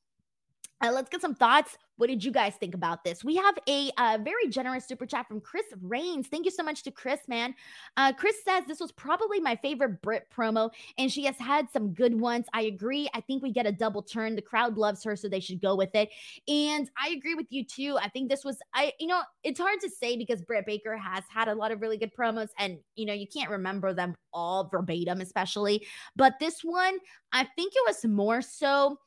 Uh, 0.81 0.91
let's 0.91 1.09
get 1.09 1.21
some 1.21 1.35
thoughts. 1.35 1.77
What 1.97 2.07
did 2.07 2.23
you 2.23 2.31
guys 2.31 2.55
think 2.55 2.73
about 2.73 3.03
this? 3.03 3.23
We 3.23 3.35
have 3.35 3.55
a 3.69 3.91
uh, 3.97 4.17
very 4.23 4.47
generous 4.49 4.87
super 4.87 5.05
chat 5.05 5.27
from 5.27 5.39
Chris 5.39 5.65
Rains. 5.83 6.27
Thank 6.27 6.45
you 6.45 6.51
so 6.51 6.63
much 6.63 6.81
to 6.83 6.91
Chris, 6.91 7.19
man. 7.27 7.53
Uh, 7.95 8.11
Chris 8.11 8.37
says 8.43 8.63
this 8.67 8.79
was 8.79 8.91
probably 8.91 9.39
my 9.39 9.55
favorite 9.57 10.01
Brit 10.01 10.25
promo, 10.35 10.71
and 10.97 11.11
she 11.11 11.23
has 11.25 11.37
had 11.37 11.69
some 11.71 11.93
good 11.93 12.19
ones. 12.19 12.47
I 12.53 12.63
agree. 12.63 13.07
I 13.13 13.21
think 13.21 13.43
we 13.43 13.51
get 13.51 13.67
a 13.67 13.71
double 13.71 14.01
turn. 14.01 14.35
The 14.35 14.41
crowd 14.41 14.77
loves 14.77 15.03
her, 15.03 15.15
so 15.15 15.29
they 15.29 15.39
should 15.39 15.61
go 15.61 15.75
with 15.75 15.93
it. 15.93 16.09
And 16.47 16.89
I 16.99 17.09
agree 17.09 17.35
with 17.35 17.47
you 17.51 17.63
too. 17.63 17.99
I 18.01 18.09
think 18.09 18.29
this 18.29 18.43
was, 18.43 18.57
I, 18.73 18.93
you 18.99 19.05
know, 19.05 19.21
it's 19.43 19.59
hard 19.59 19.79
to 19.81 19.89
say 19.89 20.17
because 20.17 20.41
Britt 20.41 20.65
Baker 20.65 20.97
has 20.97 21.23
had 21.29 21.49
a 21.49 21.53
lot 21.53 21.71
of 21.71 21.81
really 21.81 21.97
good 21.97 22.15
promos, 22.15 22.49
and 22.57 22.79
you 22.95 23.05
know, 23.05 23.13
you 23.13 23.27
can't 23.27 23.51
remember 23.51 23.93
them 23.93 24.15
all 24.33 24.67
verbatim, 24.69 25.21
especially. 25.21 25.85
But 26.15 26.39
this 26.39 26.61
one, 26.63 26.97
I 27.31 27.47
think 27.55 27.73
it 27.75 27.83
was 27.85 28.03
more 28.05 28.41
so 28.41 28.97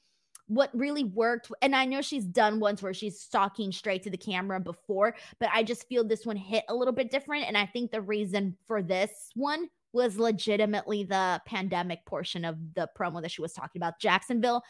what 0.46 0.70
really 0.74 1.04
worked 1.04 1.50
and 1.62 1.74
i 1.74 1.84
know 1.84 2.02
she's 2.02 2.24
done 2.24 2.60
ones 2.60 2.82
where 2.82 2.92
she's 2.94 3.26
talking 3.28 3.72
straight 3.72 4.02
to 4.02 4.10
the 4.10 4.16
camera 4.16 4.60
before 4.60 5.14
but 5.40 5.48
i 5.54 5.62
just 5.62 5.88
feel 5.88 6.04
this 6.04 6.26
one 6.26 6.36
hit 6.36 6.64
a 6.68 6.74
little 6.74 6.92
bit 6.92 7.10
different 7.10 7.46
and 7.46 7.56
i 7.56 7.64
think 7.64 7.90
the 7.90 8.00
reason 8.00 8.56
for 8.66 8.82
this 8.82 9.30
one 9.34 9.68
was 9.92 10.18
legitimately 10.18 11.04
the 11.04 11.40
pandemic 11.46 12.04
portion 12.04 12.44
of 12.44 12.56
the 12.74 12.88
promo 12.98 13.22
that 13.22 13.30
she 13.30 13.40
was 13.40 13.52
talking 13.52 13.80
about. 13.80 14.00
Jacksonville 14.00 14.60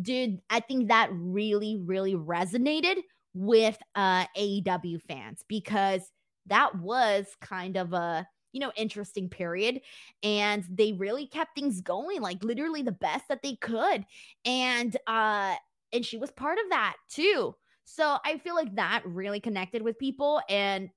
dude 0.00 0.40
i 0.50 0.58
think 0.58 0.88
that 0.88 1.08
really 1.12 1.80
really 1.84 2.14
resonated 2.14 2.96
with 3.32 3.78
uh 3.94 4.24
aew 4.36 5.00
fans 5.02 5.44
because 5.48 6.10
that 6.46 6.76
was 6.78 7.26
kind 7.40 7.76
of 7.76 7.92
a 7.92 8.26
you 8.54 8.60
know, 8.60 8.72
interesting 8.76 9.28
period. 9.28 9.80
And 10.22 10.64
they 10.70 10.92
really 10.92 11.26
kept 11.26 11.54
things 11.54 11.80
going, 11.80 12.22
like 12.22 12.42
literally 12.42 12.82
the 12.82 12.92
best 12.92 13.28
that 13.28 13.42
they 13.42 13.56
could. 13.56 14.06
And 14.46 14.96
uh, 15.06 15.56
and 15.92 16.06
she 16.06 16.16
was 16.16 16.30
part 16.30 16.58
of 16.58 16.70
that 16.70 16.94
too. 17.10 17.54
So 17.84 18.16
I 18.24 18.38
feel 18.38 18.54
like 18.54 18.76
that 18.76 19.02
really 19.04 19.40
connected 19.40 19.82
with 19.82 19.98
people 19.98 20.40
and 20.48 20.88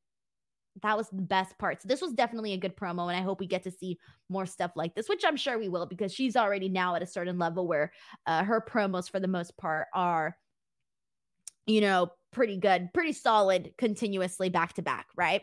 that 0.83 0.95
was 0.95 1.09
the 1.09 1.23
best 1.23 1.57
part. 1.57 1.81
So 1.81 1.87
this 1.87 2.01
was 2.01 2.13
definitely 2.13 2.53
a 2.53 2.57
good 2.57 2.77
promo, 2.77 3.07
and 3.07 3.17
I 3.17 3.21
hope 3.21 3.39
we 3.39 3.47
get 3.47 3.63
to 3.63 3.71
see 3.71 3.97
more 4.29 4.45
stuff 4.45 4.73
like 4.75 4.93
this, 4.93 5.09
which 5.09 5.23
I'm 5.25 5.35
sure 5.35 5.57
we 5.57 5.69
will 5.69 5.87
because 5.87 6.13
she's 6.13 6.35
already 6.35 6.69
now 6.69 6.93
at 6.93 7.01
a 7.01 7.07
certain 7.07 7.39
level 7.39 7.67
where 7.67 7.91
uh, 8.27 8.43
her 8.43 8.61
promos, 8.61 9.09
for 9.09 9.19
the 9.19 9.27
most 9.27 9.57
part, 9.57 9.87
are, 9.95 10.37
you 11.65 11.81
know, 11.81 12.11
pretty 12.31 12.57
good, 12.57 12.89
pretty 12.93 13.13
solid, 13.13 13.73
continuously 13.79 14.49
back 14.49 14.73
to 14.73 14.83
back, 14.83 15.07
right? 15.15 15.41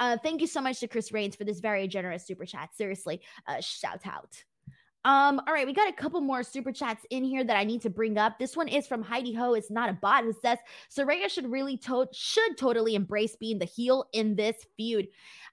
Uh, 0.00 0.16
thank 0.22 0.40
you 0.40 0.46
so 0.46 0.60
much 0.60 0.80
to 0.80 0.88
Chris 0.88 1.12
Rains 1.12 1.36
for 1.36 1.44
this 1.44 1.60
very 1.60 1.86
generous 1.86 2.26
super 2.26 2.46
chat. 2.46 2.70
Seriously, 2.74 3.20
uh, 3.46 3.60
shout 3.60 4.00
out. 4.06 4.42
Um, 5.04 5.40
all 5.46 5.54
right, 5.54 5.66
we 5.66 5.72
got 5.72 5.88
a 5.88 5.94
couple 5.94 6.20
more 6.20 6.42
super 6.42 6.72
chats 6.72 7.06
in 7.10 7.24
here 7.24 7.44
that 7.44 7.56
I 7.56 7.64
need 7.64 7.80
to 7.82 7.90
bring 7.90 8.18
up. 8.18 8.38
This 8.38 8.56
one 8.56 8.68
is 8.68 8.86
from 8.86 9.02
Heidi 9.02 9.32
Ho. 9.32 9.54
It's 9.54 9.70
not 9.70 9.88
a 9.88 9.94
bot 9.94 10.24
who 10.24 10.32
says 10.32 10.58
Saraya 10.94 11.30
should 11.30 11.50
really 11.50 11.76
to- 11.78 12.08
should 12.12 12.58
totally 12.58 12.94
embrace 12.94 13.36
being 13.36 13.58
the 13.58 13.64
heel 13.64 14.06
in 14.12 14.36
this 14.36 14.56
feud. 14.76 15.08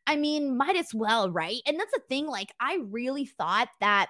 I 0.05 0.15
mean, 0.15 0.57
might 0.57 0.75
as 0.75 0.93
well, 0.93 1.29
right? 1.29 1.61
And 1.65 1.79
that's 1.79 1.93
the 1.93 2.01
thing. 2.09 2.27
Like, 2.27 2.53
I 2.59 2.79
really 2.89 3.25
thought 3.25 3.69
that 3.79 4.07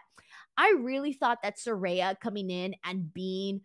I 0.57 0.73
really 0.79 1.13
thought 1.13 1.43
that 1.43 1.57
Saraya 1.57 2.19
coming 2.19 2.49
in 2.49 2.75
and 2.83 3.13
being 3.13 3.61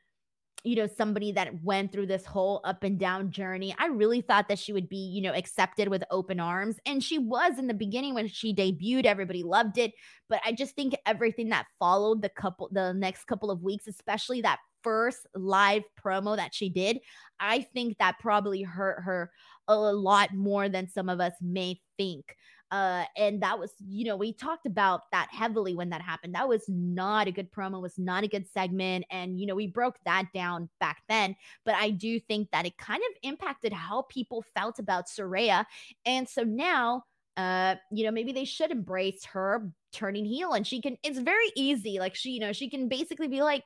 you 0.65 0.77
know, 0.77 0.87
somebody 0.87 1.33
that 1.33 1.63
went 1.63 1.93
through 1.93 2.07
this 2.07 2.25
whole 2.25 2.61
up 2.65 2.85
and 2.85 2.99
down 2.99 3.31
journey. 3.31 3.75
I 3.79 3.87
really 3.87 4.21
thought 4.21 4.49
that 4.49 4.59
she 4.59 4.73
would 4.73 4.89
be, 4.89 4.97
you 4.97 5.21
know, 5.21 5.33
accepted 5.33 5.89
with 5.89 6.05
open 6.11 6.39
arms. 6.39 6.77
And 6.87 7.03
she 7.03 7.19
was 7.19 7.59
in 7.59 7.67
the 7.67 7.75
beginning 7.75 8.15
when 8.15 8.29
she 8.29 8.55
debuted, 8.55 9.05
everybody 9.05 9.43
loved 9.43 9.79
it. 9.79 9.93
But 10.29 10.41
I 10.45 10.53
just 10.53 10.77
think 10.77 10.95
everything 11.05 11.49
that 11.49 11.67
followed 11.79 12.23
the 12.23 12.29
couple, 12.29 12.69
the 12.71 12.95
next 12.95 13.25
couple 13.25 13.51
of 13.51 13.63
weeks, 13.63 13.89
especially 13.89 14.41
that 14.43 14.61
first 14.85 15.27
live 15.35 15.83
promo 16.03 16.37
that 16.37 16.55
she 16.55 16.69
did, 16.69 16.99
I 17.41 17.63
think 17.75 17.99
that 17.99 18.19
probably 18.21 18.63
hurt 18.63 19.03
her 19.03 19.31
a 19.69 19.77
lot 19.77 20.35
more 20.35 20.69
than 20.69 20.89
some 20.89 21.09
of 21.09 21.21
us 21.21 21.33
may 21.41 21.81
think. 21.97 22.37
Uh, 22.73 23.05
and 23.19 23.43
that 23.43 23.59
was, 23.59 23.71
you 23.87 24.07
know, 24.07 24.17
we 24.17 24.33
talked 24.33 24.65
about 24.65 25.03
that 25.13 25.29
heavily 25.31 25.75
when 25.75 25.91
that 25.91 26.01
happened. 26.01 26.35
That 26.35 26.49
was 26.49 26.65
not 26.69 27.29
a 27.29 27.31
good 27.31 27.53
promo, 27.53 27.83
was 27.83 27.99
not 27.99 28.25
a 28.25 28.29
good 28.29 28.49
segment. 28.49 29.05
And, 29.11 29.39
you 29.39 29.47
know, 29.47 29.55
we 29.55 29.67
broke 29.67 29.99
that 30.07 30.29
down 30.33 30.71
back 30.81 31.03
then. 31.07 31.37
But 31.67 31.75
I 31.75 31.91
do 31.91 32.19
think 32.19 32.49
that 32.51 32.65
it 32.65 32.79
kind 32.79 33.03
of 33.11 33.19
impacted 33.23 33.75
how 33.75 34.07
people 34.09 34.43
felt 34.55 34.79
about 34.79 35.07
Saraya. 35.07 35.67
And 36.07 36.27
so 36.27 36.45
now, 36.45 37.05
uh, 37.37 37.75
you 37.91 38.05
know, 38.05 38.11
maybe 38.11 38.33
they 38.33 38.47
should 38.47 38.71
embrace 38.71 39.23
her 39.27 39.71
turning 39.93 40.25
heel 40.25 40.53
and 40.55 40.67
she 40.67 40.81
can, 40.81 40.97
it's 41.03 41.19
very 41.19 41.53
easy. 41.55 41.99
Like 41.99 42.15
she, 42.15 42.31
you 42.31 42.41
know, 42.41 42.55
she 42.55 42.71
can 42.71 42.89
basically 42.89 43.29
be 43.29 43.43
like, 43.43 43.65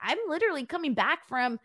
I'm 0.00 0.18
literally 0.26 0.66
coming 0.66 0.94
back 0.94 1.28
from 1.28 1.60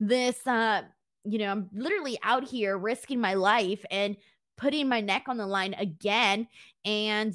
this, 0.00 0.46
uh, 0.46 0.82
you 1.24 1.38
know, 1.38 1.50
I'm 1.50 1.70
literally 1.74 2.18
out 2.22 2.48
here 2.48 2.76
risking 2.78 3.20
my 3.20 3.34
life 3.34 3.84
and 3.90 4.16
putting 4.56 4.88
my 4.88 5.00
neck 5.00 5.24
on 5.28 5.36
the 5.36 5.46
line 5.46 5.74
again 5.74 6.46
and 6.84 7.34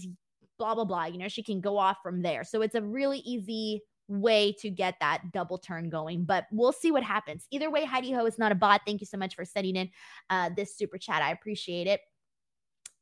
blah 0.57 0.75
blah 0.75 0.83
blah 0.83 1.05
you 1.05 1.17
know 1.17 1.27
she 1.27 1.43
can 1.43 1.61
go 1.61 1.77
off 1.77 1.97
from 2.03 2.21
there. 2.21 2.43
So 2.43 2.61
it's 2.61 2.75
a 2.75 2.81
really 2.81 3.19
easy 3.19 3.81
way 4.07 4.51
to 4.59 4.69
get 4.71 4.95
that 4.99 5.31
double 5.31 5.57
turn 5.59 5.87
going 5.89 6.23
but 6.23 6.45
we'll 6.51 6.71
see 6.71 6.91
what 6.91 7.03
happens. 7.03 7.45
Either 7.51 7.69
way 7.69 7.85
heidi 7.85 8.11
ho 8.11 8.25
is 8.25 8.39
not 8.39 8.51
a 8.51 8.55
bot. 8.55 8.81
Thank 8.85 9.01
you 9.01 9.07
so 9.07 9.17
much 9.17 9.35
for 9.35 9.45
sending 9.45 9.75
in 9.75 9.89
uh, 10.29 10.49
this 10.55 10.75
super 10.75 10.97
chat. 10.97 11.21
I 11.21 11.31
appreciate 11.31 11.87
it 11.87 12.01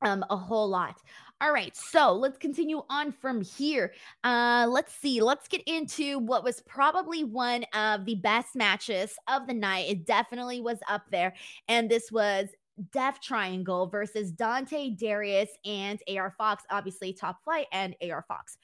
um 0.03 0.23
a 0.29 0.37
whole 0.37 0.67
lot. 0.69 1.01
All 1.41 1.51
right 1.51 1.75
so 1.75 2.13
let's 2.13 2.37
continue 2.37 2.81
on 2.89 3.11
from 3.11 3.41
here. 3.41 3.93
Uh 4.23 4.67
let's 4.69 4.93
see. 4.93 5.21
Let's 5.21 5.47
get 5.47 5.61
into 5.65 6.19
what 6.19 6.43
was 6.43 6.61
probably 6.61 7.23
one 7.23 7.63
of 7.73 8.05
the 8.05 8.15
best 8.15 8.55
matches 8.55 9.15
of 9.27 9.47
the 9.47 9.53
night. 9.53 9.89
It 9.89 10.05
definitely 10.05 10.61
was 10.61 10.79
up 10.87 11.03
there 11.11 11.33
and 11.67 11.89
this 11.89 12.11
was 12.11 12.49
Death 12.91 13.19
Triangle 13.21 13.87
versus 13.87 14.31
Dante 14.31 14.91
Darius 14.91 15.49
and 15.65 15.99
AR 16.09 16.33
Fox, 16.37 16.63
obviously 16.69 17.13
Top 17.13 17.43
Flight 17.43 17.67
and 17.71 17.95
AR 18.01 18.23
Fox. 18.27 18.57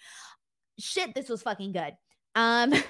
Shit, 0.80 1.14
this 1.16 1.30
was 1.30 1.42
fucking 1.42 1.72
good. 1.72 1.96
Um 2.36 2.74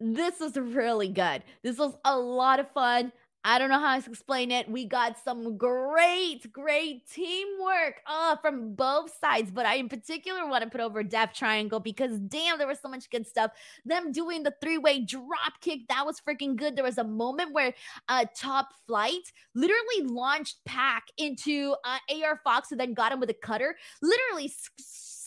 this 0.00 0.40
was 0.40 0.56
really 0.56 1.08
good. 1.08 1.42
This 1.62 1.78
was 1.78 1.94
a 2.04 2.18
lot 2.18 2.60
of 2.60 2.70
fun. 2.72 3.12
I 3.42 3.58
don't 3.58 3.70
know 3.70 3.78
how 3.78 3.98
to 3.98 4.10
explain 4.10 4.50
it. 4.50 4.70
We 4.70 4.84
got 4.84 5.16
some 5.18 5.56
great, 5.56 6.52
great 6.52 7.08
teamwork 7.08 8.02
uh, 8.06 8.36
from 8.36 8.74
both 8.74 9.18
sides, 9.18 9.50
but 9.50 9.64
I 9.64 9.76
in 9.76 9.88
particular 9.88 10.46
want 10.46 10.62
to 10.62 10.68
put 10.68 10.82
over 10.82 11.02
Death 11.02 11.32
Triangle 11.32 11.80
because 11.80 12.18
damn, 12.18 12.58
there 12.58 12.66
was 12.66 12.80
so 12.80 12.88
much 12.90 13.08
good 13.08 13.26
stuff. 13.26 13.52
Them 13.86 14.12
doing 14.12 14.42
the 14.42 14.52
three 14.60 14.76
way 14.76 15.00
drop 15.00 15.60
kick, 15.62 15.88
that 15.88 16.04
was 16.04 16.20
freaking 16.20 16.54
good. 16.54 16.76
There 16.76 16.84
was 16.84 16.98
a 16.98 17.04
moment 17.04 17.54
where 17.54 17.72
uh, 18.08 18.26
Top 18.36 18.68
Flight 18.86 19.32
literally 19.54 20.02
launched 20.02 20.58
PAC 20.66 21.04
into 21.16 21.74
uh, 21.84 21.98
AR 22.22 22.40
Fox, 22.44 22.68
who 22.68 22.76
then 22.76 22.92
got 22.92 23.10
him 23.10 23.20
with 23.20 23.30
a 23.30 23.34
cutter, 23.34 23.74
literally 24.02 24.52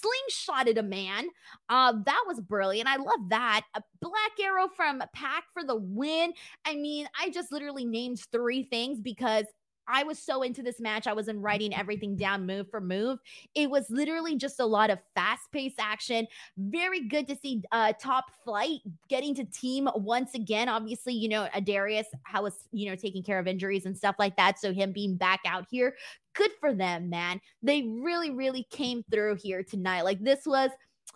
slingshotted 0.03 0.77
a 0.77 0.83
man. 0.83 1.27
Uh, 1.69 1.93
that 2.05 2.23
was 2.27 2.41
brilliant. 2.41 2.89
I 2.89 2.97
love 2.97 3.29
that. 3.29 3.61
A 3.75 3.81
black 4.01 4.39
arrow 4.41 4.67
from 4.75 5.01
PAC 5.13 5.45
for 5.53 5.63
the 5.63 5.75
win. 5.75 6.33
I 6.65 6.75
mean, 6.75 7.07
I 7.19 7.29
just 7.29 7.51
literally 7.51 7.85
named 7.85 8.19
three 8.31 8.63
things 8.63 8.99
because 8.99 9.45
I 9.87 10.03
was 10.03 10.19
so 10.19 10.41
into 10.43 10.61
this 10.61 10.79
match. 10.79 11.07
I 11.07 11.13
wasn't 11.13 11.41
writing 11.41 11.75
everything 11.75 12.15
down 12.15 12.45
move 12.45 12.69
for 12.69 12.81
move. 12.81 13.19
It 13.55 13.69
was 13.69 13.89
literally 13.89 14.35
just 14.37 14.59
a 14.59 14.65
lot 14.65 14.89
of 14.89 14.99
fast 15.15 15.51
paced 15.51 15.79
action. 15.79 16.27
Very 16.57 17.07
good 17.07 17.27
to 17.27 17.35
see 17.35 17.61
uh, 17.71 17.93
Top 17.99 18.25
Flight 18.43 18.79
getting 19.09 19.35
to 19.35 19.45
team 19.45 19.89
once 19.95 20.33
again. 20.35 20.69
Obviously, 20.69 21.13
you 21.13 21.29
know, 21.29 21.47
Adarius, 21.55 22.05
how 22.23 22.43
was, 22.43 22.67
you 22.71 22.89
know, 22.89 22.95
taking 22.95 23.23
care 23.23 23.39
of 23.39 23.47
injuries 23.47 23.85
and 23.85 23.97
stuff 23.97 24.15
like 24.19 24.35
that. 24.37 24.59
So 24.59 24.73
him 24.73 24.91
being 24.91 25.15
back 25.15 25.41
out 25.45 25.65
here 25.69 25.95
good 26.33 26.51
for 26.59 26.73
them, 26.73 27.09
man. 27.09 27.39
They 27.61 27.83
really, 27.83 28.31
really 28.31 28.65
came 28.69 29.03
through 29.11 29.35
here 29.35 29.63
tonight. 29.63 30.01
Like 30.01 30.23
this 30.23 30.45
was 30.45 30.71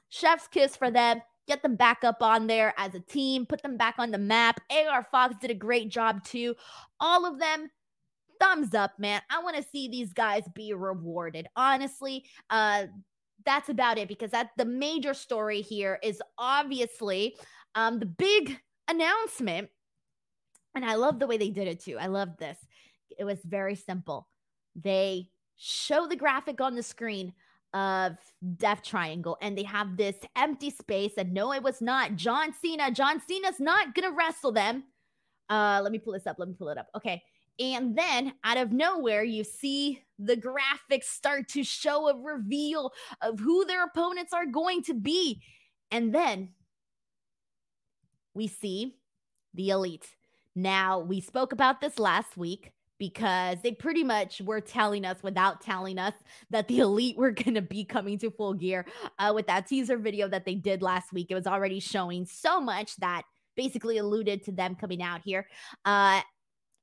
chef's 0.09 0.47
kiss 0.47 0.75
for 0.75 0.91
them. 0.91 1.21
Get 1.47 1.61
them 1.61 1.75
back 1.75 2.03
up 2.03 2.21
on 2.21 2.47
there 2.47 2.73
as 2.77 2.93
a 2.93 2.99
team, 2.99 3.45
put 3.45 3.61
them 3.61 3.77
back 3.77 3.95
on 3.99 4.11
the 4.11 4.17
map. 4.17 4.59
AR 4.69 5.07
Fox 5.11 5.35
did 5.39 5.49
a 5.49 5.55
great 5.55 5.89
job 5.89 6.23
too. 6.23 6.55
All 6.99 7.25
of 7.25 7.39
them, 7.39 7.69
thumbs 8.39 8.73
up, 8.73 8.97
man. 8.99 9.21
I 9.29 9.41
want 9.41 9.55
to 9.57 9.63
see 9.71 9.87
these 9.87 10.13
guys 10.13 10.43
be 10.53 10.73
rewarded. 10.73 11.47
Honestly, 11.55 12.25
uh, 12.49 12.85
that's 13.45 13.69
about 13.69 13.97
it 13.97 14.07
because 14.07 14.31
that 14.31 14.51
the 14.57 14.65
major 14.65 15.13
story 15.13 15.61
here 15.61 15.99
is 16.03 16.21
obviously 16.37 17.37
um 17.75 17.99
the 17.99 18.05
big 18.05 18.59
announcement. 18.87 19.69
And 20.75 20.85
I 20.85 20.95
love 20.95 21.19
the 21.19 21.27
way 21.27 21.37
they 21.37 21.49
did 21.49 21.67
it 21.67 21.83
too. 21.83 21.97
I 21.99 22.07
love 22.07 22.37
this. 22.37 22.57
It 23.17 23.23
was 23.23 23.39
very 23.43 23.75
simple 23.75 24.27
they 24.83 25.27
show 25.57 26.07
the 26.07 26.15
graphic 26.15 26.61
on 26.61 26.75
the 26.75 26.83
screen 26.83 27.33
of 27.73 28.13
Death 28.57 28.81
Triangle 28.83 29.37
and 29.41 29.57
they 29.57 29.63
have 29.63 29.97
this 29.97 30.15
empty 30.35 30.69
space. 30.69 31.13
And 31.17 31.33
no, 31.33 31.51
it 31.51 31.63
was 31.63 31.81
not 31.81 32.15
John 32.15 32.53
Cena. 32.53 32.91
John 32.91 33.21
Cena's 33.27 33.59
not 33.59 33.93
gonna 33.95 34.11
wrestle 34.11 34.51
them. 34.51 34.83
Uh, 35.49 35.79
let 35.81 35.91
me 35.91 35.99
pull 35.99 36.13
this 36.13 36.27
up. 36.27 36.37
Let 36.39 36.47
me 36.47 36.55
pull 36.57 36.69
it 36.69 36.77
up. 36.77 36.87
Okay. 36.95 37.23
And 37.59 37.97
then 37.97 38.33
out 38.43 38.57
of 38.57 38.71
nowhere, 38.71 39.23
you 39.23 39.43
see 39.43 40.03
the 40.19 40.37
graphics 40.37 41.05
start 41.05 41.47
to 41.49 41.63
show 41.63 42.09
a 42.09 42.17
reveal 42.17 42.91
of 43.21 43.39
who 43.39 43.65
their 43.65 43.83
opponents 43.83 44.33
are 44.33 44.45
going 44.45 44.83
to 44.83 44.93
be. 44.93 45.41
And 45.91 46.13
then 46.13 46.49
we 48.33 48.47
see 48.47 48.95
the 49.53 49.69
elite. 49.69 50.15
Now, 50.55 50.99
we 50.99 51.21
spoke 51.21 51.51
about 51.51 51.81
this 51.81 51.99
last 51.99 52.37
week 52.37 52.73
because 52.99 53.59
they 53.61 53.71
pretty 53.71 54.03
much 54.03 54.41
were 54.41 54.61
telling 54.61 55.05
us 55.05 55.21
without 55.21 55.61
telling 55.61 55.99
us 55.99 56.13
that 56.49 56.67
the 56.67 56.79
elite 56.79 57.17
were 57.17 57.31
going 57.43 57.55
to 57.55 57.61
be 57.61 57.83
coming 57.83 58.17
to 58.19 58.31
full 58.31 58.53
gear 58.53 58.85
uh, 59.19 59.31
with 59.33 59.47
that 59.47 59.67
teaser 59.67 59.97
video 59.97 60.27
that 60.27 60.45
they 60.45 60.55
did 60.55 60.81
last 60.81 61.13
week. 61.13 61.27
It 61.29 61.35
was 61.35 61.47
already 61.47 61.79
showing 61.79 62.25
so 62.25 62.59
much 62.59 62.95
that 62.97 63.23
basically 63.55 63.97
alluded 63.97 64.43
to 64.45 64.51
them 64.51 64.75
coming 64.75 65.01
out 65.01 65.21
here. 65.23 65.47
Uh, 65.83 66.21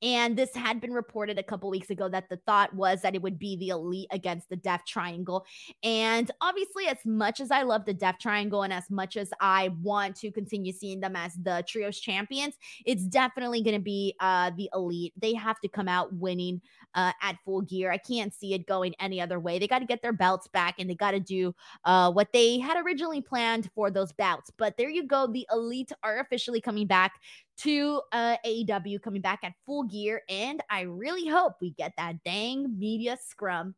and 0.02 0.36
this 0.36 0.54
had 0.54 0.80
been 0.80 0.92
reported 0.92 1.38
a 1.38 1.42
couple 1.42 1.70
weeks 1.70 1.90
ago 1.90 2.08
that 2.08 2.28
the 2.28 2.36
thought 2.46 2.74
was 2.74 3.02
that 3.02 3.14
it 3.14 3.22
would 3.22 3.38
be 3.38 3.56
the 3.56 3.68
elite 3.68 4.08
against 4.10 4.48
the 4.48 4.56
Death 4.56 4.82
Triangle. 4.86 5.44
And 5.82 6.30
obviously, 6.40 6.86
as 6.86 6.98
much 7.04 7.40
as 7.40 7.50
I 7.50 7.62
love 7.62 7.84
the 7.84 7.94
Death 7.94 8.16
Triangle 8.20 8.62
and 8.62 8.72
as 8.72 8.90
much 8.90 9.16
as 9.16 9.30
I 9.40 9.70
want 9.82 10.16
to 10.16 10.30
continue 10.30 10.72
seeing 10.72 11.00
them 11.00 11.16
as 11.16 11.34
the 11.34 11.64
trios 11.66 11.98
champions, 11.98 12.54
it's 12.84 13.04
definitely 13.04 13.62
going 13.62 13.76
to 13.76 13.82
be 13.82 14.14
uh, 14.20 14.50
the 14.56 14.68
elite. 14.74 15.14
They 15.16 15.34
have 15.34 15.60
to 15.60 15.68
come 15.68 15.88
out 15.88 16.12
winning 16.12 16.60
uh, 16.94 17.12
at 17.22 17.36
full 17.44 17.62
gear. 17.62 17.90
I 17.90 17.98
can't 17.98 18.32
see 18.32 18.54
it 18.54 18.66
going 18.66 18.94
any 19.00 19.20
other 19.20 19.40
way. 19.40 19.58
They 19.58 19.66
got 19.66 19.80
to 19.80 19.86
get 19.86 20.02
their 20.02 20.12
belts 20.12 20.48
back 20.48 20.76
and 20.78 20.88
they 20.88 20.94
got 20.94 21.12
to 21.12 21.20
do 21.20 21.54
uh, 21.84 22.12
what 22.12 22.32
they 22.32 22.58
had 22.58 22.76
originally 22.84 23.20
planned 23.20 23.70
for 23.74 23.90
those 23.90 24.12
bouts. 24.12 24.50
But 24.56 24.76
there 24.76 24.90
you 24.90 25.06
go. 25.06 25.26
The 25.26 25.46
elite 25.52 25.92
are 26.02 26.20
officially 26.20 26.60
coming 26.60 26.86
back 26.86 27.20
to 27.58 28.00
uh, 28.12 28.36
AEW 28.44 29.00
coming 29.02 29.20
back 29.20 29.40
at 29.42 29.52
full 29.64 29.84
gear. 29.84 30.22
And 30.28 30.62
I 30.70 30.82
really 30.82 31.26
hope 31.26 31.54
we 31.60 31.70
get 31.70 31.92
that 31.96 32.22
dang 32.24 32.78
media 32.78 33.16
scrum. 33.26 33.74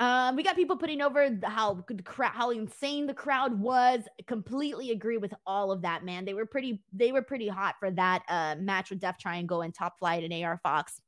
Um, 0.00 0.34
we 0.34 0.42
got 0.42 0.56
people 0.56 0.76
putting 0.76 1.00
over 1.00 1.38
how 1.44 1.74
good 1.86 2.04
how 2.18 2.50
insane 2.50 3.06
the 3.06 3.14
crowd 3.14 3.60
was. 3.60 4.00
Completely 4.26 4.90
agree 4.90 5.18
with 5.18 5.32
all 5.46 5.70
of 5.70 5.82
that, 5.82 6.04
man. 6.04 6.24
They 6.24 6.34
were 6.34 6.46
pretty, 6.46 6.82
they 6.92 7.12
were 7.12 7.22
pretty 7.22 7.46
hot 7.46 7.76
for 7.78 7.90
that 7.92 8.22
uh, 8.28 8.56
match 8.58 8.90
with 8.90 8.98
Death 8.98 9.18
Triangle 9.20 9.62
and 9.62 9.72
Top 9.72 9.98
Flight 10.00 10.24
and 10.24 10.44
AR 10.44 10.58
Fox. 10.62 11.00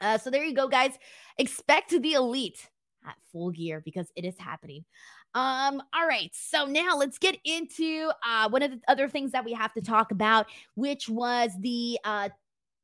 Uh, 0.00 0.16
so 0.16 0.30
there 0.30 0.44
you 0.44 0.54
go, 0.54 0.68
guys. 0.68 0.92
Expect 1.38 1.90
the 1.90 2.12
elite 2.12 2.68
at 3.04 3.16
full 3.32 3.50
gear 3.50 3.82
because 3.84 4.12
it 4.14 4.24
is 4.24 4.38
happening. 4.38 4.84
Um, 5.32 5.80
all 5.94 6.08
right. 6.08 6.30
So 6.34 6.66
now 6.66 6.96
let's 6.96 7.18
get 7.18 7.38
into 7.44 8.10
uh 8.26 8.48
one 8.48 8.62
of 8.62 8.72
the 8.72 8.80
other 8.88 9.08
things 9.08 9.30
that 9.30 9.44
we 9.44 9.52
have 9.52 9.72
to 9.74 9.80
talk 9.80 10.10
about, 10.10 10.46
which 10.74 11.08
was 11.08 11.52
the 11.60 11.98
uh 12.04 12.30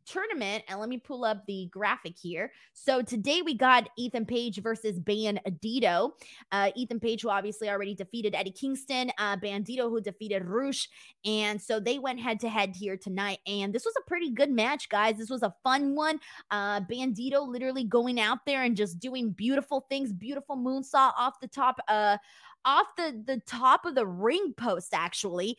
tournament. 0.06 0.64
And 0.68 0.80
let 0.80 0.88
me 0.88 0.98
pull 0.98 1.24
up 1.24 1.44
the 1.46 1.68
graphic 1.70 2.14
here. 2.16 2.52
So 2.72 3.02
today 3.02 3.42
we 3.42 3.54
got 3.54 3.88
Ethan 3.98 4.26
Page 4.26 4.62
versus 4.62 4.98
Bandito. 4.98 6.12
Uh, 6.52 6.70
Ethan 6.74 7.00
Page, 7.00 7.22
who 7.22 7.30
obviously 7.30 7.68
already 7.68 7.94
defeated 7.94 8.34
Eddie 8.34 8.52
Kingston, 8.52 9.10
uh, 9.18 9.36
Bandito, 9.36 9.90
who 9.90 10.00
defeated 10.00 10.44
Rush. 10.44 10.88
And 11.24 11.60
so 11.60 11.80
they 11.80 11.98
went 11.98 12.20
head 12.20 12.40
to 12.40 12.48
head 12.48 12.74
here 12.74 12.96
tonight. 12.96 13.38
And 13.46 13.72
this 13.72 13.84
was 13.84 13.94
a 13.98 14.08
pretty 14.08 14.30
good 14.30 14.50
match, 14.50 14.88
guys. 14.88 15.16
This 15.16 15.30
was 15.30 15.42
a 15.42 15.54
fun 15.62 15.94
one. 15.94 16.20
Uh, 16.50 16.80
Bandito 16.80 17.46
literally 17.46 17.84
going 17.84 18.20
out 18.20 18.38
there 18.46 18.62
and 18.62 18.76
just 18.76 19.00
doing 19.00 19.30
beautiful 19.30 19.86
things, 19.88 20.12
beautiful 20.12 20.56
moonsault 20.56 21.12
off 21.18 21.40
the 21.40 21.48
top, 21.48 21.80
uh, 21.88 22.16
off 22.64 22.86
the, 22.96 23.22
the 23.26 23.40
top 23.46 23.84
of 23.84 23.94
the 23.94 24.06
ring 24.06 24.54
post, 24.56 24.94
actually. 24.94 25.58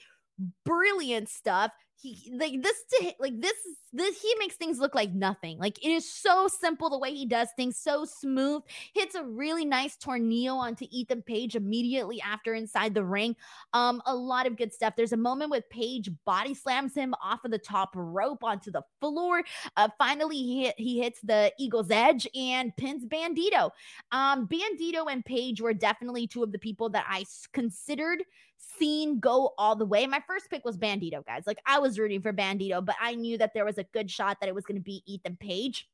Brilliant 0.65 1.29
stuff 1.29 1.71
he 1.99 2.31
like 2.35 2.61
this 2.61 2.83
to 2.91 3.13
like 3.19 3.39
this 3.41 3.55
this 3.91 4.21
he 4.21 4.33
makes 4.37 4.55
things 4.55 4.79
look 4.79 4.93
like 4.93 5.13
nothing. 5.13 5.57
Like 5.57 5.83
it 5.83 5.89
is 5.89 6.07
so 6.07 6.47
simple 6.47 6.89
the 6.89 6.99
way 6.99 7.13
he 7.13 7.25
does 7.25 7.49
things 7.55 7.77
so 7.77 8.05
smooth. 8.05 8.61
Hits 8.93 9.15
a 9.15 9.23
really 9.23 9.65
nice 9.65 9.95
tornado 9.97 10.53
onto 10.55 10.85
ethan 10.91 11.23
page 11.23 11.55
immediately 11.55 12.21
after 12.21 12.53
inside 12.53 12.93
the 12.93 13.03
ring. 13.03 13.35
Um 13.73 14.01
a 14.05 14.15
lot 14.15 14.45
of 14.45 14.57
good 14.57 14.73
stuff. 14.73 14.93
There's 14.95 15.13
a 15.13 15.17
moment 15.17 15.49
with 15.49 15.69
page 15.69 16.09
body 16.25 16.53
slams 16.53 16.93
him 16.93 17.15
off 17.23 17.43
of 17.43 17.51
the 17.51 17.57
top 17.57 17.89
rope 17.95 18.43
onto 18.43 18.69
the 18.71 18.83
floor. 19.01 19.43
Uh 19.75 19.89
finally 19.97 20.37
he 20.37 20.63
hit, 20.65 20.75
he 20.77 20.99
hits 20.99 21.19
the 21.21 21.51
eagle's 21.57 21.89
edge 21.89 22.27
and 22.35 22.75
pins 22.77 23.05
bandito. 23.05 23.71
Um 24.11 24.47
bandito 24.47 25.11
and 25.11 25.25
page 25.25 25.61
were 25.61 25.73
definitely 25.73 26.27
two 26.27 26.43
of 26.43 26.51
the 26.51 26.59
people 26.59 26.89
that 26.89 27.05
i 27.09 27.25
considered 27.53 28.23
seen 28.58 29.20
go 29.20 29.53
all 29.58 29.76
the 29.76 29.86
way. 29.86 30.05
My 30.08 30.22
first 30.28 30.49
pick 30.49 30.66
was 30.66 30.78
Bandito, 30.78 31.26
guys. 31.26 31.43
Like 31.45 31.60
I 31.66 31.80
was 31.80 31.99
rooting 31.99 32.22
for 32.22 32.34
Bandito, 32.34 32.84
but 32.84 32.95
I 33.01 33.16
knew 33.16 33.38
that 33.38 33.53
there 33.53 33.66
was 33.66 33.78
a 33.78 33.84
good 33.84 34.10
shot 34.10 34.38
that 34.39 34.49
it 34.49 34.55
was 34.55 34.66
going 34.66 34.78
to 34.78 34.84
be 34.84 35.03
Ethan 35.05 35.38
Page 35.38 35.88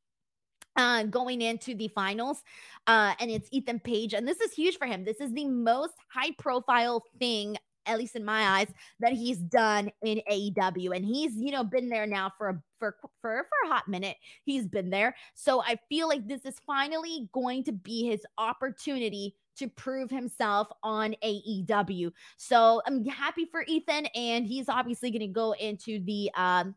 uh, 0.76 1.04
going 1.04 1.42
into 1.42 1.76
the 1.76 1.88
finals. 1.90 2.42
Uh, 2.88 3.14
and 3.20 3.30
it's 3.30 3.50
Ethan 3.52 3.80
Page. 3.80 4.14
And 4.14 4.28
this 4.28 4.40
is 4.42 4.54
huge 4.54 4.78
for 4.78 4.86
him. 4.86 5.04
This 5.04 5.20
is 5.20 5.32
the 5.34 5.46
most 5.46 5.94
high 6.12 6.32
profile 6.38 7.04
thing, 7.20 7.58
at 7.86 7.98
least 7.98 8.16
in 8.16 8.26
my 8.26 8.60
eyes, 8.60 8.68
that 9.00 9.14
he's 9.14 9.38
done 9.38 9.92
in 10.02 10.22
AEW. 10.30 10.96
And 10.96 11.06
he's, 11.06 11.36
you 11.36 11.52
know, 11.52 11.64
been 11.64 11.90
there 11.90 12.08
now 12.08 12.32
for 12.38 12.50
a 12.50 12.62
for 12.80 12.98
for 13.22 13.48
for 13.50 13.68
a 13.68 13.74
hot 13.74 13.88
minute. 13.88 14.18
He's 14.44 14.68
been 14.68 14.90
there. 14.90 15.16
So 15.34 15.62
I 15.62 15.78
feel 15.90 16.08
like 16.08 16.28
this 16.28 16.46
is 16.46 16.56
finally 16.66 17.30
going 17.34 17.64
to 17.66 17.72
be 17.72 18.08
his 18.08 18.26
opportunity 18.38 19.36
to 19.56 19.68
prove 19.70 20.10
himself 20.10 20.68
on 20.82 21.16
AEW. 21.24 22.12
So 22.38 22.82
I'm 22.88 23.06
happy 23.06 23.46
for 23.46 23.64
Ethan, 23.68 24.08
and 24.16 24.46
he's 24.46 24.68
obviously 24.68 25.12
going 25.12 25.22
to 25.22 25.28
go 25.28 25.54
into 25.54 26.04
the 26.04 26.32
um 26.36 26.76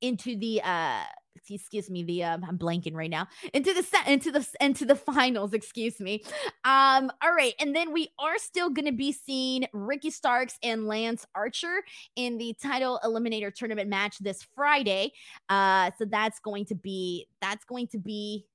into 0.00 0.36
the 0.36 0.60
uh 0.62 1.04
excuse 1.50 1.90
me 1.90 2.02
the 2.02 2.24
um 2.24 2.44
i'm 2.48 2.58
blanking 2.58 2.94
right 2.94 3.10
now 3.10 3.26
into 3.52 3.74
the 3.74 3.82
set 3.82 4.06
into 4.08 4.30
the 4.30 4.46
into 4.60 4.84
the 4.84 4.94
finals 4.94 5.52
excuse 5.52 6.00
me. 6.00 6.22
Um 6.64 7.10
all 7.22 7.34
right 7.36 7.54
and 7.60 7.74
then 7.74 7.92
we 7.92 8.08
are 8.18 8.38
still 8.38 8.70
going 8.70 8.86
to 8.86 8.92
be 8.92 9.12
seeing 9.12 9.66
ricky 9.72 10.10
starks 10.10 10.58
and 10.62 10.86
lance 10.86 11.26
archer 11.34 11.82
in 12.16 12.38
the 12.38 12.54
title 12.62 13.00
eliminator 13.04 13.54
tournament 13.54 13.88
match 13.88 14.18
this 14.18 14.46
friday. 14.54 15.12
Uh 15.48 15.90
so 15.98 16.04
that's 16.04 16.38
going 16.40 16.64
to 16.66 16.74
be 16.74 17.26
that's 17.40 17.64
going 17.64 17.88
to 17.88 17.98
be 17.98 18.46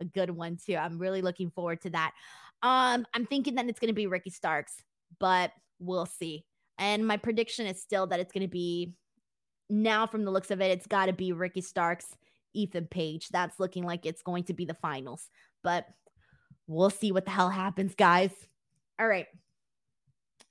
a 0.00 0.04
good 0.04 0.30
one 0.30 0.58
too. 0.64 0.76
I'm 0.76 0.98
really 0.98 1.22
looking 1.22 1.50
forward 1.50 1.80
to 1.82 1.90
that. 1.90 2.12
Um, 2.62 3.06
I'm 3.14 3.26
thinking 3.26 3.54
that 3.54 3.66
it's 3.66 3.80
going 3.80 3.88
to 3.88 3.94
be 3.94 4.06
Ricky 4.06 4.30
Starks, 4.30 4.82
but 5.18 5.52
we'll 5.78 6.06
see. 6.06 6.44
And 6.78 7.06
my 7.06 7.16
prediction 7.16 7.66
is 7.66 7.80
still 7.80 8.06
that 8.08 8.20
it's 8.20 8.32
going 8.32 8.42
to 8.42 8.48
be 8.48 8.92
now 9.72 10.06
from 10.06 10.24
the 10.24 10.30
looks 10.30 10.50
of 10.50 10.60
it, 10.60 10.70
it's 10.70 10.86
got 10.86 11.06
to 11.06 11.12
be 11.12 11.32
Ricky 11.32 11.62
Starks, 11.62 12.14
Ethan 12.52 12.86
Page. 12.86 13.28
That's 13.30 13.58
looking 13.58 13.84
like 13.84 14.06
it's 14.06 14.22
going 14.22 14.44
to 14.44 14.54
be 14.54 14.64
the 14.64 14.74
finals. 14.74 15.30
But 15.64 15.86
we'll 16.66 16.90
see 16.90 17.10
what 17.10 17.24
the 17.24 17.30
hell 17.30 17.48
happens, 17.48 17.94
guys. 17.94 18.30
All 19.00 19.08
right. 19.08 19.26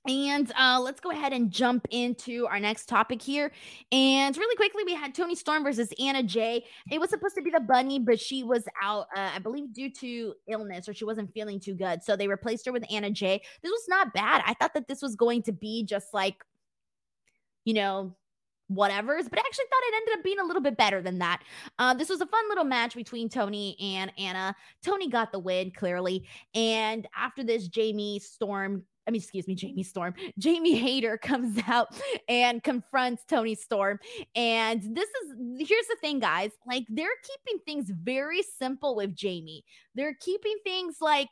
And 0.08 0.50
uh, 0.58 0.80
let's 0.82 1.00
go 1.00 1.12
ahead 1.12 1.32
and 1.32 1.52
jump 1.52 1.86
into 1.90 2.48
our 2.48 2.58
next 2.58 2.88
topic 2.88 3.22
here. 3.22 3.52
And 3.92 4.36
really 4.36 4.56
quickly, 4.56 4.82
we 4.84 4.94
had 4.94 5.14
Toni 5.14 5.36
Storm 5.36 5.62
versus 5.62 5.92
Anna 6.00 6.24
Jay. 6.24 6.64
It 6.90 7.00
was 7.00 7.08
supposed 7.08 7.36
to 7.36 7.42
be 7.42 7.50
the 7.50 7.60
bunny, 7.60 8.00
but 8.00 8.18
she 8.18 8.42
was 8.42 8.64
out, 8.82 9.06
uh, 9.16 9.30
I 9.36 9.38
believe, 9.38 9.72
due 9.72 9.90
to 9.90 10.34
illness 10.48 10.88
or 10.88 10.94
she 10.94 11.04
wasn't 11.04 11.32
feeling 11.32 11.60
too 11.60 11.74
good. 11.74 12.02
So 12.02 12.16
they 12.16 12.26
replaced 12.26 12.66
her 12.66 12.72
with 12.72 12.84
Anna 12.90 13.12
Jay. 13.12 13.42
This 13.62 13.70
was 13.70 13.84
not 13.88 14.12
bad. 14.12 14.42
I 14.44 14.54
thought 14.54 14.74
that 14.74 14.88
this 14.88 15.02
was 15.02 15.14
going 15.14 15.42
to 15.44 15.52
be 15.52 15.84
just 15.84 16.12
like, 16.12 16.42
you 17.64 17.74
know, 17.74 18.16
whatever's, 18.68 19.28
but 19.28 19.38
I 19.38 19.42
actually 19.44 19.66
thought 19.66 19.82
it 19.82 19.94
ended 19.96 20.18
up 20.18 20.24
being 20.24 20.38
a 20.38 20.44
little 20.44 20.62
bit 20.62 20.76
better 20.76 21.02
than 21.02 21.18
that. 21.18 21.42
Uh, 21.78 21.94
this 21.94 22.08
was 22.08 22.20
a 22.20 22.26
fun 22.26 22.48
little 22.48 22.64
match 22.64 22.94
between 22.94 23.28
Toni 23.28 23.76
and 23.80 24.12
Anna. 24.18 24.54
Toni 24.82 25.08
got 25.08 25.32
the 25.32 25.38
win 25.38 25.70
clearly, 25.70 26.26
and 26.54 27.06
after 27.16 27.44
this, 27.44 27.68
Jamie 27.68 28.18
Storm 28.18 28.84
I 29.06 29.10
mean, 29.10 29.20
excuse 29.20 29.48
me, 29.48 29.54
Jamie 29.54 29.82
Storm. 29.82 30.14
Jamie 30.38 30.76
Hayter 30.76 31.18
comes 31.18 31.58
out 31.66 31.88
and 32.28 32.62
confronts 32.62 33.24
Toni 33.24 33.54
Storm. 33.54 33.98
And 34.34 34.80
this 34.80 35.08
is 35.08 35.68
here's 35.68 35.86
the 35.88 35.96
thing, 36.00 36.20
guys. 36.20 36.52
Like, 36.66 36.84
they're 36.88 37.08
keeping 37.24 37.60
things 37.64 37.90
very 37.90 38.42
simple 38.42 38.94
with 38.94 39.14
Jamie. 39.14 39.64
They're 39.94 40.16
keeping 40.20 40.56
things 40.64 40.96
like, 41.00 41.28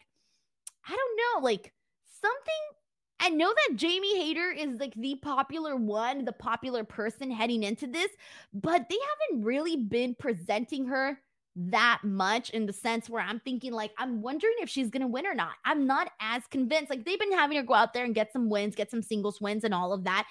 I 0.87 0.97
don't 0.97 1.43
know, 1.43 1.45
like 1.45 1.73
something. 2.21 2.80
I 3.21 3.29
know 3.29 3.53
that 3.53 3.77
Jamie 3.77 4.17
Hayter 4.19 4.51
is 4.51 4.81
like 4.81 4.95
the 4.95 5.17
popular 5.17 5.77
one, 5.77 6.25
the 6.25 6.33
popular 6.33 6.85
person 6.85 7.31
heading 7.31 7.63
into 7.63 7.87
this, 7.87 8.11
but 8.55 8.89
they 8.89 8.97
haven't 9.31 9.45
really 9.45 9.77
been 9.77 10.15
presenting 10.19 10.87
her 10.87 11.21
that 11.57 12.01
much 12.03 12.51
in 12.51 12.65
the 12.65 12.73
sense 12.73 13.11
where 13.11 13.23
I'm 13.23 13.41
thinking, 13.41 13.73
like, 13.73 13.93
I'm 13.99 14.23
wondering 14.23 14.55
if 14.61 14.71
she's 14.71 14.89
going 14.89 15.03
to 15.03 15.09
win 15.09 15.27
or 15.27 15.35
not. 15.35 15.53
I'm 15.65 15.87
not 15.87 16.11
as 16.21 16.47
convinced. 16.47 16.89
Like, 16.91 17.05
they've 17.05 17.19
been 17.19 17.33
having 17.33 17.59
her 17.59 17.63
go 17.63 17.75
out 17.75 17.93
there 17.93 18.05
and 18.05 18.15
get 18.15 18.33
some 18.33 18.49
wins, 18.49 18.75
get 18.75 18.91
some 18.91 19.03
singles 19.03 19.41
wins, 19.41 19.65
and 19.65 19.75
all 19.75 19.93
of 19.93 20.05
that. 20.05 20.27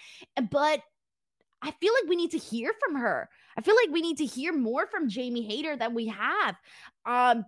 But 0.50 0.82
I 1.62 1.72
feel 1.72 1.94
like 2.02 2.10
we 2.10 2.16
need 2.16 2.32
to 2.32 2.38
hear 2.38 2.74
from 2.80 2.96
her. 2.96 3.30
I 3.58 3.62
feel 3.62 3.76
like 3.76 3.94
we 3.94 4.02
need 4.02 4.18
to 4.20 4.26
hear 4.26 4.54
more 4.54 4.88
from 4.88 5.10
Jamie 5.10 5.44
Hayter 5.44 5.76
than 5.76 5.94
we 5.94 6.08
have. 6.08 6.56
Um, 7.06 7.46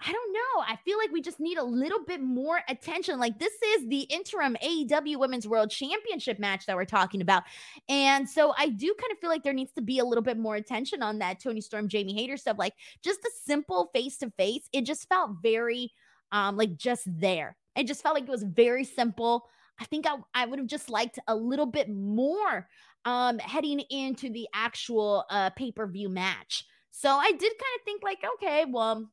I 0.00 0.12
don't 0.12 0.32
know. 0.32 0.62
I 0.62 0.76
feel 0.84 0.96
like 0.96 1.10
we 1.10 1.20
just 1.20 1.40
need 1.40 1.58
a 1.58 1.64
little 1.64 2.04
bit 2.04 2.20
more 2.20 2.60
attention. 2.68 3.18
Like 3.18 3.38
this 3.40 3.52
is 3.74 3.88
the 3.88 4.02
interim 4.02 4.56
AEW 4.62 5.18
Women's 5.18 5.48
World 5.48 5.70
Championship 5.70 6.38
match 6.38 6.66
that 6.66 6.76
we're 6.76 6.84
talking 6.84 7.20
about. 7.20 7.42
And 7.88 8.28
so 8.28 8.54
I 8.56 8.68
do 8.68 8.94
kind 9.00 9.10
of 9.10 9.18
feel 9.18 9.28
like 9.30 9.42
there 9.42 9.52
needs 9.52 9.72
to 9.72 9.82
be 9.82 9.98
a 9.98 10.04
little 10.04 10.22
bit 10.22 10.38
more 10.38 10.54
attention 10.54 11.02
on 11.02 11.18
that 11.18 11.40
Toni 11.40 11.60
Storm, 11.60 11.88
Jamie 11.88 12.14
Hayter 12.14 12.36
stuff. 12.36 12.58
Like 12.58 12.74
just 13.02 13.20
a 13.20 13.30
simple 13.44 13.90
face 13.92 14.18
to 14.18 14.30
face. 14.38 14.68
It 14.72 14.82
just 14.82 15.08
felt 15.08 15.32
very 15.42 15.92
um 16.30 16.56
like 16.56 16.76
just 16.76 17.02
there. 17.06 17.56
It 17.74 17.88
just 17.88 18.02
felt 18.02 18.14
like 18.14 18.24
it 18.24 18.30
was 18.30 18.44
very 18.44 18.84
simple. 18.84 19.48
I 19.80 19.84
think 19.84 20.06
I, 20.06 20.16
I 20.32 20.46
would 20.46 20.60
have 20.60 20.68
just 20.68 20.90
liked 20.90 21.18
a 21.26 21.34
little 21.34 21.66
bit 21.66 21.88
more 21.90 22.68
um 23.04 23.40
heading 23.40 23.80
into 23.90 24.30
the 24.30 24.46
actual 24.54 25.24
uh 25.28 25.50
pay-per-view 25.50 26.08
match. 26.08 26.64
So 26.92 27.10
I 27.10 27.30
did 27.32 27.40
kind 27.40 27.78
of 27.78 27.84
think 27.84 28.02
like, 28.04 28.24
okay, 28.34 28.64
well, 28.68 29.08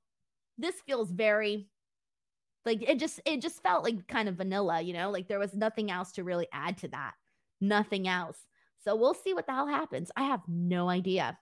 this 0.58 0.76
feels 0.82 1.12
very 1.12 1.68
like 2.66 2.82
it 2.82 3.00
just 3.00 3.20
it 3.26 3.42
just 3.42 3.62
felt 3.62 3.84
like 3.84 4.08
kind 4.08 4.28
of 4.28 4.36
vanilla, 4.36 4.82
you 4.82 4.94
know, 4.94 5.12
like 5.12 5.28
there 5.28 5.40
was 5.40 5.54
nothing 5.54 5.92
else 5.92 6.12
to 6.14 6.24
really 6.24 6.48
add 6.52 6.78
to 6.80 6.88
that. 6.90 7.14
Nothing 7.62 8.08
else. 8.08 8.38
So 8.84 8.96
we'll 8.96 9.14
see 9.14 9.34
what 9.34 9.46
the 9.48 9.54
hell 9.54 9.68
happens. 9.68 10.12
I 10.16 10.24
have 10.24 10.42
no 10.48 10.90
idea. 10.90 11.38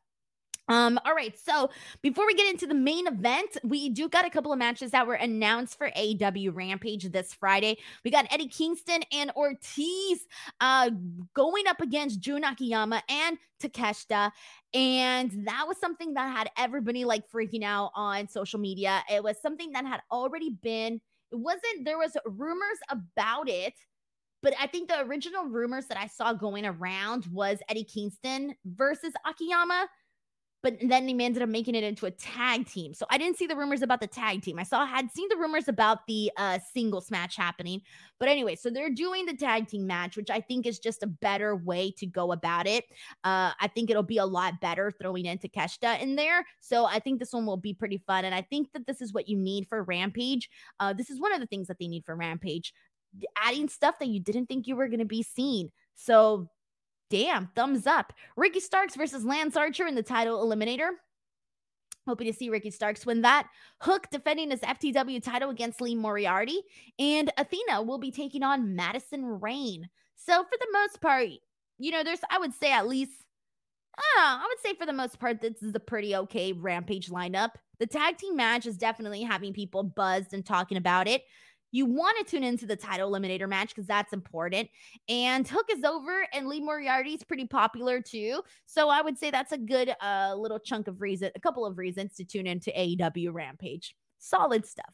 Um, 0.69 0.97
all 1.05 1.13
right. 1.13 1.37
So 1.37 1.69
before 2.01 2.25
we 2.25 2.35
get 2.35 2.49
into 2.49 2.67
the 2.67 2.73
main 2.73 3.05
event, 3.05 3.57
we 3.63 3.89
do 3.89 4.07
got 4.07 4.25
a 4.25 4.29
couple 4.29 4.53
of 4.53 4.59
matches 4.59 4.91
that 4.91 5.05
were 5.05 5.15
announced 5.15 5.77
for 5.77 5.89
AEW 5.91 6.55
Rampage 6.55 7.03
this 7.11 7.33
Friday. 7.33 7.77
We 8.05 8.11
got 8.11 8.27
Eddie 8.31 8.47
Kingston 8.47 9.01
and 9.11 9.31
Ortiz 9.35 10.25
uh 10.61 10.89
going 11.33 11.67
up 11.67 11.81
against 11.81 12.21
Jun 12.21 12.43
Akiyama 12.45 13.03
and 13.09 13.37
Takeshita. 13.61 14.31
And 14.73 15.45
that 15.45 15.65
was 15.67 15.77
something 15.77 16.13
that 16.13 16.35
had 16.35 16.49
everybody 16.57 17.03
like 17.05 17.29
freaking 17.29 17.63
out 17.63 17.91
on 17.95 18.27
social 18.27 18.59
media. 18.59 19.03
It 19.11 19.23
was 19.23 19.41
something 19.41 19.71
that 19.73 19.85
had 19.85 20.01
already 20.11 20.51
been, 20.61 21.01
it 21.31 21.35
wasn't, 21.35 21.85
there 21.85 21.97
was 21.97 22.15
rumors 22.25 22.79
about 22.89 23.49
it. 23.49 23.73
But 24.41 24.53
I 24.59 24.67
think 24.67 24.89
the 24.89 24.99
original 25.01 25.45
rumors 25.45 25.85
that 25.87 25.97
I 25.97 26.07
saw 26.07 26.33
going 26.33 26.65
around 26.65 27.27
was 27.31 27.59
Eddie 27.69 27.85
Kingston 27.85 28.55
versus 28.65 29.13
Akiyama 29.25 29.87
but 30.63 30.77
then 30.81 31.05
they 31.05 31.23
ended 31.23 31.43
up 31.43 31.49
making 31.49 31.75
it 31.75 31.83
into 31.83 32.05
a 32.05 32.11
tag 32.11 32.65
team. 32.65 32.93
So 32.93 33.05
I 33.09 33.17
didn't 33.17 33.37
see 33.37 33.45
the 33.45 33.55
rumors 33.55 33.81
about 33.81 33.99
the 33.99 34.07
tag 34.07 34.41
team. 34.41 34.57
I 34.57 34.63
saw 34.63 34.85
had 34.85 35.11
seen 35.11 35.27
the 35.29 35.35
rumors 35.35 35.67
about 35.67 36.07
the 36.07 36.31
uh 36.37 36.57
singles 36.73 37.11
match 37.11 37.35
happening. 37.35 37.81
But 38.19 38.29
anyway, 38.29 38.55
so 38.55 38.69
they're 38.69 38.89
doing 38.89 39.25
the 39.25 39.35
tag 39.35 39.67
team 39.67 39.85
match, 39.85 40.15
which 40.15 40.29
I 40.29 40.39
think 40.39 40.65
is 40.65 40.79
just 40.79 41.03
a 41.03 41.07
better 41.07 41.55
way 41.55 41.91
to 41.97 42.07
go 42.07 42.31
about 42.31 42.65
it. 42.65 42.85
Uh 43.23 43.51
I 43.59 43.67
think 43.75 43.89
it'll 43.89 44.03
be 44.03 44.17
a 44.17 44.25
lot 44.25 44.61
better 44.61 44.91
throwing 44.91 45.25
in 45.25 45.37
Takeshita 45.37 46.01
in 46.01 46.15
there. 46.15 46.45
So 46.61 46.85
I 46.85 46.99
think 46.99 47.19
this 47.19 47.33
one 47.33 47.45
will 47.45 47.57
be 47.57 47.73
pretty 47.73 47.97
fun. 47.97 48.25
And 48.25 48.33
I 48.33 48.41
think 48.41 48.71
that 48.73 48.87
this 48.87 49.01
is 49.01 49.13
what 49.13 49.27
you 49.27 49.37
need 49.37 49.67
for 49.67 49.83
Rampage. 49.83 50.49
Uh 50.79 50.93
this 50.93 51.09
is 51.09 51.19
one 51.19 51.33
of 51.33 51.41
the 51.41 51.47
things 51.47 51.67
that 51.67 51.77
they 51.79 51.87
need 51.87 52.05
for 52.05 52.15
Rampage. 52.15 52.73
Adding 53.37 53.67
stuff 53.69 53.99
that 53.99 54.07
you 54.07 54.19
didn't 54.19 54.47
think 54.47 54.65
you 54.65 54.75
were 54.75 54.87
going 54.87 54.99
to 54.99 55.05
be 55.05 55.21
seen. 55.21 55.69
So 55.93 56.47
damn, 57.13 57.47
thumbs 57.55 57.85
up. 57.85 58.11
Ricky 58.35 58.59
Starks 58.59 58.95
versus 58.95 59.23
Lance 59.23 59.55
Archer 59.55 59.85
in 59.85 59.93
the 59.93 60.01
title 60.01 60.43
eliminator. 60.43 60.89
Hoping 62.07 62.25
to 62.25 62.33
see 62.33 62.49
Ricky 62.49 62.71
Starks 62.71 63.05
win 63.05 63.21
that. 63.21 63.47
Hook 63.81 64.07
defending 64.11 64.49
his 64.49 64.61
FTW 64.61 65.21
title 65.21 65.51
against 65.51 65.79
Lee 65.79 65.93
Moriarty. 65.93 66.59
And 66.97 67.31
Athena 67.37 67.83
will 67.83 67.99
be 67.99 68.09
taking 68.09 68.41
on 68.41 68.75
Madison 68.75 69.23
Rayne. 69.23 69.89
So, 70.15 70.43
for 70.43 70.57
the 70.59 70.67
most 70.73 71.01
part, 71.01 71.29
you 71.77 71.91
know, 71.91 72.03
there's, 72.03 72.19
I 72.31 72.39
would 72.39 72.53
say, 72.53 72.71
at 72.71 72.87
least, 72.87 73.11
I, 73.95 74.39
I 74.43 74.47
would 74.47 74.59
say 74.65 74.75
for 74.75 74.87
the 74.87 74.91
most 74.91 75.19
part, 75.19 75.39
this 75.39 75.61
is 75.61 75.75
a 75.75 75.79
pretty 75.79 76.15
okay 76.15 76.51
Rampage 76.51 77.09
lineup. 77.09 77.51
The 77.77 77.85
tag 77.85 78.17
team 78.17 78.35
match 78.35 78.65
is 78.65 78.75
definitely 78.75 79.21
having 79.21 79.53
people 79.53 79.83
buzzed 79.83 80.33
and 80.33 80.43
talking 80.43 80.77
about 80.77 81.07
it 81.07 81.23
you 81.73 81.87
want 81.87 82.15
to 82.19 82.23
tune 82.23 82.43
into 82.43 82.65
the 82.65 82.75
title 82.75 83.11
eliminator 83.11 83.49
match 83.49 83.69
because 83.69 83.87
that's 83.87 84.13
important. 84.13 84.69
And 85.09 85.45
Hook 85.45 85.65
is 85.69 85.83
over, 85.83 86.25
and 86.31 86.47
Lee 86.47 86.61
Moriarty 86.61 87.15
is 87.15 87.23
pretty 87.23 87.47
popular 87.47 87.99
too. 87.99 88.41
So 88.67 88.89
I 88.89 89.01
would 89.01 89.17
say 89.17 89.31
that's 89.31 89.51
a 89.51 89.57
good 89.57 89.93
uh, 89.99 90.35
little 90.37 90.59
chunk 90.59 90.87
of 90.87 91.01
reason, 91.01 91.31
a 91.35 91.39
couple 91.39 91.65
of 91.65 91.77
reasons 91.77 92.15
to 92.15 92.25
tune 92.25 92.47
into 92.47 92.69
AEW 92.69 93.33
Rampage. 93.33 93.95
Solid 94.19 94.65
stuff. 94.65 94.93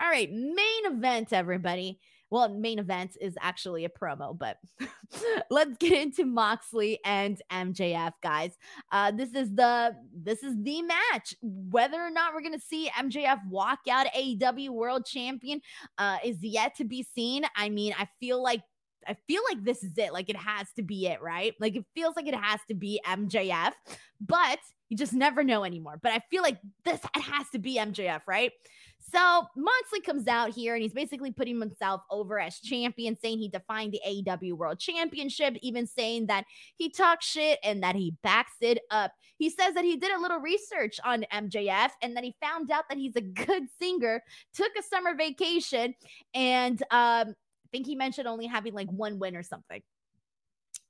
All 0.00 0.08
right, 0.08 0.30
main 0.30 0.86
event, 0.86 1.32
everybody 1.32 2.00
well, 2.30 2.48
main 2.48 2.78
event 2.78 3.16
is 3.20 3.36
actually 3.40 3.84
a 3.84 3.88
promo, 3.88 4.36
but 4.36 4.58
let's 5.50 5.76
get 5.78 5.92
into 5.92 6.24
Moxley 6.24 7.00
and 7.04 7.40
MJF, 7.50 8.12
guys. 8.22 8.56
Uh, 8.92 9.10
this 9.10 9.34
is 9.34 9.54
the 9.54 9.96
this 10.14 10.42
is 10.42 10.54
the 10.62 10.82
match. 10.82 11.34
Whether 11.42 12.00
or 12.00 12.10
not 12.10 12.32
we're 12.32 12.42
gonna 12.42 12.60
see 12.60 12.88
MJF 12.90 13.40
walk 13.48 13.80
out 13.90 14.06
AEW 14.16 14.70
World 14.70 15.06
Champion 15.06 15.60
uh, 15.98 16.18
is 16.24 16.38
yet 16.42 16.76
to 16.76 16.84
be 16.84 17.02
seen. 17.02 17.44
I 17.56 17.68
mean, 17.68 17.94
I 17.98 18.08
feel 18.20 18.42
like 18.42 18.62
I 19.06 19.16
feel 19.26 19.42
like 19.50 19.64
this 19.64 19.82
is 19.82 19.96
it. 19.98 20.12
Like 20.12 20.28
it 20.28 20.36
has 20.36 20.68
to 20.76 20.82
be 20.82 21.06
it, 21.06 21.20
right? 21.20 21.54
Like 21.58 21.74
it 21.74 21.84
feels 21.94 22.14
like 22.16 22.26
it 22.26 22.34
has 22.34 22.60
to 22.68 22.74
be 22.74 23.00
MJF, 23.06 23.72
but 24.20 24.58
you 24.88 24.96
just 24.96 25.12
never 25.12 25.42
know 25.42 25.64
anymore. 25.64 25.98
But 26.02 26.12
I 26.12 26.22
feel 26.30 26.42
like 26.42 26.58
this 26.84 27.00
it 27.16 27.22
has 27.22 27.48
to 27.50 27.58
be 27.58 27.76
MJF, 27.76 28.20
right? 28.26 28.52
So 29.00 29.46
Moxley 29.56 30.00
comes 30.00 30.28
out 30.28 30.50
here 30.50 30.74
and 30.74 30.82
he's 30.82 30.92
basically 30.92 31.32
putting 31.32 31.58
himself 31.58 32.02
over 32.10 32.38
as 32.38 32.58
champion, 32.60 33.16
saying 33.20 33.38
he 33.38 33.48
defined 33.48 33.92
the 33.92 34.00
AEW 34.06 34.52
World 34.52 34.78
Championship, 34.78 35.56
even 35.62 35.86
saying 35.86 36.26
that 36.26 36.44
he 36.76 36.90
talks 36.90 37.26
shit 37.26 37.58
and 37.64 37.82
that 37.82 37.96
he 37.96 38.14
backs 38.22 38.56
it 38.60 38.78
up. 38.90 39.12
He 39.38 39.48
says 39.48 39.74
that 39.74 39.84
he 39.84 39.96
did 39.96 40.12
a 40.12 40.20
little 40.20 40.38
research 40.38 41.00
on 41.04 41.24
MJF 41.32 41.90
and 42.02 42.16
that 42.16 42.24
he 42.24 42.36
found 42.40 42.70
out 42.70 42.84
that 42.88 42.98
he's 42.98 43.16
a 43.16 43.20
good 43.20 43.64
singer, 43.80 44.22
took 44.54 44.72
a 44.78 44.82
summer 44.82 45.14
vacation, 45.16 45.94
and 46.34 46.80
um, 46.90 47.28
I 47.30 47.68
think 47.72 47.86
he 47.86 47.94
mentioned 47.94 48.28
only 48.28 48.46
having 48.46 48.74
like 48.74 48.90
one 48.90 49.18
win 49.18 49.34
or 49.34 49.42
something. 49.42 49.82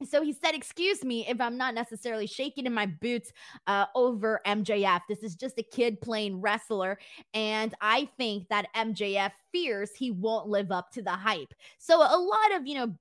So 0.08 0.22
he 0.22 0.32
said, 0.32 0.54
Excuse 0.54 1.04
me 1.04 1.26
if 1.28 1.40
I'm 1.40 1.56
not 1.56 1.74
necessarily 1.74 2.26
shaking 2.26 2.66
in 2.66 2.72
my 2.74 2.86
boots 2.86 3.32
uh, 3.66 3.86
over 3.94 4.40
MJF. 4.46 5.00
This 5.08 5.22
is 5.22 5.34
just 5.34 5.58
a 5.58 5.62
kid 5.62 6.00
playing 6.00 6.40
wrestler. 6.40 6.98
And 7.34 7.74
I 7.80 8.08
think 8.16 8.48
that 8.48 8.66
MJF 8.74 9.32
fears 9.52 9.90
he 9.96 10.10
won't 10.10 10.48
live 10.48 10.70
up 10.72 10.90
to 10.92 11.02
the 11.02 11.10
hype. 11.10 11.52
So 11.78 11.98
a 11.98 12.18
lot 12.18 12.58
of, 12.58 12.66
you 12.66 12.74
know, 12.74 12.94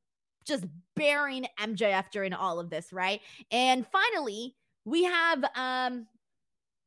just 0.46 0.66
bearing 0.96 1.46
MJF 1.60 2.06
during 2.12 2.34
all 2.34 2.60
of 2.60 2.70
this, 2.70 2.92
right? 2.92 3.22
And 3.52 3.86
finally, 3.88 4.56
we 4.86 5.04
have 5.04 5.44
um 5.56 6.08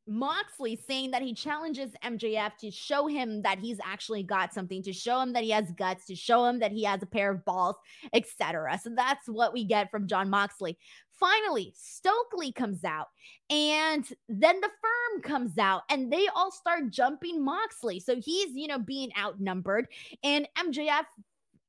Moxley 0.09 0.77
saying 0.89 1.13
that 1.13 1.23
he 1.23 1.35
challenges 1.35 1.93
MJF 2.05 2.57
to 2.59 2.71
show 2.71 3.07
him 3.07 3.43
that 3.43 3.59
he's 3.59 3.79
actually 3.85 4.23
got 4.23 4.53
something, 4.53 4.83
to 4.83 4.93
show 4.93 5.21
him 5.21 5.33
that 5.33 5.45
he 5.45 5.51
has 5.51 5.71
guts, 5.73 6.07
to 6.07 6.17
show 6.17 6.45
him 6.45 6.59
that 6.59 6.73
he 6.73 6.85
has 6.85 7.03
a 7.03 7.07
pair 7.07 7.31
of 7.31 7.45
balls, 7.45 7.77
etc. 8.13 8.79
So 8.83 8.91
that's 8.95 9.29
what 9.29 9.53
we 9.53 9.65
get 9.65 9.91
from 9.91 10.07
Jon 10.07 10.29
Moxley. 10.29 10.77
Finally, 11.21 11.73
Stokely 11.77 12.51
comes 12.51 12.83
out, 12.83 13.07
and 13.49 14.05
then 14.29 14.61
the 14.61 14.71
firm 14.83 15.23
comes 15.23 15.57
out, 15.57 15.83
and 15.89 16.13
they 16.13 16.27
all 16.35 16.51
start 16.51 16.91
jumping 16.91 17.45
Moxley. 17.45 18.01
So 18.01 18.17
he's, 18.17 18.57
you 18.57 18.67
know, 18.67 18.81
being 18.81 19.11
outnumbered, 19.17 19.87
and 20.25 20.49
MJF 20.59 21.05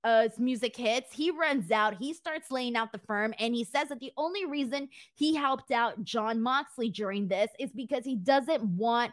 uh, 0.03 0.27
music 0.37 0.75
hits, 0.75 1.13
he 1.13 1.31
runs 1.31 1.71
out, 1.71 1.95
he 1.97 2.13
starts 2.13 2.51
laying 2.51 2.75
out 2.75 2.91
the 2.91 2.99
firm, 2.99 3.33
and 3.39 3.55
he 3.55 3.63
says 3.63 3.89
that 3.89 3.99
the 3.99 4.11
only 4.17 4.45
reason 4.45 4.89
he 5.15 5.35
helped 5.35 5.71
out 5.71 6.03
Jon 6.03 6.41
Moxley 6.41 6.89
during 6.89 7.27
this 7.27 7.49
is 7.59 7.71
because 7.71 8.03
he 8.03 8.15
doesn't 8.15 8.63
want 8.63 9.11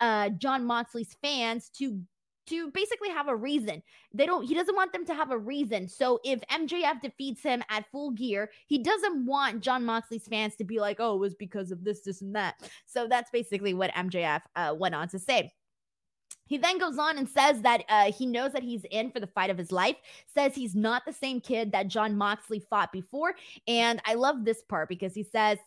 uh, 0.00 0.30
Jon 0.30 0.64
Moxley's 0.64 1.16
fans 1.22 1.70
to 1.78 2.00
to 2.46 2.70
basically 2.72 3.10
have 3.10 3.28
a 3.28 3.36
reason. 3.36 3.82
They 4.12 4.26
don't 4.26 4.44
he 4.44 4.54
doesn't 4.54 4.74
want 4.74 4.92
them 4.92 5.06
to 5.06 5.14
have 5.14 5.30
a 5.30 5.38
reason. 5.38 5.88
So 5.88 6.18
if 6.24 6.40
MJF 6.50 7.00
defeats 7.00 7.42
him 7.42 7.62
at 7.70 7.86
full 7.92 8.10
gear, 8.10 8.50
he 8.66 8.82
doesn't 8.82 9.24
want 9.24 9.60
Jon 9.60 9.84
Moxley's 9.84 10.26
fans 10.26 10.56
to 10.56 10.64
be 10.64 10.80
like, 10.80 10.96
"Oh, 10.98 11.14
it 11.14 11.20
was 11.20 11.34
because 11.34 11.70
of 11.70 11.84
this 11.84 12.00
this 12.00 12.22
and 12.22 12.34
that." 12.34 12.56
So 12.86 13.06
that's 13.08 13.30
basically 13.30 13.72
what 13.72 13.92
MJF 13.92 14.42
uh, 14.56 14.74
went 14.76 14.94
on 14.94 15.08
to 15.10 15.18
say. 15.18 15.52
He 16.50 16.58
then 16.58 16.78
goes 16.78 16.98
on 16.98 17.16
and 17.16 17.28
says 17.28 17.62
that 17.62 17.84
uh, 17.88 18.10
he 18.10 18.26
knows 18.26 18.52
that 18.54 18.64
he's 18.64 18.82
in 18.90 19.12
for 19.12 19.20
the 19.20 19.28
fight 19.28 19.50
of 19.50 19.56
his 19.56 19.70
life, 19.70 19.94
says 20.34 20.52
he's 20.52 20.74
not 20.74 21.04
the 21.06 21.12
same 21.12 21.40
kid 21.40 21.70
that 21.70 21.86
Jon 21.86 22.16
Moxley 22.16 22.58
fought 22.68 22.90
before. 22.90 23.36
And 23.68 24.02
I 24.04 24.14
love 24.14 24.44
this 24.44 24.60
part 24.62 24.88
because 24.88 25.14
he 25.14 25.22
says, 25.22 25.58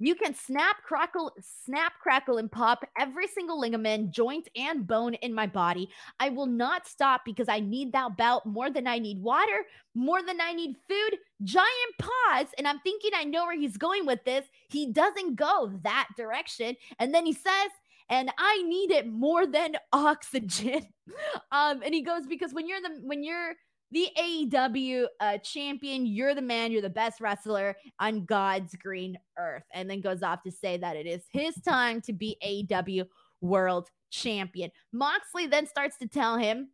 you 0.00 0.16
can 0.16 0.34
snap, 0.34 0.82
crackle, 0.82 1.32
snap, 1.40 1.92
crackle, 2.02 2.38
and 2.38 2.50
pop 2.50 2.84
every 2.98 3.28
single 3.28 3.60
ligament, 3.60 4.10
joint, 4.10 4.48
and 4.56 4.84
bone 4.84 5.14
in 5.14 5.32
my 5.32 5.46
body. 5.46 5.88
I 6.18 6.30
will 6.30 6.46
not 6.46 6.88
stop 6.88 7.20
because 7.24 7.48
I 7.48 7.60
need 7.60 7.92
that 7.92 8.16
belt 8.16 8.44
more 8.44 8.70
than 8.70 8.88
I 8.88 8.98
need 8.98 9.22
water, 9.22 9.64
more 9.94 10.24
than 10.24 10.40
I 10.40 10.52
need 10.54 10.74
food. 10.88 11.18
Giant 11.44 11.68
pause. 12.00 12.48
And 12.58 12.66
I'm 12.66 12.80
thinking 12.80 13.12
I 13.14 13.22
know 13.22 13.44
where 13.44 13.56
he's 13.56 13.76
going 13.76 14.06
with 14.06 14.24
this. 14.24 14.44
He 14.70 14.90
doesn't 14.92 15.36
go 15.36 15.72
that 15.84 16.08
direction. 16.16 16.74
And 16.98 17.14
then 17.14 17.24
he 17.24 17.32
says, 17.32 17.70
and 18.08 18.30
I 18.38 18.62
need 18.62 18.90
it 18.90 19.06
more 19.06 19.46
than 19.46 19.76
oxygen. 19.92 20.86
um, 21.52 21.82
and 21.82 21.94
he 21.94 22.02
goes 22.02 22.26
because 22.26 22.52
when 22.52 22.68
you're 22.68 22.80
the 22.80 23.00
when 23.02 23.22
you're 23.22 23.54
the 23.90 24.08
AEW 24.18 25.06
uh, 25.20 25.38
champion, 25.38 26.04
you're 26.04 26.34
the 26.34 26.42
man, 26.42 26.72
you're 26.72 26.82
the 26.82 26.90
best 26.90 27.20
wrestler 27.20 27.76
on 28.00 28.24
God's 28.24 28.74
green 28.74 29.16
earth, 29.38 29.62
and 29.72 29.88
then 29.88 30.00
goes 30.00 30.22
off 30.22 30.42
to 30.42 30.50
say 30.50 30.76
that 30.78 30.96
it 30.96 31.06
is 31.06 31.22
his 31.32 31.54
time 31.62 32.00
to 32.02 32.12
be 32.12 32.36
AEW 32.44 33.04
world 33.40 33.88
champion. 34.10 34.70
Moxley 34.92 35.46
then 35.46 35.66
starts 35.66 35.96
to 35.98 36.08
tell 36.08 36.36
him 36.36 36.68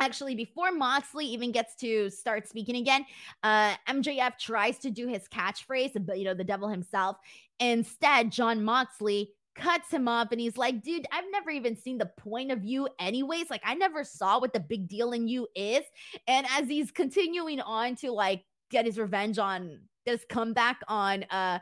Actually, 0.00 0.34
before 0.34 0.72
Moxley 0.72 1.26
even 1.26 1.52
gets 1.52 1.76
to 1.76 2.10
start 2.10 2.48
speaking 2.48 2.76
again, 2.76 3.04
uh, 3.44 3.74
MJF 3.88 4.36
tries 4.38 4.78
to 4.78 4.90
do 4.90 5.06
his 5.06 5.28
catchphrase, 5.28 6.04
but 6.04 6.18
you 6.18 6.24
know, 6.24 6.34
the 6.34 6.42
devil 6.42 6.68
himself. 6.68 7.18
Instead, 7.60 8.32
Jon 8.32 8.64
Moxley 8.64 9.30
cuts 9.54 9.90
him 9.90 10.08
off 10.08 10.28
and 10.32 10.40
he's 10.40 10.56
like, 10.56 10.82
dude, 10.82 11.06
I've 11.12 11.24
never 11.30 11.50
even 11.50 11.76
seen 11.76 11.98
the 11.98 12.10
point 12.18 12.50
of 12.50 12.64
you, 12.64 12.88
anyways. 12.98 13.50
Like, 13.50 13.62
I 13.64 13.74
never 13.74 14.04
saw 14.04 14.40
what 14.40 14.52
the 14.52 14.60
big 14.60 14.88
deal 14.88 15.12
in 15.12 15.28
you 15.28 15.48
is. 15.54 15.82
And 16.26 16.46
as 16.50 16.68
he's 16.68 16.90
continuing 16.90 17.60
on 17.60 17.96
to 17.96 18.12
like 18.12 18.44
get 18.70 18.86
his 18.86 18.98
revenge 18.98 19.38
on 19.38 19.80
this 20.04 20.24
comeback 20.28 20.80
on 20.88 21.24
uh 21.30 21.58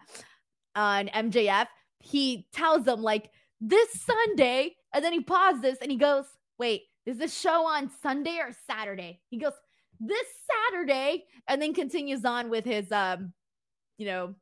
on 0.77 1.09
MJF, 1.09 1.67
he 1.99 2.47
tells 2.53 2.85
them 2.85 3.03
like 3.03 3.31
this 3.61 3.91
Sunday, 4.01 4.77
and 4.95 5.05
then 5.05 5.13
he 5.13 5.21
pauses 5.21 5.77
and 5.83 5.91
he 5.91 5.97
goes, 5.97 6.25
Wait, 6.59 6.83
is 7.07 7.19
this 7.19 7.39
show 7.39 7.67
on 7.67 7.91
Sunday 8.03 8.39
or 8.39 8.53
Saturday? 8.67 9.21
He 9.29 9.39
goes, 9.39 9.53
This 9.99 10.27
Saturday, 10.71 11.25
and 11.49 11.61
then 11.61 11.75
continues 11.75 12.25
on 12.25 12.51
with 12.51 12.65
his 12.65 12.91
um, 12.93 13.33
you 13.99 14.07
know, 14.07 14.35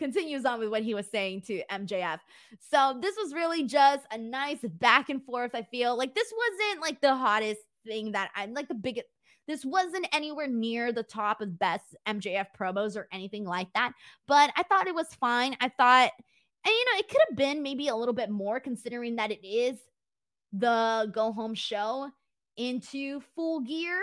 continues 0.00 0.44
on 0.44 0.58
with 0.58 0.70
what 0.70 0.82
he 0.82 0.94
was 0.94 1.06
saying 1.06 1.42
to 1.42 1.62
MJF. 1.70 2.18
So 2.58 2.98
this 3.00 3.14
was 3.16 3.32
really 3.32 3.64
just 3.64 4.04
a 4.10 4.18
nice 4.18 4.58
back 4.62 5.10
and 5.10 5.24
forth. 5.24 5.52
I 5.54 5.62
feel 5.62 5.96
like 5.96 6.14
this 6.16 6.32
wasn't 6.36 6.80
like 6.80 7.00
the 7.00 7.14
hottest 7.14 7.60
thing 7.86 8.10
that 8.12 8.30
I'm 8.34 8.52
like 8.52 8.66
the 8.66 8.74
biggest. 8.74 9.06
This 9.46 9.64
wasn't 9.64 10.08
anywhere 10.12 10.48
near 10.48 10.92
the 10.92 11.02
top 11.02 11.40
of 11.40 11.58
best 11.58 11.94
MJF 12.06 12.46
promos 12.58 12.96
or 12.96 13.08
anything 13.12 13.44
like 13.44 13.68
that, 13.74 13.92
but 14.26 14.50
I 14.56 14.62
thought 14.64 14.86
it 14.86 14.94
was 14.94 15.08
fine. 15.18 15.56
I 15.60 15.68
thought, 15.68 16.10
and 16.64 16.72
you 16.72 16.84
know, 16.92 16.98
it 16.98 17.08
could 17.08 17.20
have 17.28 17.36
been 17.36 17.62
maybe 17.62 17.88
a 17.88 17.96
little 17.96 18.14
bit 18.14 18.30
more 18.30 18.58
considering 18.60 19.16
that 19.16 19.30
it 19.30 19.46
is 19.46 19.78
the 20.52 21.10
go 21.12 21.32
home 21.32 21.54
show 21.54 22.10
into 22.56 23.20
full 23.34 23.60
gear 23.60 23.98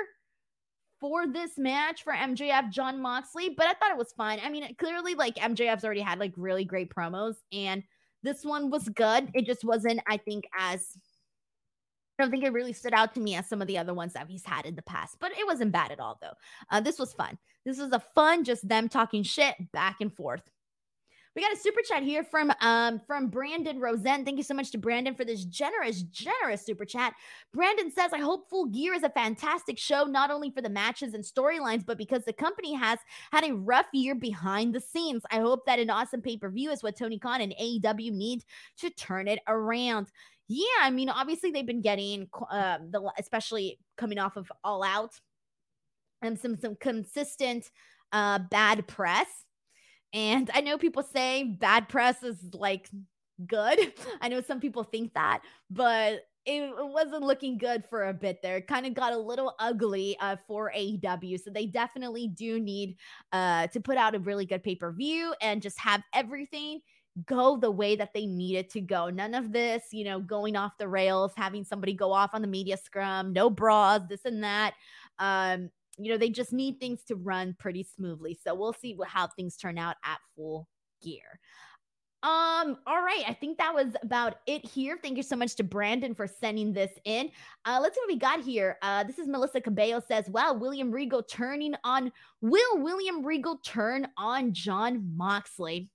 for 1.00 1.28
this 1.28 1.58
match 1.58 2.04
for 2.04 2.14
MJF 2.14 2.72
Jon 2.72 3.02
Moxley, 3.02 3.50
but 3.50 3.68
I 3.68 3.74
thought 3.74 3.92
it 3.92 3.98
was 3.98 4.14
fine. 4.14 4.40
I 4.44 4.50
mean, 4.50 4.64
it, 4.64 4.78
clearly, 4.78 5.16
like 5.16 5.36
MJF's 5.36 5.84
already 5.84 6.02
had 6.02 6.20
like 6.20 6.34
really 6.36 6.66
great 6.66 6.94
promos, 6.94 7.36
and 7.52 7.84
this 8.24 8.44
one 8.44 8.70
was 8.70 8.90
good. 8.90 9.30
It 9.34 9.46
just 9.46 9.64
wasn't, 9.64 10.02
I 10.08 10.18
think, 10.18 10.46
as 10.58 10.98
I 12.18 12.24
don't 12.24 12.32
think 12.32 12.44
it 12.44 12.54
really 12.54 12.74
stood 12.74 12.94
out 12.94 13.14
to 13.14 13.20
me 13.20 13.36
as 13.36 13.48
some 13.48 13.62
of 13.62 13.68
the 13.68 13.78
other 13.78 13.94
ones 13.94 14.14
that 14.14 14.28
he's 14.28 14.46
had 14.46 14.66
in 14.66 14.76
the 14.76 14.82
past, 14.82 15.18
but 15.20 15.32
it 15.38 15.46
wasn't 15.46 15.72
bad 15.72 15.92
at 15.92 16.00
all, 16.00 16.18
though. 16.22 16.34
Uh, 16.72 16.82
this 16.82 16.98
was 16.98 17.14
fun. 17.14 17.38
This 17.66 17.78
was 17.78 17.92
a 17.92 18.04
fun, 18.16 18.44
just 18.44 18.68
them 18.68 18.90
talking 18.90 19.24
shit 19.24 19.56
back 19.72 19.98
and 20.02 20.14
forth. 20.16 20.42
We 21.38 21.44
got 21.44 21.54
a 21.54 21.60
super 21.60 21.82
chat 21.88 22.02
here 22.02 22.24
from 22.24 22.52
um 22.62 23.00
from 23.06 23.28
Brandon 23.28 23.80
Rosen. 23.80 24.26
Thank 24.26 24.38
you 24.38 24.44
so 24.44 24.56
much 24.56 24.72
to 24.72 24.80
Brandon 24.80 25.14
for 25.14 25.24
this 25.24 25.46
generous, 25.46 26.02
generous 26.02 26.66
super 26.66 26.84
chat. 26.84 27.14
Brandon 27.54 27.92
says, 27.92 28.12
I 28.12 28.18
hope 28.18 28.50
Full 28.50 28.66
Gear 28.66 28.96
is 28.96 29.04
a 29.04 29.10
fantastic 29.12 29.78
show, 29.78 30.06
not 30.06 30.32
only 30.32 30.50
for 30.50 30.64
the 30.64 30.70
matches 30.70 31.14
and 31.14 31.24
storylines, 31.24 31.86
but 31.86 32.00
because 32.00 32.26
the 32.26 32.34
company 32.34 32.74
has 32.74 32.98
had 33.32 33.44
a 33.44 33.54
rough 33.54 33.86
year 33.94 34.16
behind 34.16 34.74
the 34.74 34.82
scenes. 34.82 35.22
I 35.30 35.38
hope 35.38 35.68
that 35.68 35.78
an 35.78 35.92
awesome 35.92 36.24
pay-per-view 36.24 36.72
is 36.72 36.82
what 36.82 36.98
Tony 36.98 37.20
Khan 37.20 37.42
and 37.42 37.54
AEW 37.62 38.12
need 38.14 38.44
to 38.80 38.90
turn 38.90 39.28
it 39.28 39.38
around. 39.48 40.08
Yeah, 40.48 40.66
I 40.82 40.90
mean, 40.90 41.08
obviously 41.08 41.52
they've 41.52 41.68
been 41.68 41.82
getting 41.82 42.30
uh, 42.50 42.80
the 42.90 43.12
especially 43.20 43.78
coming 43.96 44.18
off 44.18 44.38
of 44.38 44.52
All 44.64 44.84
Out 44.84 45.14
and 46.24 46.40
some 46.40 46.58
some 46.58 46.76
consistent 46.78 47.70
uh 48.12 48.40
bad 48.50 48.88
press 48.88 49.28
and 50.14 50.50
I 50.54 50.62
know 50.62 50.78
people 50.78 51.04
say 51.04 51.44
bad 51.44 51.90
press 51.90 52.24
is 52.24 52.38
like 52.54 52.90
good. 53.46 53.94
I 54.22 54.30
know 54.30 54.42
some 54.42 54.60
people 54.60 54.84
think 54.84 55.14
that, 55.14 55.42
but 55.70 56.22
it 56.46 56.72
wasn't 56.78 57.24
looking 57.24 57.58
good 57.58 57.84
for 57.90 58.08
a 58.08 58.14
bit 58.14 58.42
there. 58.42 58.58
It 58.58 58.68
kind 58.68 58.86
of 58.86 58.94
got 58.94 59.12
a 59.12 59.18
little 59.18 59.54
ugly 59.60 60.18
uh, 60.22 60.38
for 60.48 60.72
AEW. 60.76 61.42
So 61.42 61.52
they 61.52 61.66
definitely 61.66 62.30
do 62.30 62.58
need 62.58 62.96
uh, 63.34 63.68
to 63.68 63.82
put 63.82 63.98
out 63.98 64.16
a 64.16 64.20
really 64.20 64.46
good 64.46 64.64
pay 64.64 64.76
per 64.76 64.94
view 64.94 65.36
and 65.42 65.62
just 65.62 65.78
have 65.78 66.02
everything 66.14 66.80
go 67.26 67.58
the 67.58 67.72
way 67.72 67.96
that 67.96 68.14
they 68.14 68.26
need 68.26 68.56
it 68.56 68.70
to 68.70 68.82
go. 68.82 69.10
None 69.10 69.34
of 69.34 69.52
this, 69.52 69.84
you 69.92 70.06
know, 70.06 70.20
going 70.22 70.56
off 70.56 70.78
the 70.78 70.88
rails, 70.88 71.34
having 71.36 71.66
somebody 71.66 71.94
go 71.94 72.14
off 72.14 72.30
on 72.34 72.42
the 72.42 72.48
media 72.48 72.78
scrum, 72.78 73.34
no 73.34 73.50
bras, 73.50 74.02
this 74.08 74.24
and 74.24 74.44
that. 74.44 74.74
Um, 75.20 75.70
you 75.98 76.12
know, 76.12 76.18
they 76.18 76.30
just 76.30 76.54
need 76.54 76.80
things 76.80 77.04
to 77.06 77.16
run 77.16 77.56
pretty 77.60 77.84
smoothly. 77.84 78.38
So 78.44 78.54
we'll 78.54 78.74
see 78.74 78.98
how 79.06 79.28
things 79.28 79.58
turn 79.58 79.78
out 79.78 79.96
at 80.06 80.20
full 80.36 80.68
gear. 81.04 81.40
Um, 82.24 82.78
all 82.88 83.04
right. 83.04 83.24
I 83.28 83.34
think 83.34 83.60
that 83.60 83.74
was 83.74 83.96
about 84.02 84.38
it 84.48 84.66
here. 84.66 84.98
Thank 85.02 85.18
you 85.18 85.24
so 85.24 85.36
much 85.36 85.56
to 85.56 85.64
Brandon 85.64 86.16
for 86.16 86.28
sending 86.28 86.74
this 86.74 86.92
in. 87.06 87.30
Uh, 87.64 87.80
let's 87.82 87.96
see 87.96 88.02
what 88.02 88.08
we 88.08 88.18
got 88.18 88.42
here. 88.42 88.78
Uh, 88.82 89.04
this 89.04 89.20
is 89.20 89.28
Melissa 89.28 89.62
Cabello 89.62 90.02
says, 90.06 90.28
Wow, 90.28 90.54
William 90.54 90.92
Regal 90.92 91.22
turning 91.22 91.76
on 91.84 92.12
will 92.42 92.80
William 92.80 93.24
Regal 93.24 93.58
turn 93.64 94.08
on 94.18 94.52
Jon 94.52 95.16
Moxley? 95.16 95.90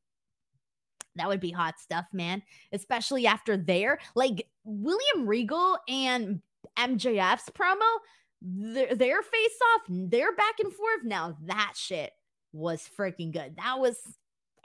That 1.17 1.29
would 1.29 1.41
be 1.41 1.51
hot 1.51 1.79
stuff, 1.81 2.07
man. 2.13 2.43
Especially 2.73 3.27
after 3.27 3.57
there. 3.57 3.99
Like 4.15 4.47
William 4.65 5.27
Regal 5.27 5.77
and 5.89 6.41
MJF's 6.79 7.51
promo 7.51 7.99
their, 8.43 8.95
their 8.95 9.23
face 9.23 9.59
off, 9.75 9.83
their 9.89 10.35
back 10.35 10.55
and 10.63 10.73
forth. 10.73 11.05
Now 11.05 11.37
that 11.45 11.75
shit 11.77 12.13
was 12.53 12.89
freaking 12.99 13.33
good. 13.33 13.57
That 13.57 13.79
was 13.79 13.99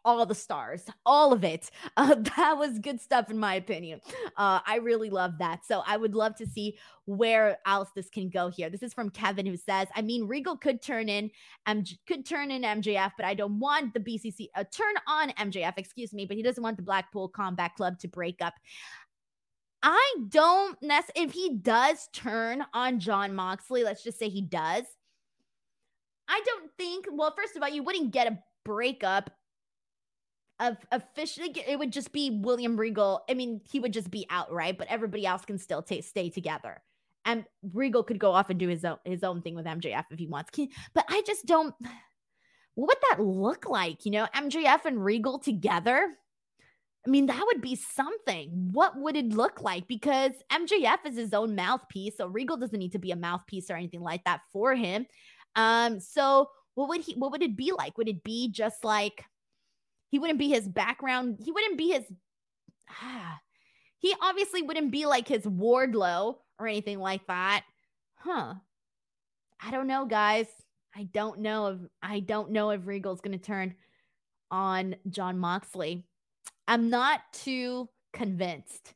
all 0.07 0.25
the 0.25 0.35
stars, 0.35 0.85
all 1.05 1.33
of 1.33 1.43
it. 1.43 1.69
Uh, 1.97 2.13
that 2.13 2.55
was 2.57 2.77
good 2.77 3.01
stuff, 3.01 3.31
in 3.31 3.39
my 3.39 3.55
opinion. 3.55 3.99
Uh, 4.37 4.59
I 4.67 4.75
really 4.83 5.09
love 5.09 5.39
that. 5.39 5.65
So 5.65 5.81
I 5.85 5.97
would 5.97 6.13
love 6.13 6.35
to 6.35 6.45
see 6.45 6.77
where 7.05 7.57
else 7.65 7.89
this 7.95 8.07
can 8.07 8.29
go 8.29 8.49
here. 8.49 8.69
This 8.69 8.83
is 8.83 8.93
from 8.93 9.09
Kevin, 9.09 9.47
who 9.47 9.57
says, 9.57 9.87
"I 9.95 10.03
mean, 10.03 10.27
Regal 10.27 10.57
could 10.57 10.79
turn 10.79 11.09
in, 11.09 11.31
MJ, 11.67 11.97
could 12.05 12.23
turn 12.23 12.51
in 12.51 12.61
MJF, 12.61 13.13
but 13.17 13.25
I 13.25 13.33
don't 13.33 13.57
want 13.57 13.95
the 13.95 13.99
BCC 13.99 14.49
uh, 14.55 14.63
turn 14.71 14.93
on 15.07 15.31
MJF, 15.31 15.73
excuse 15.77 16.13
me, 16.13 16.25
but 16.25 16.37
he 16.37 16.43
doesn't 16.43 16.61
want 16.61 16.77
the 16.77 16.83
Blackpool 16.83 17.29
Combat 17.29 17.73
Club 17.75 17.97
to 17.99 18.07
break 18.07 18.41
up." 18.41 18.53
I 19.83 20.15
don't 20.29 20.81
necessarily, 20.81 21.29
if 21.29 21.33
he 21.33 21.55
does 21.57 22.09
turn 22.13 22.65
on 22.73 22.99
Jon 22.99 23.35
Moxley, 23.35 23.83
let's 23.83 24.03
just 24.03 24.19
say 24.19 24.29
he 24.29 24.41
does. 24.41 24.83
I 26.27 26.41
don't 26.45 26.71
think, 26.77 27.05
well, 27.11 27.33
first 27.37 27.55
of 27.55 27.63
all, 27.63 27.69
you 27.69 27.83
wouldn't 27.83 28.11
get 28.11 28.27
a 28.27 28.39
breakup 28.65 29.29
of 30.59 30.77
officially 30.91 31.55
it 31.67 31.77
would 31.77 31.91
just 31.91 32.11
be 32.11 32.39
William 32.41 32.77
Regal. 32.77 33.23
I 33.29 33.33
mean, 33.33 33.61
he 33.69 33.79
would 33.79 33.93
just 33.93 34.09
be 34.09 34.25
out, 34.29 34.51
right? 34.51 34.77
But 34.77 34.87
everybody 34.89 35.25
else 35.25 35.45
can 35.45 35.57
still 35.57 35.81
t- 35.81 36.01
stay 36.01 36.29
together. 36.29 36.81
And 37.25 37.45
Regal 37.73 38.03
could 38.03 38.19
go 38.19 38.31
off 38.31 38.49
and 38.49 38.59
do 38.59 38.67
his 38.67 38.83
own 38.83 38.97
his 39.05 39.23
own 39.23 39.41
thing 39.41 39.53
with 39.53 39.65
MJF 39.65 40.05
if 40.11 40.17
he 40.17 40.27
wants. 40.27 40.49
Can, 40.49 40.69
but 40.93 41.05
I 41.09 41.21
just 41.27 41.45
don't 41.45 41.75
what 42.75 42.87
would 42.89 42.97
that 43.09 43.23
look 43.23 43.67
like? 43.67 44.05
You 44.05 44.11
know, 44.11 44.27
MJF 44.35 44.85
and 44.85 45.03
Regal 45.03 45.39
together? 45.39 46.15
I 47.07 47.09
mean, 47.09 47.27
that 47.27 47.41
would 47.45 47.61
be 47.61 47.75
something. 47.75 48.69
What 48.73 48.99
would 48.99 49.15
it 49.15 49.29
look 49.29 49.61
like? 49.61 49.87
Because 49.87 50.33
MJF 50.51 51.05
is 51.05 51.15
his 51.15 51.33
own 51.33 51.55
mouthpiece, 51.55 52.17
so 52.17 52.27
Regal 52.27 52.57
doesn't 52.57 52.77
need 52.77 52.91
to 52.91 52.99
be 52.99 53.11
a 53.11 53.15
mouthpiece 53.15 53.71
or 53.71 53.75
anything 53.75 54.01
like 54.01 54.25
that 54.25 54.41
for 54.51 54.75
him. 54.75 55.05
Um, 55.55 56.01
so 56.01 56.49
what 56.75 56.89
would 56.89 57.01
he 57.01 57.13
what 57.13 57.31
would 57.31 57.41
it 57.41 57.55
be 57.55 57.71
like? 57.71 57.97
Would 57.97 58.09
it 58.09 58.25
be 58.25 58.51
just 58.51 58.83
like 58.83 59.23
he 60.09 60.19
wouldn't 60.19 60.39
be 60.39 60.49
his 60.49 60.67
background. 60.67 61.37
He 61.43 61.51
wouldn't 61.51 61.77
be 61.77 61.91
his. 61.91 62.03
Ah, 62.89 63.39
he 63.99 64.13
obviously 64.21 64.61
wouldn't 64.61 64.91
be 64.91 65.05
like 65.05 65.27
his 65.27 65.43
Wardlow 65.43 66.35
or 66.59 66.67
anything 66.67 66.99
like 66.99 67.25
that. 67.27 67.63
Huh. 68.15 68.55
I 69.61 69.71
don't 69.71 69.87
know, 69.87 70.05
guys. 70.05 70.47
I 70.95 71.03
don't 71.03 71.39
know 71.39 71.67
if 71.67 71.77
I 72.03 72.19
don't 72.19 72.51
know 72.51 72.71
if 72.71 72.85
Regal's 72.85 73.21
to 73.21 73.37
turn 73.37 73.75
on 74.51 74.95
Jon 75.09 75.37
Moxley. 75.37 76.05
I'm 76.67 76.89
not 76.89 77.21
too 77.33 77.89
convinced. 78.13 78.93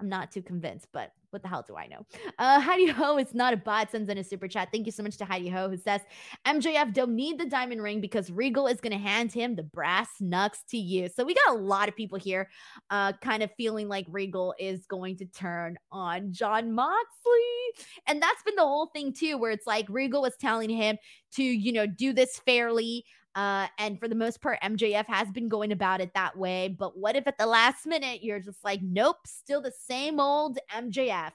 I'm 0.00 0.08
not 0.08 0.32
too 0.32 0.42
convinced, 0.42 0.88
but 0.92 1.12
what 1.30 1.42
the 1.42 1.48
hell 1.48 1.64
do 1.66 1.76
I 1.76 1.86
know? 1.86 2.06
Uh, 2.38 2.60
Heidi 2.60 2.86
Ho 2.86 3.18
is 3.18 3.34
not 3.34 3.52
a 3.52 3.56
bot, 3.56 3.90
sends 3.90 4.08
in 4.08 4.18
a 4.18 4.24
super 4.24 4.46
chat. 4.46 4.68
Thank 4.70 4.86
you 4.86 4.92
so 4.92 5.02
much 5.02 5.16
to 5.16 5.24
Heidi 5.24 5.48
Ho, 5.48 5.68
who 5.68 5.76
says 5.76 6.00
MJF 6.46 6.92
don't 6.94 7.16
need 7.16 7.38
the 7.38 7.44
diamond 7.44 7.82
ring 7.82 8.00
because 8.00 8.30
Regal 8.30 8.68
is 8.68 8.80
going 8.80 8.92
to 8.92 8.98
hand 8.98 9.32
him 9.32 9.56
the 9.56 9.64
brass 9.64 10.08
knucks 10.20 10.62
to 10.70 10.78
you. 10.78 11.08
So 11.08 11.24
we 11.24 11.34
got 11.34 11.56
a 11.56 11.58
lot 11.58 11.88
of 11.88 11.96
people 11.96 12.18
here 12.18 12.48
uh, 12.90 13.14
kind 13.20 13.42
of 13.42 13.50
feeling 13.56 13.88
like 13.88 14.06
Regal 14.08 14.54
is 14.60 14.86
going 14.86 15.16
to 15.18 15.26
turn 15.26 15.76
on 15.90 16.32
Jon 16.32 16.72
Moxley. 16.72 17.84
And 18.06 18.22
that's 18.22 18.42
been 18.44 18.56
the 18.56 18.62
whole 18.62 18.86
thing, 18.86 19.12
too, 19.12 19.36
where 19.36 19.50
it's 19.50 19.66
like 19.66 19.86
Regal 19.88 20.22
was 20.22 20.36
telling 20.36 20.70
him 20.70 20.98
to, 21.34 21.42
you 21.42 21.72
know, 21.72 21.86
do 21.86 22.12
this 22.12 22.38
fairly. 22.46 23.04
Uh, 23.34 23.66
and 23.78 23.98
for 23.98 24.06
the 24.06 24.14
most 24.14 24.40
part, 24.40 24.60
MJF 24.62 25.06
has 25.06 25.30
been 25.32 25.48
going 25.48 25.72
about 25.72 26.00
it 26.00 26.14
that 26.14 26.36
way. 26.36 26.68
But 26.68 26.96
what 26.96 27.16
if 27.16 27.26
at 27.26 27.38
the 27.38 27.46
last 27.46 27.84
minute 27.86 28.22
you're 28.22 28.40
just 28.40 28.62
like, 28.62 28.80
nope, 28.82 29.16
still 29.26 29.60
the 29.60 29.72
same 29.72 30.20
old 30.20 30.58
MJF? 30.72 31.32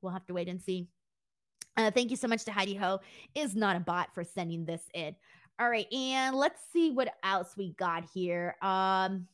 We'll 0.00 0.12
have 0.12 0.26
to 0.26 0.34
wait 0.34 0.48
and 0.48 0.62
see. 0.62 0.88
Uh, 1.76 1.90
thank 1.90 2.10
you 2.10 2.16
so 2.16 2.28
much 2.28 2.44
to 2.44 2.52
Heidi 2.52 2.74
Ho. 2.74 3.00
Is 3.34 3.54
not 3.54 3.76
a 3.76 3.80
bot 3.80 4.14
for 4.14 4.24
sending 4.24 4.64
this 4.64 4.82
in. 4.94 5.14
All 5.58 5.68
right, 5.68 5.92
and 5.92 6.36
let's 6.36 6.60
see 6.72 6.90
what 6.90 7.14
else 7.22 7.54
we 7.56 7.72
got 7.72 8.04
here. 8.12 8.56
Um, 8.62 9.26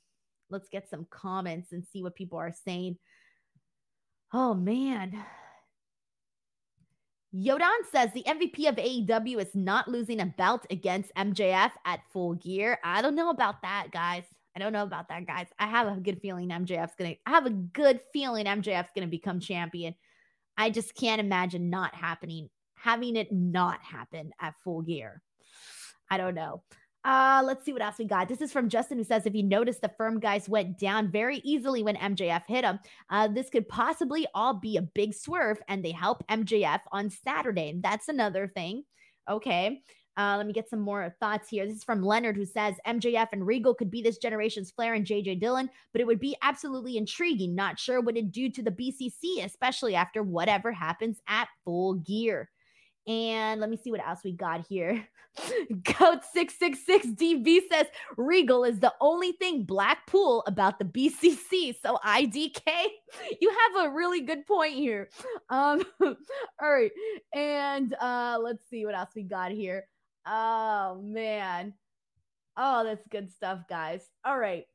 let's 0.51 0.69
get 0.69 0.89
some 0.89 1.07
comments 1.11 1.73
and 1.73 1.85
see 1.85 2.03
what 2.03 2.15
people 2.15 2.39
are 2.39 2.55
saying. 2.65 2.97
Oh 4.33 4.55
man, 4.55 5.23
Yodan 7.35 7.79
says 7.91 8.11
the 8.13 8.25
MVP 8.27 8.69
of 8.69 8.77
AEW 8.77 9.41
is 9.41 9.55
not 9.55 9.89
losing 9.89 10.21
a 10.21 10.27
belt 10.27 10.67
against 10.71 11.15
MJF 11.15 11.71
at 11.87 12.01
full 12.13 12.35
gear. 12.35 12.79
I 12.85 13.01
don't 13.01 13.15
know 13.15 13.31
about 13.31 13.63
that, 13.63 13.89
guys. 13.91 14.25
I 14.55 14.59
don't 14.59 14.75
know 14.75 14.83
about 14.83 15.09
that, 15.09 15.27
guys. 15.27 15.47
I 15.59 15.67
have 15.67 15.87
a 15.87 15.99
good 15.99 16.21
feeling 16.21 16.51
MJF's 16.51 16.95
gonna 16.99 17.15
I 17.25 17.31
have 17.31 17.47
a 17.47 17.51
good 17.51 18.01
feeling 18.13 18.45
MJF's 18.45 18.93
gonna 18.95 19.07
become 19.07 19.41
champion. 19.41 19.95
I 20.59 20.69
just 20.69 20.95
can't 20.95 21.21
imagine 21.21 21.71
not 21.71 21.95
happening, 21.95 22.51
having 22.75 23.17
it 23.17 23.33
not 23.33 23.81
happen 23.83 24.33
at 24.39 24.55
full 24.63 24.83
gear. 24.83 25.23
I 26.11 26.19
don't 26.19 26.35
know. 26.35 26.63
Uh, 27.05 27.43
let's 27.45 27.65
see 27.65 27.73
what 27.73 27.83
else 27.83 27.99
we 27.99 28.05
got. 28.05 28.29
This 28.29 28.41
is 28.41 28.53
from 28.53 28.69
Justin 28.69 28.99
who 28.99 29.05
says 29.05 29.27
if 29.27 29.35
you 29.35 29.43
notice 29.43 29.79
the 29.79 29.91
firm 29.99 30.21
guys 30.21 30.49
went 30.49 30.79
down 30.79 31.11
very 31.11 31.39
easily 31.39 31.83
when 31.83 31.97
MJF 31.97 32.43
hit 32.47 32.63
them, 32.63 32.79
uh, 33.11 33.27
this 33.27 33.51
could 33.51 33.69
possibly 33.69 34.27
all 34.35 34.55
be 34.55 34.77
a 34.77 34.83
big 34.83 35.13
swerve 35.13 35.61
and 35.69 35.85
they 35.85 35.91
help 35.91 36.25
MJF 36.29 36.81
on 36.93 37.11
Saturday. 37.11 37.81
That's 37.83 38.09
another 38.09 38.47
thing. 38.47 38.85
Okay. 39.29 39.83
Uh, 40.17 40.35
let 40.37 40.47
me 40.47 40.53
get 40.53 40.69
some 40.69 40.79
more 40.79 41.15
thoughts 41.19 41.49
here. 41.49 41.67
This 41.67 41.79
is 41.79 41.85
from 41.85 42.03
Leonard 42.03 42.37
who 42.37 42.45
says 42.45 42.75
MJF 42.87 43.29
and 43.33 43.47
Regal 43.47 43.75
could 43.75 43.91
be 43.91 44.03
this 44.03 44.19
generation's 44.19 44.71
Flair 44.71 44.95
and 44.95 45.07
JJ 45.07 45.41
Dillon, 45.41 45.71
but 45.93 46.03
it 46.03 46.07
would 46.07 46.21
be 46.21 46.37
absolutely 46.43 46.99
intriguing. 46.99 47.55
Not 47.55 47.81
sure 47.81 48.01
what 48.01 48.17
it'd 48.17 48.31
do 48.31 48.51
to 48.51 48.63
the 48.63 48.71
BCC, 48.71 49.45
especially 49.45 49.95
after 49.95 50.23
whatever 50.23 50.71
happens 50.71 51.19
at 51.27 51.49
full 51.65 51.95
gear. 51.95 52.51
And 53.07 53.61
let 53.61 53.69
me 53.69 53.77
see 53.77 53.91
what 53.91 54.07
else 54.07 54.21
we 54.25 54.33
got 54.33 54.67
here. 54.67 55.07
Goat666DB 55.73 57.61
says 57.71 57.87
Regal 58.17 58.65
is 58.65 58.81
the 58.81 58.93
only 59.01 59.33
thing 59.33 59.65
Blackpool 59.65 60.45
about 60.47 60.79
the 60.79 60.85
BCC. 60.85 61.75
So 61.83 61.99
IDK, 62.05 62.67
you 63.41 63.51
have 63.51 63.87
a 63.87 63.91
really 63.91 64.21
good 64.21 64.47
point 64.47 64.75
here. 64.75 65.09
Um, 65.49 65.83
all 66.01 66.17
right. 66.61 66.93
And 67.35 67.95
uh, 68.01 68.39
let's 68.41 68.69
see 68.69 68.85
what 68.85 68.95
else 68.95 69.11
we 69.17 69.23
got 69.23 69.53
here. 69.53 69.87
Oh 70.27 71.01
man. 71.03 71.75
Oh, 72.57 72.85
that's 72.85 73.07
good 73.09 73.33
stuff, 73.33 73.61
guys. 73.69 74.07
All 74.25 74.39
right. 74.39 74.67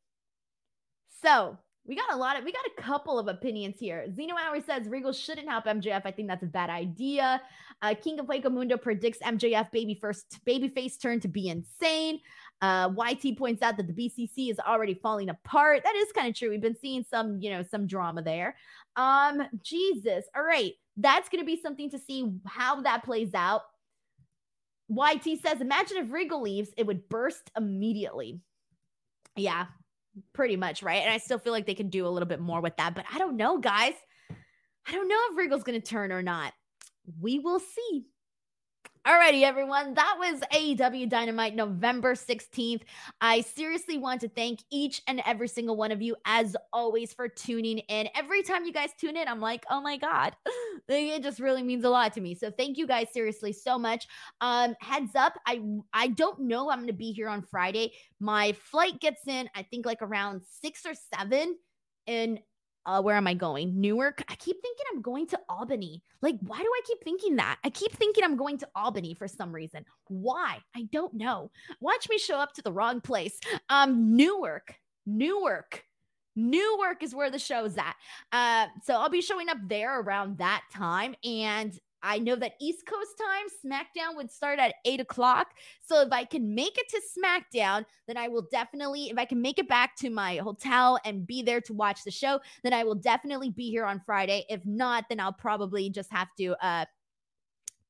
So 1.22 1.58
we 1.88 1.96
got 1.96 2.14
a 2.14 2.18
lot 2.18 2.38
of 2.38 2.44
we 2.44 2.52
got 2.52 2.66
a 2.78 2.82
couple 2.82 3.18
of 3.18 3.28
opinions 3.28 3.80
here. 3.80 4.06
Zeno 4.14 4.36
Hour 4.36 4.60
says 4.62 4.88
Regal 4.88 5.14
shouldn't 5.14 5.48
help 5.48 5.66
MJF. 5.66 6.02
I 6.04 6.12
think 6.12 6.28
that's 6.28 6.44
a 6.44 6.48
bad 6.48 6.70
idea. 6.70 7.42
Uh, 7.82 7.96
King 7.96 8.20
of 8.20 8.28
Waco 8.28 8.50
Mundo 8.50 8.78
predicts 8.78 9.20
MJF 9.20 9.72
baby 9.72 9.98
first 10.00 10.44
baby 10.46 10.68
face 10.68 10.98
turn 10.98 11.20
to 11.22 11.28
be 11.28 11.48
insane. 11.48 12.20
Uh, 12.62 12.90
YT 12.98 13.38
points 13.38 13.62
out 13.62 13.78
that 13.78 13.88
the 13.88 13.94
BCC 13.94 14.52
is 14.52 14.60
already 14.60 14.96
falling 14.96 15.30
apart. 15.30 15.84
That 15.84 15.96
is 15.96 16.12
kind 16.12 16.28
of 16.28 16.36
true. 16.36 16.50
We've 16.50 16.62
been 16.62 16.78
seeing 16.80 17.06
some, 17.08 17.40
you 17.40 17.52
know, 17.52 17.64
some 17.64 17.88
drama 17.88 18.22
there. 18.22 18.56
Um, 18.96 19.44
Jesus. 19.64 20.26
All 20.36 20.44
right. 20.44 20.74
That's 20.98 21.30
going 21.30 21.42
to 21.42 21.46
be 21.46 21.62
something 21.62 21.92
to 21.92 22.00
see 22.00 22.34
how 22.48 22.82
that 22.82 23.04
plays 23.04 23.36
out. 23.36 23.62
YT 24.90 25.40
says, 25.46 25.62
imagine 25.62 25.98
if 25.98 26.12
Regal 26.12 26.42
leaves, 26.42 26.70
it 26.78 26.88
would 26.88 27.08
burst 27.10 27.52
immediately. 27.56 28.40
Yeah, 29.36 29.68
pretty 30.34 30.56
much, 30.56 30.84
right? 30.84 31.04
And 31.04 31.14
I 31.14 31.18
still 31.18 31.40
feel 31.40 31.54
like 31.54 31.66
they 31.66 31.76
can 31.76 31.90
do 31.90 32.08
a 32.08 32.10
little 32.10 32.28
bit 32.28 32.40
more 32.40 32.62
with 32.62 32.78
that, 32.78 32.96
but 32.96 33.06
I 33.14 33.18
don't 33.18 33.38
know, 33.38 33.58
guys. 33.58 33.94
I 34.88 34.92
don't 34.92 35.08
know 35.08 35.20
if 35.32 35.38
Regal's 35.38 35.64
going 35.64 35.80
to 35.80 35.88
turn 35.88 36.12
or 36.12 36.22
not. 36.22 36.54
We 37.20 37.40
will 37.40 37.60
see. 37.60 38.06
Alrighty, 39.08 39.44
everyone. 39.44 39.94
That 39.94 40.18
was 40.20 40.42
AEW 40.54 41.08
Dynamite 41.08 41.56
November 41.56 42.14
16th. 42.14 42.82
I 43.22 43.40
seriously 43.40 43.98
want 43.98 44.20
to 44.20 44.28
thank 44.28 44.60
each 44.70 45.02
and 45.08 45.22
every 45.26 45.48
single 45.48 45.78
one 45.78 45.94
of 45.94 46.02
you, 46.02 46.18
as 46.26 46.58
always, 46.74 47.14
for 47.14 47.30
tuning 47.30 47.78
in. 47.78 48.10
Every 48.16 48.44
time 48.44 48.66
you 48.66 48.74
guys 48.74 48.90
tune 49.00 49.16
in, 49.16 49.30
I'm 49.30 49.40
like, 49.40 49.64
oh 49.72 49.80
my 49.80 49.96
God, 49.96 50.36
it 50.90 51.24
just 51.24 51.40
really 51.40 51.64
means 51.64 51.86
a 51.86 51.90
lot 51.90 52.12
to 52.16 52.22
me. 52.22 52.36
So 52.36 52.52
thank 52.52 52.78
you 52.78 52.86
guys 52.86 53.08
seriously 53.14 53.54
so 53.54 53.80
much. 53.80 54.10
Um, 54.42 54.76
heads 54.82 55.16
up, 55.16 55.40
I 55.48 55.62
I 55.94 56.10
don't 56.10 56.42
know 56.42 56.70
I'm 56.70 56.82
gonna 56.82 56.92
be 56.92 57.14
here 57.14 57.30
on 57.30 57.44
Friday. 57.44 57.94
My 58.20 58.52
flight 58.52 59.00
gets 59.00 59.26
in, 59.26 59.50
I 59.56 59.64
think 59.64 59.86
like 59.86 60.02
around 60.02 60.42
six 60.62 60.86
or 60.86 60.96
seven. 61.16 61.56
And 62.08 62.40
uh, 62.88 63.02
where 63.02 63.18
am 63.18 63.28
I 63.28 63.34
going? 63.34 63.80
Newark. 63.80 64.24
I 64.30 64.36
keep 64.36 64.62
thinking 64.62 64.86
I'm 64.92 65.02
going 65.02 65.28
to 65.28 65.40
Albany. 65.50 66.02
Like, 66.22 66.38
why 66.42 66.58
do 66.58 66.66
I 66.66 66.82
keep 66.88 67.04
thinking 67.04 67.36
that? 67.36 67.60
I 67.64 67.70
keep 67.70 67.92
thinking 67.92 68.24
I'm 68.24 68.38
going 68.38 68.58
to 68.60 68.68
Albany 68.76 69.14
for 69.14 69.28
some 69.28 69.54
reason. 69.54 69.86
Why? 70.08 70.60
I 70.76 70.88
don't 70.92 71.14
know. 71.14 71.52
Watch 71.82 72.08
me 72.10 72.18
show 72.18 72.38
up 72.38 72.54
to 72.54 72.62
the 72.62 72.72
wrong 72.72 73.02
place. 73.02 73.40
Um, 73.70 74.16
Newark, 74.16 74.74
Newark. 75.06 75.84
Newark 76.38 77.04
is 77.04 77.14
where 77.16 77.32
the 77.32 77.40
show's 77.40 77.78
at. 77.78 77.96
Uh, 78.32 78.68
so 78.84 78.94
I'll 78.94 79.10
be 79.10 79.22
showing 79.22 79.50
up 79.50 79.58
there 79.68 80.00
around 80.00 80.38
that 80.38 80.62
time. 80.72 81.16
And 81.24 81.78
I 82.08 82.20
know 82.20 82.38
that 82.38 82.54
East 82.62 82.86
Coast 82.86 83.12
time, 83.18 83.48
SmackDown 83.66 84.16
would 84.16 84.32
start 84.32 84.60
at 84.60 84.76
eight 84.86 85.02
o'clock. 85.02 85.48
So 85.86 86.02
if 86.02 86.12
I 86.14 86.24
can 86.24 86.56
make 86.56 86.78
it 86.78 86.88
to 86.90 87.02
SmackDown, 87.20 87.84
then 88.08 88.16
I 88.16 88.30
will 88.30 88.48
definitely, 88.50 89.10
if 89.10 89.18
I 89.18 89.26
can 89.26 89.42
make 89.42 89.60
it 89.60 89.68
back 89.68 89.98
to 89.98 90.10
my 90.10 90.38
hotel 90.38 90.98
and 91.04 91.28
be 91.28 91.44
there 91.44 91.60
to 91.62 91.74
watch 91.74 92.06
the 92.06 92.12
show, 92.12 92.40
then 92.64 92.74
I 92.74 92.86
will 92.86 92.96
definitely 92.96 93.50
be 93.50 93.70
here 93.70 93.86
on 93.86 94.02
Friday. 94.06 94.46
If 94.48 94.66
not, 94.66 95.04
then 95.10 95.20
I'll 95.20 95.34
probably 95.34 95.90
just 95.90 96.10
have 96.12 96.30
to 96.38 96.56
uh, 96.66 96.86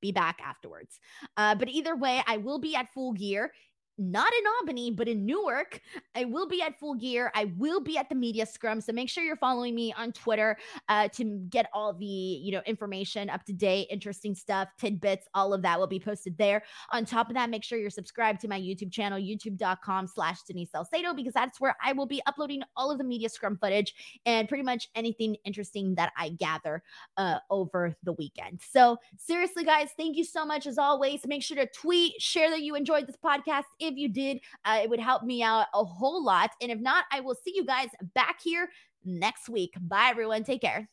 be 0.01 0.11
back 0.11 0.39
afterwards. 0.43 0.99
Uh, 1.37 1.53
but 1.53 1.69
either 1.69 1.95
way, 1.95 2.23
I 2.25 2.37
will 2.37 2.59
be 2.59 2.75
at 2.75 2.91
full 2.93 3.13
gear 3.13 3.51
not 3.97 4.31
in 4.33 4.43
Albany, 4.59 4.91
but 4.91 5.07
in 5.07 5.25
Newark. 5.25 5.81
I 6.15 6.25
will 6.25 6.47
be 6.47 6.61
at 6.61 6.79
Full 6.79 6.95
Gear. 6.95 7.31
I 7.35 7.45
will 7.57 7.79
be 7.79 7.97
at 7.97 8.09
the 8.09 8.15
Media 8.15 8.45
Scrum. 8.45 8.81
So 8.81 8.93
make 8.93 9.09
sure 9.09 9.23
you're 9.23 9.35
following 9.35 9.73
me 9.75 9.93
on 9.97 10.11
Twitter 10.11 10.57
uh, 10.89 11.07
to 11.09 11.23
get 11.49 11.67
all 11.73 11.93
the 11.93 12.05
you 12.05 12.51
know 12.51 12.61
information 12.65 13.29
up 13.29 13.43
to 13.45 13.53
date, 13.53 13.87
interesting 13.89 14.35
stuff, 14.35 14.69
tidbits, 14.77 15.27
all 15.33 15.53
of 15.53 15.61
that 15.63 15.79
will 15.79 15.87
be 15.87 15.99
posted 15.99 16.37
there. 16.37 16.63
On 16.91 17.05
top 17.05 17.29
of 17.29 17.35
that, 17.35 17.49
make 17.49 17.63
sure 17.63 17.77
you're 17.79 17.89
subscribed 17.89 18.41
to 18.41 18.47
my 18.47 18.59
YouTube 18.59 18.91
channel, 18.91 19.19
youtube.com 19.19 20.07
slash 20.07 20.41
Denise 20.43 20.71
Salcedo, 20.71 21.13
because 21.13 21.33
that's 21.33 21.59
where 21.59 21.75
I 21.83 21.93
will 21.93 22.05
be 22.05 22.21
uploading 22.25 22.61
all 22.75 22.91
of 22.91 22.97
the 22.97 23.03
Media 23.03 23.29
Scrum 23.29 23.57
footage 23.57 23.93
and 24.25 24.47
pretty 24.47 24.63
much 24.63 24.89
anything 24.95 25.35
interesting 25.45 25.95
that 25.95 26.11
I 26.17 26.29
gather 26.29 26.83
uh, 27.17 27.39
over 27.49 27.95
the 28.03 28.13
weekend. 28.13 28.61
So 28.61 28.97
seriously, 29.17 29.63
guys, 29.63 29.89
thank 29.97 30.17
you 30.17 30.23
so 30.23 30.45
much 30.45 30.67
as 30.67 30.77
always. 30.77 31.25
Make 31.25 31.43
sure 31.43 31.57
to 31.57 31.67
tweet, 31.67 32.21
share 32.21 32.49
that 32.49 32.61
you 32.61 32.75
enjoyed 32.75 33.07
this 33.07 33.17
podcast 33.23 33.63
if 33.87 33.97
you 33.97 34.09
did. 34.09 34.39
Uh, 34.65 34.79
it 34.83 34.89
would 34.89 34.99
help 34.99 35.23
me 35.23 35.41
out 35.43 35.67
a 35.73 35.83
whole 35.83 36.23
lot. 36.23 36.51
And 36.61 36.71
if 36.71 36.79
not, 36.79 37.05
I 37.11 37.19
will 37.21 37.35
see 37.35 37.53
you 37.55 37.65
guys 37.65 37.89
back 38.13 38.39
here 38.41 38.69
next 39.03 39.49
week. 39.49 39.73
Bye, 39.81 40.07
everyone. 40.09 40.43
Take 40.43 40.61
care. 40.61 40.89